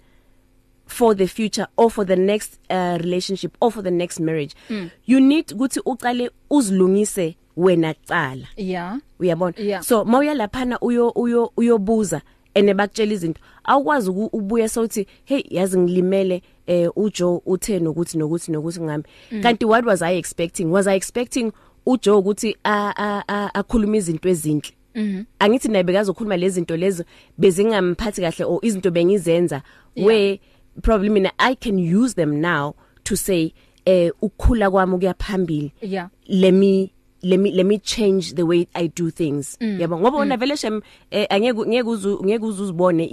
for 0.87 1.15
the 1.15 1.27
future 1.27 1.67
or 1.77 1.91
for 1.91 2.05
the 2.05 2.17
next 2.17 2.59
uh, 2.71 2.97
relationship 3.01 3.57
or 3.61 3.71
for 3.71 3.83
the 3.83 3.91
next 3.91 4.21
marriage 4.21 4.55
mm. 4.69 4.91
you 5.05 5.21
need 5.21 5.49
ukuthi 5.53 5.81
uqale 5.87 6.31
uzilungise 6.51 7.37
wena 7.57 7.95
kucala 7.95 8.47
yeah 8.57 8.99
uyabona 9.21 9.55
yeah. 9.59 9.81
so 9.83 10.05
mawuya 10.05 10.35
lapha 10.35 10.79
uyo 10.81 11.09
uyo 11.11 11.53
uyobuza 11.57 12.21
ene 12.55 12.75
bakutshela 12.75 13.13
izinto 13.13 13.41
awukwazi 13.65 14.11
ubuye 14.11 14.69
sokuthi 14.69 15.07
hey 15.25 15.43
yazi 15.51 15.79
ngilimele 15.79 16.43
eh 16.67 16.91
uJoe 16.97 17.41
uthe 17.47 17.79
nokuthi 17.79 18.19
nokuthi 18.19 18.53
nokuthi 18.53 18.81
ngami 18.81 19.05
mm. 19.33 19.43
kanti 19.43 19.65
what 19.65 19.87
was 19.87 20.03
i 20.03 20.17
expecting 20.19 20.65
was 20.65 20.87
i 20.87 20.97
expecting 20.97 21.53
uJoe 21.87 22.17
ukuthi 22.17 22.57
akhuluma 22.65 23.97
izinto 23.97 24.29
ezinhle 24.29 24.71
Mhm. 24.99 25.23
Angithi 25.39 25.69
naye 25.69 25.85
bekazokhuluma 25.85 26.37
lezi 26.37 26.55
zinto 26.55 26.77
lezo 26.77 27.05
bezingamphathi 27.39 28.21
kahle 28.21 28.45
o 28.45 28.59
izinto 28.63 28.91
bengizenza 28.91 29.63
we 29.97 30.41
probably 30.83 31.09
mina 31.09 31.33
I 31.39 31.55
can 31.55 31.79
use 31.79 32.15
them 32.15 32.41
now 32.41 32.75
to 33.05 33.17
say 33.17 33.53
eh 33.87 34.11
ukhula 34.23 34.69
kwami 34.71 34.99
kuyaphambili 34.99 35.73
yeah 35.81 36.09
let 36.29 36.53
me 36.53 36.93
let 37.23 37.39
me 37.41 37.51
let 37.53 37.67
me 37.67 37.79
change 37.79 38.35
the 38.35 38.45
way 38.45 38.67
I 38.75 38.89
do 38.89 39.11
things 39.11 39.57
mm. 39.61 39.79
yabo 39.81 39.99
ngoba 39.99 40.19
wona 40.19 40.35
mm. 40.35 40.41
vele 40.41 40.57
shem 40.57 40.81
eh, 41.11 41.27
angeke 41.31 41.67
ngeke 41.67 41.83
uzu 41.89 42.21
ngeke 42.25 42.45
uzuzibone 42.45 43.05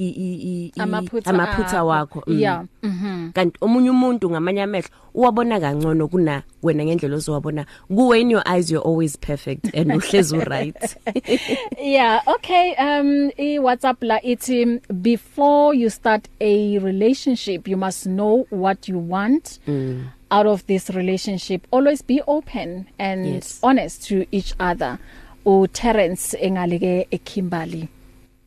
amaphutha 1.26 1.84
wakho 1.84 2.24
mm. 2.28 2.40
yeah 2.40 2.64
mhm 2.84 3.32
kanti 3.32 3.58
omunye 3.62 3.90
umuntu 3.90 4.30
ngamanye 4.30 4.64
amehlo 4.64 4.90
uwabona 5.14 5.60
kangcono 5.60 6.08
kuna 6.08 6.44
wena 6.64 6.86
ngendlela 6.86 7.16
ozowabona 7.18 7.66
kuwe 7.90 8.22
in 8.22 8.32
your 8.32 8.44
eyes 8.46 8.72
you're 8.72 8.84
always 8.88 9.16
perfect 9.18 9.66
and 9.76 9.92
uhlezi 9.92 10.38
right 10.56 10.96
yeah 11.80 12.22
okay 12.28 12.76
um 12.80 13.30
i 13.40 13.60
whatsapp 13.60 14.04
la 14.04 14.22
ithi 14.22 14.80
before 14.94 15.78
you 15.78 15.90
start 15.90 16.28
a 16.42 16.80
relationship 16.80 17.68
you 17.68 17.78
must 17.78 18.04
know 18.04 18.46
what 18.52 18.90
you 18.90 18.98
want 19.10 19.60
mm. 19.68 20.06
out 20.32 20.48
of 20.48 20.66
this 20.66 20.90
relationship 20.90 21.66
always 21.72 22.06
be 22.06 22.22
open 22.28 22.86
and 22.98 23.26
yes. 23.26 23.60
honest 23.62 24.08
to 24.08 24.26
each 24.32 24.56
other 24.60 24.98
u 25.46 25.68
Terence 25.68 26.38
engaleke 26.42 27.08
eKimberley 27.12 27.88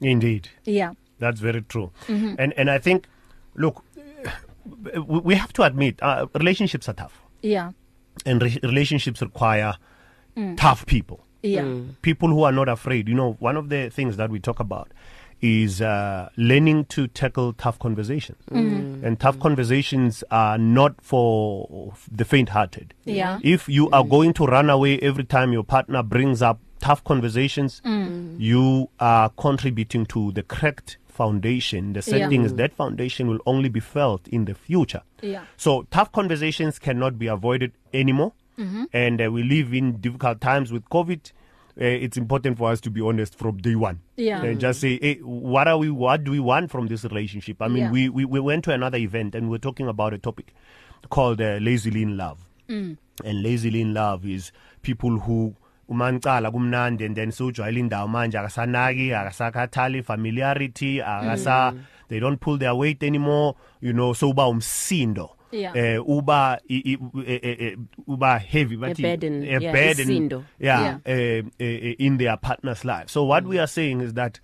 indeed 0.00 0.48
yeah 0.64 0.92
that's 1.20 1.40
very 1.40 1.62
true 1.62 1.90
mm 2.09 2.16
-hmm. 2.24 2.35
and 2.42 2.52
and 2.59 2.70
i 2.70 2.79
think 2.79 3.05
look 3.55 3.83
we 5.07 5.35
have 5.35 5.52
to 5.55 5.62
admit 5.62 5.98
uh, 6.02 6.26
relationships 6.35 6.88
are 6.88 6.92
tough. 6.94 7.20
Yeah. 7.43 7.72
And 8.24 8.43
re 8.43 8.59
relationships 8.62 9.20
require 9.20 9.74
mm. 10.36 10.57
tough 10.57 10.86
people. 10.86 11.20
Yeah. 11.43 11.62
Mm. 11.62 11.97
People 12.03 12.28
who 12.30 12.43
are 12.45 12.53
not 12.53 12.68
afraid. 12.68 13.09
You 13.09 13.14
know, 13.14 13.32
one 13.41 13.57
of 13.57 13.68
the 13.68 13.91
things 13.91 14.16
that 14.16 14.30
we 14.30 14.41
talk 14.41 14.59
about 14.61 14.91
is 15.43 15.82
uh, 15.82 16.30
learning 16.38 16.86
to 16.86 17.07
tackle 17.09 17.53
tough 17.53 17.78
conversations. 17.78 18.38
Mm. 18.51 19.05
And 19.05 19.20
tough 19.20 19.38
conversations 19.38 20.24
are 20.30 20.57
not 20.57 20.95
for 21.03 21.93
the 22.11 22.24
faint 22.24 22.49
hearted. 22.49 22.95
Yeah. 23.05 23.38
If 23.43 23.68
you 23.68 23.91
are 23.91 24.03
mm. 24.03 24.11
going 24.11 24.32
to 24.34 24.47
run 24.47 24.70
away 24.70 24.99
every 25.01 25.24
time 25.24 25.53
your 25.53 25.62
partner 25.64 26.03
brings 26.03 26.41
up 26.41 26.59
tough 26.80 27.05
conversations, 27.05 27.82
mm. 27.84 28.36
you 28.41 28.88
are 28.99 29.28
contributing 29.30 30.07
to 30.07 30.32
the 30.32 30.43
cracked 30.43 30.97
foundation. 31.17 31.95
The 31.95 32.03
sad 32.03 32.19
yeah. 32.21 32.29
thing 32.29 32.43
is 32.45 32.53
mm. 32.53 32.59
that 32.59 32.75
foundation 32.75 33.27
will 33.27 33.41
only 33.47 33.69
be 33.71 33.81
felt 33.81 34.29
in 34.29 34.45
the 34.45 34.55
future. 34.55 35.03
Yeah. 35.23 35.45
So 35.57 35.87
tough 35.91 36.12
conversations 36.12 36.79
cannot 36.79 37.19
be 37.19 37.27
avoided 37.27 37.73
anymore. 37.93 38.35
Mm-hmm. 38.59 38.85
And 38.93 39.21
uh, 39.21 39.31
we 39.33 39.43
live 39.43 39.75
in 39.75 39.97
difficult 40.01 40.41
times 40.41 40.73
with 40.73 40.85
COVID. 40.91 41.33
Uh, 41.79 41.85
it's 41.85 42.17
important 42.17 42.57
for 42.59 42.71
us 42.71 42.81
to 42.83 42.91
be 42.91 43.01
honest 43.01 43.37
from 43.37 43.57
day 43.59 43.75
one. 43.75 44.01
Yeah. 44.17 44.43
And 44.43 44.61
just 44.61 44.81
say, 44.81 44.99
hey, 45.01 45.14
what 45.19 45.67
are 45.69 45.77
we? 45.79 45.91
What 45.91 46.25
do 46.25 46.31
we 46.31 46.41
want 46.41 46.71
from 46.71 46.87
this 46.87 47.03
relationship? 47.05 47.61
I 47.61 47.69
mean, 47.69 47.85
yeah. 47.85 47.91
we, 47.91 48.09
we 48.09 48.25
we 48.25 48.41
went 48.41 48.64
to 48.64 48.73
another 48.73 48.99
event 48.99 49.35
and 49.35 49.47
we 49.47 49.51
we're 49.53 49.59
talking 49.69 49.89
about 49.89 50.14
a 50.14 50.19
topic 50.29 50.55
called 51.11 51.41
uh, 51.41 51.59
lazily 51.61 52.03
in 52.03 52.17
love. 52.17 52.39
Mm. 52.69 52.97
And 53.25 53.43
lazily 53.43 53.81
in 53.81 53.93
love 53.95 54.25
is 54.27 54.53
people 54.83 55.19
who 55.21 55.55
umancala 55.89 56.51
kumnandi 56.51 57.05
and 57.05 57.14
then 57.16 57.30
sewujwayela 57.30 57.78
indawo 57.78 58.09
manje 58.09 58.39
akasanaki 58.39 59.12
akasakhathali 59.14 60.03
familiarity 60.03 61.03
akasa 61.03 61.72
mm. 61.72 61.84
they 62.09 62.20
don't 62.20 62.41
pull 62.41 62.59
their 62.59 62.74
weight 62.74 63.03
anymore 63.03 63.55
you 63.80 63.93
know 63.93 64.12
so 64.14 64.30
uba 64.30 64.47
umsindo 64.49 65.30
Yeah. 65.53 65.76
eh 65.76 66.01
uba 66.09 66.61
i, 66.68 66.76
i, 66.76 66.99
e, 67.26 67.32
e, 67.43 67.66
e 67.66 67.76
uba 68.07 68.39
heavy 68.39 68.76
but 68.76 68.99
a 68.99 69.03
burden, 69.03 69.43
a 69.43 69.47
yeah, 69.61 69.72
burden 69.72 70.11
yeah, 70.11 70.39
yeah. 70.82 70.99
Eh, 71.05 71.18
eh, 71.37 71.43
eh, 71.84 71.95
in 71.99 72.18
their 72.18 72.37
partner's 72.37 72.84
life 72.84 73.09
so 73.09 73.24
what 73.24 73.45
mm. 73.45 73.51
we 73.51 73.59
are 73.59 73.66
saying 73.68 74.01
is 74.01 74.14
that 74.14 74.41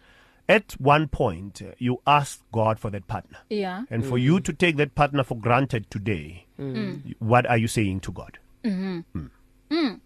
at 0.48 0.76
one 0.80 1.08
point 1.08 1.60
uh, 1.60 1.72
you 1.78 1.98
ask 2.06 2.40
god 2.52 2.78
for 2.78 2.88
that 2.92 3.08
partner 3.08 3.38
yeah 3.50 3.82
and 3.90 4.04
mm. 4.04 4.08
for 4.08 4.16
you 4.16 4.34
mm. 4.36 4.42
to 4.42 4.52
take 4.52 4.76
that 4.76 4.94
partner 4.94 5.24
for 5.24 5.34
granted 5.36 5.90
today 5.90 6.46
mm. 6.58 7.02
what 7.18 7.46
are 7.50 7.58
you 7.60 7.68
saying 7.68 8.00
to 8.00 8.12
god 8.12 8.38
mm 8.64 8.70
-hmm. 8.72 9.02
mm. 9.14 9.30
Mm. 9.70 10.00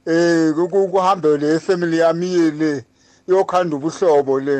eh 0.05 0.53
kuhambe 0.93 1.39
le 1.41 1.59
family 1.61 1.99
yami 2.05 2.51
le 2.61 2.85
yokhanda 3.29 3.77
ubuhlobo 3.77 4.41
le 4.41 4.57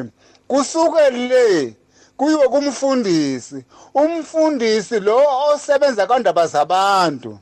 kusuke 0.49 1.11
le 1.11 1.77
kuyiwe 2.17 2.49
kumfundisi 2.49 3.65
umfundisi 3.95 5.01
lo 5.01 5.21
osebenza 5.53 6.07
kandaba 6.07 6.47
zabantu 6.47 7.39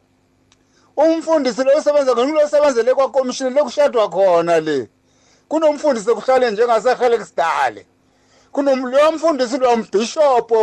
umfundisi 1.06 1.62
lo 1.64 1.70
osebenza 1.78 2.12
ngomuntu 2.12 2.40
osebenzele 2.44 2.94
kwakomishini 2.94 3.50
lokushadwa 3.56 4.04
khona 4.14 4.54
le 4.66 4.78
kunomfundisi 5.48 6.08
okuhlale 6.10 6.50
njengasehelexdale 6.50 7.82
kunomloyo 8.52 9.12
mfundisi 9.12 9.58
lo 9.58 9.76
mbishopo 9.76 10.60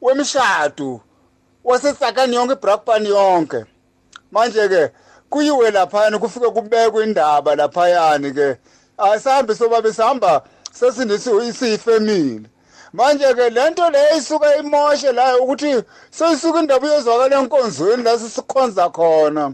wemshado 0.00 1.00
wasetsakani 1.64 2.34
yonke 2.36 2.52
ibrakpan 2.56 3.04
yonke 3.06 3.60
manje 4.32 4.68
ke 4.72 4.82
kuyiwe 5.30 5.70
laphayana 5.70 6.18
kufike 6.18 6.48
kubekwe 6.50 7.04
indaba 7.04 7.54
laphayani 7.56 8.32
ke 8.34 8.48
asihambi 8.98 9.54
soba 9.54 9.82
besihamba 9.84 10.42
sesinithi 10.72 11.30
isiyifemile 11.48 12.48
manje 12.94 13.26
ke 13.34 13.50
lento 13.50 13.90
le 13.90 13.98
isuka 14.16 14.56
imoshe 14.56 15.10
la 15.12 15.36
ukuthi 15.42 15.82
seyisuka 16.10 16.58
indaba 16.62 16.86
iyozwakala 16.86 17.36
enkonzweni 17.42 18.02
la 18.06 18.16
sikhonza 18.18 18.86
khona 18.94 19.52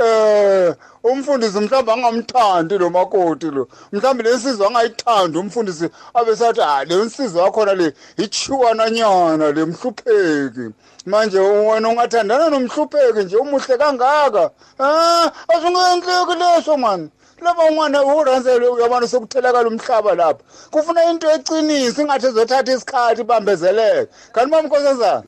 eh 0.00 0.72
umfundisi 1.04 1.60
mhlawumbe 1.60 1.92
angamthandi 1.92 2.78
lo 2.78 2.88
makoti 2.88 3.50
lo 3.52 3.68
mhlawumbe 3.92 4.22
lensizwa 4.24 4.66
angayithandi 4.68 5.36
umfundisi 5.38 5.86
abesathi 6.14 6.60
ha 6.60 6.80
ah, 6.80 6.84
le 6.84 6.96
nsizwa 7.04 7.44
yakhona 7.44 7.74
le 7.74 7.92
ichiwananyana 8.16 9.52
le 9.52 9.64
mhlupheki 9.68 10.66
manje 11.04 11.38
wena 11.38 11.88
ungathandana 11.88 12.48
nomhlupheki 12.48 13.20
nje 13.24 13.36
umuhle 13.36 13.76
kangaka 13.76 14.50
um 14.80 15.30
asingenhleki 15.52 16.34
leso 16.40 16.76
mani 16.76 17.10
laba 17.40 17.64
unwana 17.64 18.04
uranzele 18.04 18.66
uyabona 18.68 19.06
sokuthelakala 19.08 19.68
umhlaba 19.68 20.14
lapha 20.14 20.42
kufuna 20.70 21.04
into 21.10 21.26
ecinisa 21.34 22.02
ingathi 22.02 22.26
ezothatha 22.26 22.72
isikhathi 22.74 23.20
ibambezeleke 23.20 24.10
kanti 24.32 24.50
mamnkosazana 24.52 25.24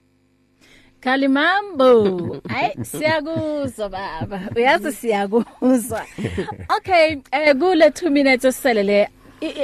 Kalimambo. 1.04 2.42
Ay 2.48 2.74
siyakuzwa 2.84 3.88
baba. 3.88 4.38
Uyazi 4.56 4.92
siyakuzwa. 4.92 6.02
Okay, 6.76 7.16
eh 7.32 7.56
kule 7.56 7.88
2 7.88 8.10
minutes 8.10 8.44
esiselele 8.44 9.08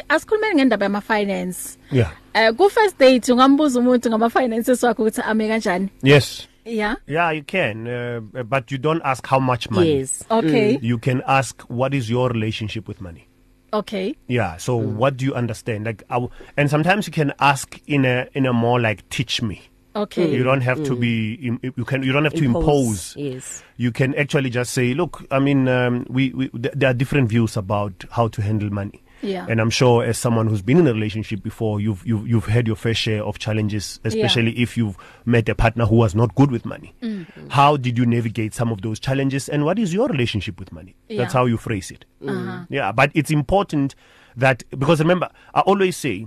asikhulumeni 0.08 0.54
ngendaba 0.54 0.84
yama 0.84 1.00
finance. 1.00 1.78
Yeah. 1.92 2.12
Eh 2.34 2.52
ku 2.56 2.70
first 2.70 2.98
date 2.98 3.32
ungambuza 3.32 3.78
umuntu 3.80 4.08
ngama 4.08 4.30
finances 4.30 4.82
wakho 4.82 5.02
ukuthi 5.02 5.20
ame 5.20 5.48
kanjani? 5.48 5.88
Yes. 6.02 6.46
Yeah. 6.66 6.96
Yeah, 7.06 7.30
you 7.30 7.42
can, 7.44 7.86
uh, 7.86 8.20
but 8.42 8.70
you 8.70 8.78
don't 8.78 9.00
ask 9.04 9.26
how 9.26 9.38
much 9.38 9.70
money. 9.70 9.98
Yes. 10.00 10.24
Okay. 10.30 10.76
Mm. 10.76 10.82
You 10.82 10.98
can 10.98 11.22
ask 11.26 11.62
what 11.62 11.94
is 11.94 12.10
your 12.10 12.28
relationship 12.28 12.88
with 12.88 13.00
money. 13.00 13.28
Okay. 13.72 14.16
Yeah, 14.26 14.56
so 14.56 14.78
mm. 14.80 14.94
what 14.96 15.16
do 15.16 15.24
you 15.24 15.34
understand? 15.34 15.84
Like 15.86 16.02
I 16.10 16.14
w 16.14 16.28
and 16.56 16.68
sometimes 16.68 17.06
you 17.06 17.12
can 17.12 17.32
ask 17.38 17.78
in 17.86 18.04
a 18.04 18.26
in 18.34 18.46
a 18.46 18.52
more 18.52 18.80
like 18.80 19.08
teach 19.10 19.40
me. 19.42 19.62
Okay. 19.94 20.30
You 20.34 20.42
don't 20.42 20.60
have 20.62 20.78
mm. 20.78 20.86
to 20.86 20.94
be 20.96 21.36
you 21.62 21.84
can 21.84 22.02
you 22.02 22.12
don't 22.12 22.24
have 22.24 22.34
impose. 22.34 23.12
to 23.14 23.20
impose. 23.20 23.34
Yes. 23.34 23.62
You 23.76 23.92
can 23.92 24.14
actually 24.14 24.50
just 24.50 24.72
say, 24.72 24.94
look, 24.94 25.24
I 25.30 25.38
mean 25.38 25.68
um, 25.68 26.06
we, 26.10 26.30
we 26.34 26.50
there 26.52 26.90
are 26.90 26.94
different 26.94 27.28
views 27.28 27.56
about 27.56 28.04
how 28.10 28.26
to 28.28 28.42
handle 28.42 28.70
money. 28.70 29.02
yeah. 29.26 29.46
and 29.48 29.60
i'm 29.60 29.70
sure 29.70 30.04
as 30.04 30.18
someone 30.18 30.46
who's 30.46 30.62
been 30.62 30.78
in 30.78 30.86
a 30.86 30.92
relationship 30.92 31.42
before 31.42 31.80
you've 31.80 32.06
you've 32.06 32.26
you've 32.26 32.46
had 32.46 32.66
your 32.66 32.76
fair 32.76 32.94
share 32.94 33.22
of 33.24 33.38
challenges 33.38 34.00
especially 34.04 34.54
yeah. 34.56 34.62
if 34.62 34.76
you've 34.76 34.96
met 35.24 35.48
a 35.48 35.54
partner 35.54 35.84
who 35.86 35.96
was 35.96 36.14
not 36.14 36.34
good 36.34 36.50
with 36.50 36.64
money 36.64 36.94
mm-hmm. 37.02 37.48
how 37.48 37.76
did 37.76 37.98
you 37.98 38.06
navigate 38.06 38.54
some 38.54 38.70
of 38.70 38.82
those 38.82 38.98
challenges 39.00 39.48
and 39.48 39.64
what 39.64 39.78
is 39.78 39.92
your 39.92 40.08
relationship 40.08 40.58
with 40.58 40.72
money 40.72 40.94
yeah. 41.08 41.18
that's 41.18 41.32
how 41.34 41.44
you 41.44 41.56
phrase 41.56 41.90
it 41.90 42.04
mm-hmm. 42.22 42.72
yeah 42.72 42.92
but 42.92 43.10
it's 43.14 43.30
important 43.30 43.94
that 44.36 44.62
because 44.78 45.00
remember 45.00 45.28
i 45.54 45.60
always 45.60 45.96
say 45.96 46.26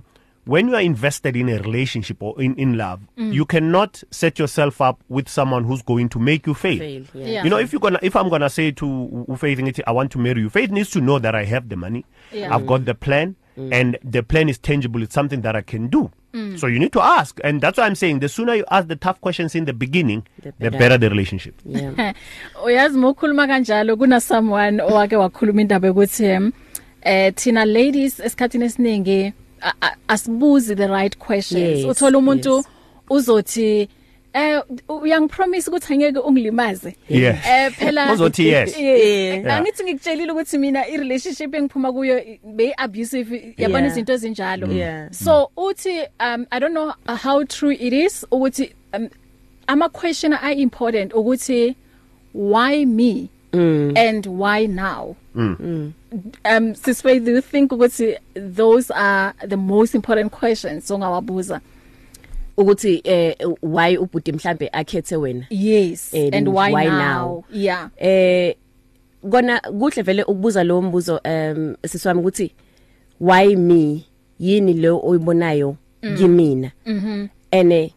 when 0.50 0.68
you 0.68 0.74
are 0.76 0.82
invested 0.82 1.36
in 1.36 1.48
a 1.48 1.60
relationship 1.62 2.24
or 2.24 2.34
in 2.42 2.56
in 2.56 2.76
love 2.76 3.00
mm. 3.16 3.32
you 3.32 3.46
cannot 3.46 4.02
set 4.10 4.40
yourself 4.40 4.82
up 4.82 5.00
with 5.08 5.30
someone 5.30 5.64
who's 5.64 5.84
going 5.84 6.10
to 6.10 6.18
make 6.20 6.48
you 6.48 6.56
fail, 6.56 6.80
fail 6.80 7.06
yeah. 7.14 7.28
Yeah. 7.36 7.44
you 7.44 7.50
know 7.52 7.58
if 7.60 7.72
you're 7.72 7.80
going 7.80 7.94
to 7.94 8.04
if 8.06 8.16
i'm 8.16 8.30
going 8.30 8.42
to 8.42 8.50
say 8.50 8.72
to 8.72 9.26
faith 9.38 9.60
it 9.60 9.80
i 9.86 9.92
want 9.92 10.12
to 10.14 10.18
marry 10.18 10.42
you 10.42 10.50
faith 10.50 10.72
needs 10.72 10.90
to 10.98 11.02
know 11.02 11.20
that 11.20 11.36
i 11.36 11.44
have 11.46 11.70
the 11.70 11.76
money 11.76 12.04
yeah. 12.32 12.54
i've 12.54 12.66
got 12.66 12.86
the 12.86 12.96
plan 12.96 13.36
mm. 13.56 13.72
and 13.72 14.00
the 14.04 14.24
plan 14.24 14.50
is 14.50 14.58
tangible 14.58 15.04
it's 15.04 15.14
something 15.14 15.42
that 15.42 15.56
i 15.56 15.62
can 15.62 15.88
do 15.88 16.12
Mm. 16.32 16.60
So 16.60 16.68
you 16.68 16.78
need 16.78 16.94
to 16.94 17.02
ask 17.02 17.40
and 17.44 17.60
that's 17.60 17.80
why 17.80 17.86
I'm 17.88 17.96
saying 17.96 18.20
the 18.20 18.30
sooner 18.30 18.54
you 18.54 18.64
ask 18.70 18.88
the 18.88 18.96
tough 18.96 19.20
questions 19.20 19.56
in 19.56 19.66
the 19.66 19.74
beginning 19.74 20.28
the 20.44 20.52
better 20.52 20.70
the, 20.70 20.78
better 20.78 20.98
the 21.00 21.10
relationship. 21.10 21.56
Yeah. 21.66 22.14
Uyazi 22.64 23.00
mokhuluma 23.04 23.48
kanjalo 23.48 23.98
kuna 23.98 24.22
someone 24.22 24.80
owake 24.80 25.16
wakhuluma 25.18 25.62
indaba 25.62 25.90
ukuthi 25.92 26.52
eh 27.02 27.34
thina 27.34 27.66
ladies 27.66 28.20
esikhatini 28.20 28.66
esiningi 28.66 29.34
asibuzi 30.08 30.76
the 30.76 30.88
right 30.90 31.18
questions 31.20 31.84
yes, 31.86 31.86
uthola 31.86 32.18
umuntu 32.18 32.56
yes. 32.56 32.66
uzothi 33.10 33.88
eh 34.34 34.62
uyangipromise 34.90 35.70
ukuthi 35.70 35.94
angeke 35.94 36.20
ungilimaze 36.20 36.96
eh 37.10 37.72
phela 37.72 38.14
uzothi 38.14 38.48
yes 38.48 38.76
angithi 39.50 39.84
ngikutshelile 39.84 40.32
ukuthi 40.32 40.58
mina 40.58 40.88
i 40.88 40.98
relationship 40.98 41.56
engiphuma 41.56 41.92
kuyo 41.92 42.22
bey 42.56 42.72
abusive 42.78 43.54
yabona 43.58 43.88
izinto 43.88 44.12
ezinjalo 44.14 44.68
mm. 44.68 45.10
so 45.12 45.50
uthi 45.58 45.96
um 46.20 46.46
i 46.52 46.60
don't 46.60 46.74
know 46.78 46.94
how 47.24 47.44
true 47.44 47.74
it 47.76 47.94
is 47.94 48.26
ukuthi 48.32 48.72
um, 48.94 49.10
ama 49.68 49.90
question 49.90 50.34
are 50.34 50.54
important 50.56 51.14
ukuthi 51.14 51.76
why 52.36 52.86
me 52.86 53.30
mm. 53.52 53.98
and 53.98 54.26
why 54.26 54.66
now 54.66 55.16
mm. 55.36 55.58
mm. 55.58 55.94
um 56.46 56.74
sisway 56.74 57.24
do 57.24 57.32
you 57.34 57.42
think 57.42 57.72
ukuthi 57.72 58.18
those 58.34 58.92
are 58.92 59.34
the 59.46 59.58
most 59.58 59.96
important 59.96 60.32
questions 60.32 60.90
ongawabuza 60.92 61.60
ukuthi 62.58 63.02
eh 63.04 63.36
why 63.62 63.98
ubhuti 63.98 64.32
mhlambe 64.32 64.70
akhethe 64.74 65.16
wena 65.16 65.46
yes 65.50 66.14
and, 66.14 66.36
and 66.36 66.48
why, 66.48 66.72
why 66.74 66.86
now? 66.86 66.98
now 67.00 67.44
yeah 67.52 67.90
eh 67.98 68.54
kona 69.32 69.60
kuhle 69.60 70.02
vele 70.04 70.24
ukubuza 70.24 70.64
lo 70.64 70.82
mbuzo 70.82 71.22
um 71.26 71.76
siswami 71.88 72.20
ukuthi 72.20 72.52
why 73.20 73.56
me 73.56 74.02
yini 74.40 74.74
lo 74.74 75.02
oyibonayo 75.04 75.76
mm. 76.04 76.16
kimina 76.18 76.72
mhm 76.86 77.28
ene 77.52 77.84
eh, 77.84 77.92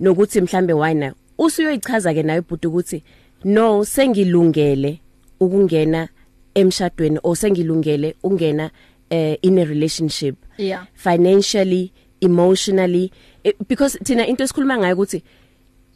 nokuthi 0.00 0.40
mhlambe 0.40 0.72
why 0.72 0.94
now 0.94 1.12
usuyoyichaza 1.38 2.14
ke 2.14 2.22
nayo 2.22 2.40
ibhuti 2.42 2.66
ukuthi 2.66 3.02
no 3.44 3.84
sengilungele 3.84 5.00
ukungena 5.40 6.08
emshadweni 6.54 7.18
osengilungele 7.22 8.14
ungena 8.22 8.64
uh, 9.10 9.16
eh, 9.16 9.38
in 9.42 9.58
a 9.58 9.64
relationship 9.64 10.36
yeah. 10.58 10.86
financially 10.94 11.92
emotionally 12.20 13.12
it, 13.44 13.54
eh, 13.60 13.64
because 13.68 13.96
thina 14.02 14.24
into 14.26 14.44
esikhuluma 14.44 14.78
ngayo 14.78 14.94
ukuthi 14.94 15.22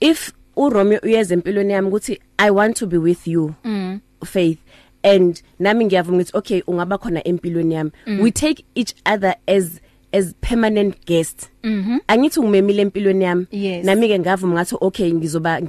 if 0.01 0.33
uRomeo 0.57 1.01
uyeza 1.03 1.35
empilweni 1.35 1.73
yami 1.73 1.89
ukuthi 1.89 2.21
i 2.39 2.51
want 2.51 2.77
to 2.77 2.87
be 2.87 2.99
with 2.99 3.27
you 3.27 3.55
mm. 3.65 4.01
faith 4.25 4.59
and 5.03 5.43
nami 5.59 5.85
ngiyavuma 5.85 6.17
ukuthi 6.19 6.37
okay 6.37 6.63
ungaba 6.67 6.99
khona 6.99 7.25
empilweni 7.27 7.75
yami 7.75 7.91
mm. 8.07 8.21
we 8.21 8.31
take 8.31 8.65
each 8.75 8.95
other 9.15 9.35
as 9.49 9.81
as 10.15 10.27
permanent 10.47 10.97
guest 11.07 11.49
mm 11.63 11.83
-hmm. 11.85 11.99
angithi 12.09 12.41
ungimemile 12.41 12.83
empilweni 12.83 13.25
yami 13.25 13.47
yes. 13.51 13.85
nami 13.85 14.09
ke 14.09 14.19
ngavuma 14.19 14.55
ngathi 14.55 14.77
okay 14.81 15.13
ngizoba 15.13 15.61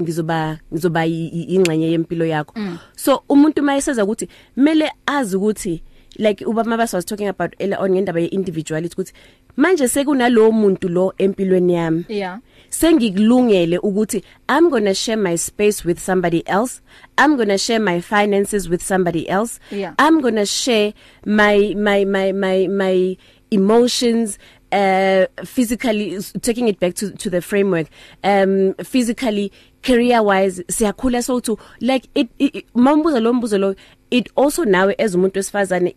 ngizoba 0.00 0.58
ngizoba 0.74 1.06
ingxenye 1.06 1.90
yempilo 1.90 2.24
yakho 2.24 2.52
mm. 2.56 2.78
so 2.96 3.22
umuntu 3.28 3.62
mayeseza 3.62 4.04
ukuthi 4.04 4.28
mele 4.56 4.92
azi 5.06 5.36
ukuthi 5.36 5.82
like 6.16 6.44
ubaba 6.46 6.70
mabas 6.70 6.92
was 6.94 7.04
talking 7.06 7.28
about 7.28 7.52
earlier 7.60 7.80
on 7.82 7.90
ngendaba 7.92 8.20
yeindividuality 8.20 8.94
ukuthi 8.94 9.12
manje 9.56 9.88
sekunalowo 9.88 10.52
muntu 10.52 10.88
lo 10.88 11.14
empilweni 11.18 11.74
yami 11.74 12.04
yeah 12.08 12.40
sengikulungele 12.72 13.78
ukuthi 13.78 14.22
i'm 14.56 14.70
going 14.70 14.84
to 14.84 14.94
share 14.94 15.20
my 15.22 15.36
space 15.38 15.84
with 15.88 15.98
somebody 15.98 16.42
else 16.46 16.80
i'm 17.24 17.36
going 17.36 17.46
to 17.48 17.58
share 17.58 17.78
my 17.82 18.00
finances 18.00 18.68
with 18.70 18.80
somebody 18.82 19.22
else 19.28 19.60
yeah. 19.72 19.92
i'm 20.06 20.20
going 20.20 20.36
to 20.36 20.44
share 20.46 20.92
my 21.26 21.74
my 21.74 22.04
my 22.04 22.32
my 22.32 22.68
my 22.68 23.16
emotions 23.50 24.38
uh, 24.72 25.26
physically 25.44 26.16
taking 26.40 26.68
it 26.68 26.78
back 26.78 26.94
to 26.94 27.10
to 27.12 27.28
the 27.28 27.42
framework 27.42 27.88
um 28.22 28.72
physically 28.84 29.50
career 29.82 30.22
wise 30.22 30.60
siyakhula 30.68 31.24
so 31.24 31.40
to 31.40 31.58
like 31.80 32.06
it, 32.14 32.28
it 32.38 32.66
mambuzo 32.74 33.20
lo 33.20 33.32
mbuzo 33.32 33.58
lo 33.58 33.74
it 34.12 34.28
also 34.36 34.64
nawe 34.64 34.94
as 34.98 35.14
umuntu 35.14 35.36
wesifazane 35.38 35.96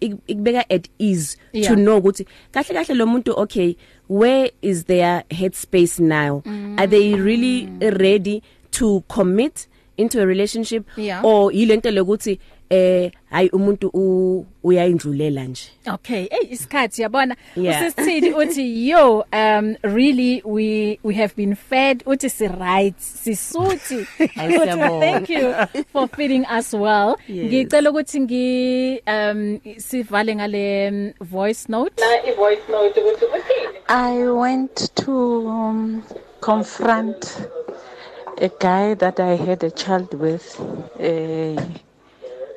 ikubeka 0.00 0.70
at 0.70 0.88
ease 0.98 1.36
yeah. 1.52 1.68
to 1.68 1.74
know 1.76 1.98
ukuthi 1.98 2.26
kahle 2.52 2.74
kahle 2.84 2.94
lo 2.94 3.06
muntu 3.06 3.32
okay 3.38 3.76
where 4.08 4.50
is 4.62 4.84
their 4.86 5.22
headspace 5.30 5.98
now 6.02 6.42
mm. 6.46 6.78
are 6.78 6.86
they 6.88 7.12
mm. 7.14 7.24
really 7.24 7.66
ready 7.90 8.42
to 8.70 9.02
commit 9.08 9.68
into 9.98 10.22
a 10.22 10.26
relationship 10.26 10.86
yeah. 10.98 11.20
or 11.24 11.52
yilento 11.52 11.90
lokuthi 11.90 12.38
eh 12.72 13.10
hayi 13.32 13.48
umuntu 13.56 13.90
uyayindlulela 14.68 15.42
nje 15.50 15.62
okay 15.94 16.24
hey 16.30 16.44
isikhathi 16.54 16.98
yabona 17.04 17.34
yeah. 17.56 17.74
usisithini 17.86 18.30
uthi 18.42 18.62
yo 18.90 19.26
um 19.40 19.66
really 19.98 20.32
we 20.54 20.66
we 21.02 21.12
have 21.20 21.34
been 21.40 21.54
fed 21.56 21.96
uthi 22.12 22.30
si 22.30 22.46
right 22.48 22.98
sisuthi 22.98 24.00
thank 25.06 25.28
you 25.30 25.46
for 25.92 26.06
feeding 26.14 26.46
us 26.58 26.68
well 26.84 27.16
ngicela 27.30 27.90
ukuthi 27.90 28.18
ngi 28.24 28.46
um 29.16 29.40
sivale 29.88 30.32
ngale 30.38 30.64
um, 30.92 30.98
voice 31.36 31.66
note 31.68 31.94
na 31.98 32.10
i 32.30 32.34
voice 32.44 32.62
note 32.74 32.96
ukuthi 33.10 33.24
uthini 33.38 33.78
i 33.88 34.14
went 34.42 34.74
to 34.94 35.14
um, 35.56 36.02
confront 36.40 37.20
a 38.40 38.48
guy 38.66 38.94
that 38.94 39.18
i 39.20 39.34
had 39.46 39.60
a 39.66 39.70
child 39.82 40.10
with 40.26 40.44
eh 41.00 41.56
uh, 41.56 41.62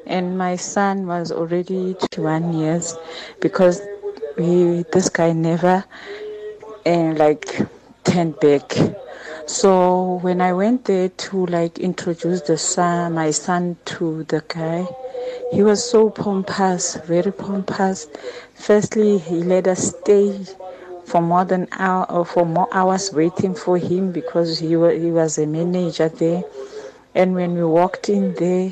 and 0.05 0.37
my 0.37 0.55
son 0.55 1.07
was 1.07 1.31
already 1.31 1.93
21 2.11 2.53
years 2.59 2.95
because 3.39 3.81
we, 4.37 4.83
this 4.91 5.09
guy 5.09 5.31
never 5.31 5.83
and 6.85 7.19
uh, 7.19 7.23
eh, 7.23 7.25
like 7.27 7.61
turned 8.03 8.37
back 8.39 8.75
so 9.45 10.19
when 10.21 10.41
i 10.41 10.51
went 10.51 10.85
there 10.85 11.09
to 11.09 11.45
like 11.47 11.77
introduce 11.79 12.41
the 12.41 12.57
son 12.57 13.13
my 13.13 13.31
son 13.31 13.77
to 13.85 14.23
the 14.25 14.43
guy 14.47 14.85
he 15.53 15.63
was 15.63 15.81
so 15.83 16.09
pompous 16.09 16.95
very 17.05 17.31
pompous 17.31 18.07
firstly 18.55 19.17
he 19.17 19.35
let 19.43 19.67
us 19.67 19.95
stay 19.97 20.37
for 21.05 21.21
more 21.21 21.45
than 21.45 21.67
hour 21.73 22.09
or 22.11 22.21
uh, 22.21 22.23
for 22.23 22.45
more 22.45 22.67
hours 22.73 23.13
waiting 23.13 23.53
for 23.53 23.77
him 23.77 24.09
because 24.11 24.57
he 24.59 24.75
was, 24.75 25.01
he 25.01 25.11
was 25.11 25.37
a 25.37 25.45
manager 25.45 26.09
there 26.09 26.43
and 27.15 27.33
when 27.35 27.53
we 27.55 27.63
walked 27.63 28.09
in 28.09 28.33
there 28.35 28.71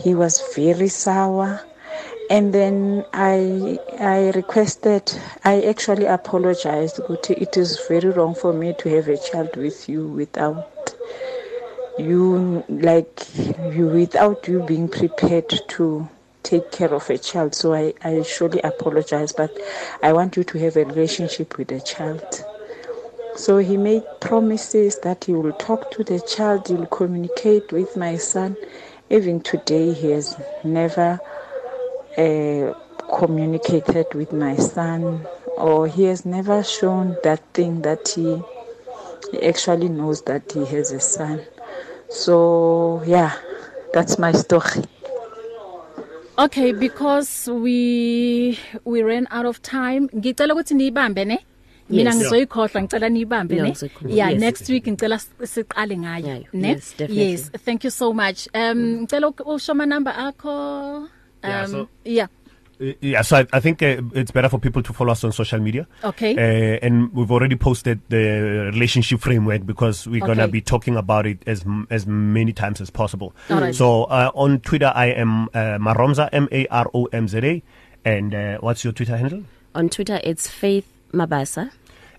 He 0.00 0.12
was 0.14 0.40
very 0.56 0.88
sour. 0.88 1.60
And 2.30 2.52
then 2.52 3.04
I 3.12 3.78
I 4.00 4.30
requested 4.34 5.12
I 5.44 5.60
actually 5.62 6.04
apologized 6.04 6.96
ukuthi 6.96 7.40
it 7.40 7.56
is 7.56 7.78
very 7.88 8.08
wrong 8.08 8.34
for 8.34 8.52
me 8.52 8.72
to 8.80 8.88
have 8.94 9.06
a 9.06 9.16
child 9.16 9.54
with 9.56 9.88
you 9.88 10.08
without 10.08 10.94
you 11.96 12.64
like 12.68 13.20
you 13.76 13.86
without 13.86 14.48
you 14.48 14.58
being 14.74 14.88
prepared 14.88 15.48
to 15.76 16.08
take 16.42 16.72
care 16.72 16.92
of 16.92 17.08
a 17.08 17.18
child 17.18 17.54
so 17.54 17.72
I, 17.72 17.94
I 18.02 18.22
surely 18.22 18.60
apologize 18.72 19.32
but 19.32 19.52
i 20.02 20.12
want 20.18 20.36
you 20.38 20.44
to 20.52 20.58
have 20.64 20.76
a 20.76 20.84
relationship 20.84 21.58
with 21.58 21.68
the 21.74 21.80
child 21.80 22.26
so 23.44 23.58
he 23.58 23.76
made 23.76 24.04
promises 24.20 24.98
that 25.06 25.24
he 25.24 25.32
will 25.34 25.56
talk 25.68 25.90
to 25.92 26.04
the 26.04 26.20
child 26.34 26.68
he 26.68 26.74
will 26.74 26.92
communicate 27.00 27.72
with 27.72 27.96
my 27.96 28.16
son 28.16 28.56
Even 29.10 29.40
today, 29.40 29.94
he 29.94 30.10
has 30.10 30.36
never 30.64 31.18
uh, 32.18 32.74
communicated 33.16 34.04
with 34.14 34.34
my 34.34 34.54
son, 34.56 35.26
or 35.56 35.88
he 35.88 36.04
has 36.04 36.26
never 36.26 36.62
shown 36.62 37.16
that 37.24 37.40
thing 37.54 37.80
that 37.80 38.06
he, 38.08 38.38
he 39.30 39.42
actually 39.46 39.88
knows 39.88 40.20
that 40.22 40.52
he 40.52 40.62
has 40.66 40.92
a 40.92 41.00
son. 41.00 41.40
So, 42.10 43.02
yeah, 43.06 43.32
that's 43.94 44.18
my 44.18 44.32
story. 44.32 44.84
Okay, 46.38 46.70
because 46.72 47.48
we 47.50 48.58
we 48.84 49.02
ran 49.02 49.26
out 49.32 49.44
of 49.46 49.58
time. 49.62 50.08
Ngicela 50.12 50.52
ukuthi 50.54 50.74
niyibambe 50.76 51.24
ne? 51.24 51.42
mina 51.90 52.14
ngizoyikhohla 52.14 52.82
ngicela 52.82 53.08
niyibambe 53.08 53.54
ne 53.62 53.72
yeah 54.18 54.30
next 54.38 54.68
week 54.68 54.84
ngicela 54.86 55.18
siqale 55.44 55.96
ngayo 55.98 56.44
ne 56.52 56.76
yes 57.08 57.50
thank 57.64 57.84
you 57.84 57.90
so 57.90 58.12
much 58.12 58.48
um 58.54 58.80
ngicela 59.02 59.32
usho 59.54 59.72
ama 59.72 59.86
number 59.86 60.12
akho 60.26 60.52
um 61.44 61.86
yeah 62.04 62.26
Yeah, 63.02 63.22
so 63.22 63.38
I, 63.38 63.46
I 63.52 63.58
think 63.58 63.82
uh, 63.82 64.00
it's 64.20 64.30
better 64.30 64.48
for 64.48 64.60
people 64.60 64.84
to 64.84 64.92
follow 64.92 65.10
us 65.10 65.24
on 65.24 65.32
social 65.32 65.58
media. 65.60 65.84
Okay. 66.04 66.30
Uh, 66.36 66.78
and 66.86 67.10
we've 67.12 67.32
already 67.36 67.56
posted 67.56 67.98
the 68.08 68.20
relationship 68.72 69.18
framework 69.18 69.66
because 69.66 70.06
we're 70.06 70.18
okay. 70.22 70.26
going 70.26 70.38
to 70.38 70.46
be 70.46 70.60
talking 70.60 70.94
about 70.96 71.26
it 71.26 71.42
as 71.54 71.64
as 71.90 72.06
many 72.06 72.52
times 72.52 72.80
as 72.80 72.88
possible. 72.88 73.32
Mm. 73.48 73.60
Right. 73.62 73.74
So 73.74 73.88
uh, 74.04 74.30
on 74.44 74.60
Twitter 74.60 74.92
I 74.94 75.06
am 75.22 75.32
uh, 75.50 75.82
maromza 75.82 76.28
m 76.30 76.46
a 76.52 76.68
r 76.70 76.86
o 76.94 77.08
m 77.12 77.26
z 77.26 77.42
a 77.50 77.54
and 78.06 78.30
uh, 78.42 78.44
what's 78.68 78.86
your 78.86 78.92
Twitter 78.94 79.16
handle? 79.18 79.42
On 79.74 79.88
Twitter 79.90 80.20
it's 80.22 80.46
faith 80.48 80.86
Mabasa. 81.12 81.72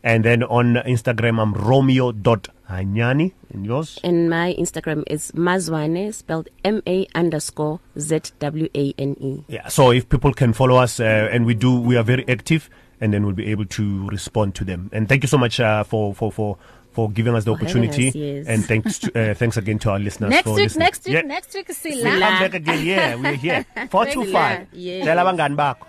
And 0.03 0.23
then 0.23 0.43
on 0.43 0.75
Instagram 0.75 1.41
I'm 1.41 1.53
romeo.hanyani 1.53 3.33
and 3.53 3.65
yours? 3.65 3.99
And 4.03 4.29
my 4.29 4.55
Instagram 4.57 5.03
is 5.07 5.31
mazwane 5.33 6.13
spelled 6.13 6.47
M 6.63 6.81
A 6.87 7.05
underscore 7.13 7.81
Z 7.99 8.21
W 8.39 8.69
A 8.73 8.93
N 8.97 9.15
E. 9.19 9.43
Yeah, 9.47 9.67
so 9.67 9.91
if 9.91 10.07
people 10.07 10.33
can 10.33 10.53
follow 10.53 10.77
us 10.77 10.99
uh, 10.99 11.03
and 11.03 11.45
we 11.45 11.53
do 11.53 11.77
we 11.79 11.97
are 11.97 12.03
very 12.03 12.27
active 12.29 12.69
and 13.01 13.13
then 13.13 13.25
we'll 13.25 13.35
be 13.35 13.47
able 13.47 13.65
to 13.65 14.07
respond 14.09 14.55
to 14.55 14.63
them. 14.63 14.89
And 14.93 15.07
thank 15.09 15.23
you 15.23 15.27
so 15.27 15.37
much 15.37 15.59
uh, 15.59 15.83
for 15.83 16.15
for 16.15 16.31
for 16.31 16.57
for 16.99 17.09
giving 17.19 17.33
us 17.37 17.43
the 17.47 17.53
opportunity 17.55 18.05
us, 18.13 18.15
yes. 18.23 18.43
and 18.53 18.59
thanks 18.71 18.93
to, 19.03 19.07
uh, 19.21 19.33
thanks 19.41 19.57
again 19.63 19.79
to 19.83 19.87
our 19.93 20.01
listeners 20.07 20.29
next 20.35 20.45
for 20.49 20.55
week, 20.55 20.63
listening. 20.63 20.87
next 20.87 21.01
week 21.05 21.23
yeah. 21.25 21.35
next 21.35 21.51
week 21.57 21.69
sila 21.83 22.03
we'll 22.03 22.25
come 22.25 22.39
back 22.45 22.53
again 22.61 22.81
yeah 22.93 23.07
we're 23.19 23.41
here 23.45 23.59
425 23.75 24.67
yeah. 24.87 25.05
tell 25.07 25.19
abangani 25.21 25.55
bakho 25.63 25.85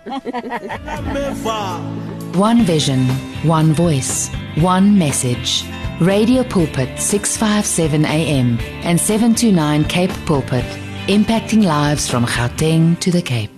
one 2.49 2.59
vision 2.73 3.01
one 3.57 3.69
voice 3.83 4.13
one 4.75 4.87
message 5.05 5.49
radio 6.13 6.41
pulpit 6.53 6.91
657 7.13 8.05
am 8.17 8.47
and 8.89 9.01
729 9.09 9.89
cape 9.95 10.15
pulpit 10.31 10.69
impacting 11.17 11.65
lives 11.77 12.05
from 12.13 12.23
Gauteng 12.37 12.85
to 13.05 13.09
the 13.15 13.21
Cape 13.33 13.57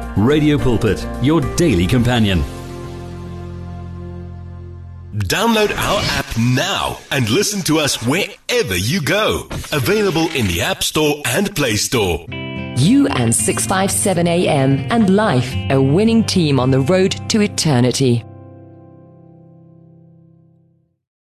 Radio 0.17 0.57
Pulpit, 0.57 1.07
your 1.23 1.39
daily 1.55 1.87
companion. 1.87 2.43
Download 5.15 5.71
our 5.77 6.01
app 6.03 6.25
now 6.37 6.97
and 7.11 7.29
listen 7.29 7.61
to 7.61 7.79
us 7.79 8.01
wherever 8.03 8.75
you 8.75 9.01
go. 9.01 9.47
Available 9.71 10.27
in 10.31 10.47
the 10.47 10.61
App 10.61 10.83
Store 10.83 11.21
and 11.25 11.55
Play 11.55 11.75
Store. 11.77 12.25
You 12.77 13.07
and 13.07 13.33
657 13.33 14.27
AM 14.27 14.85
and 14.91 15.15
Life, 15.15 15.53
a 15.69 15.81
winning 15.81 16.23
team 16.25 16.59
on 16.59 16.71
the 16.71 16.81
road 16.81 17.29
to 17.29 17.41
eternity. 17.41 18.25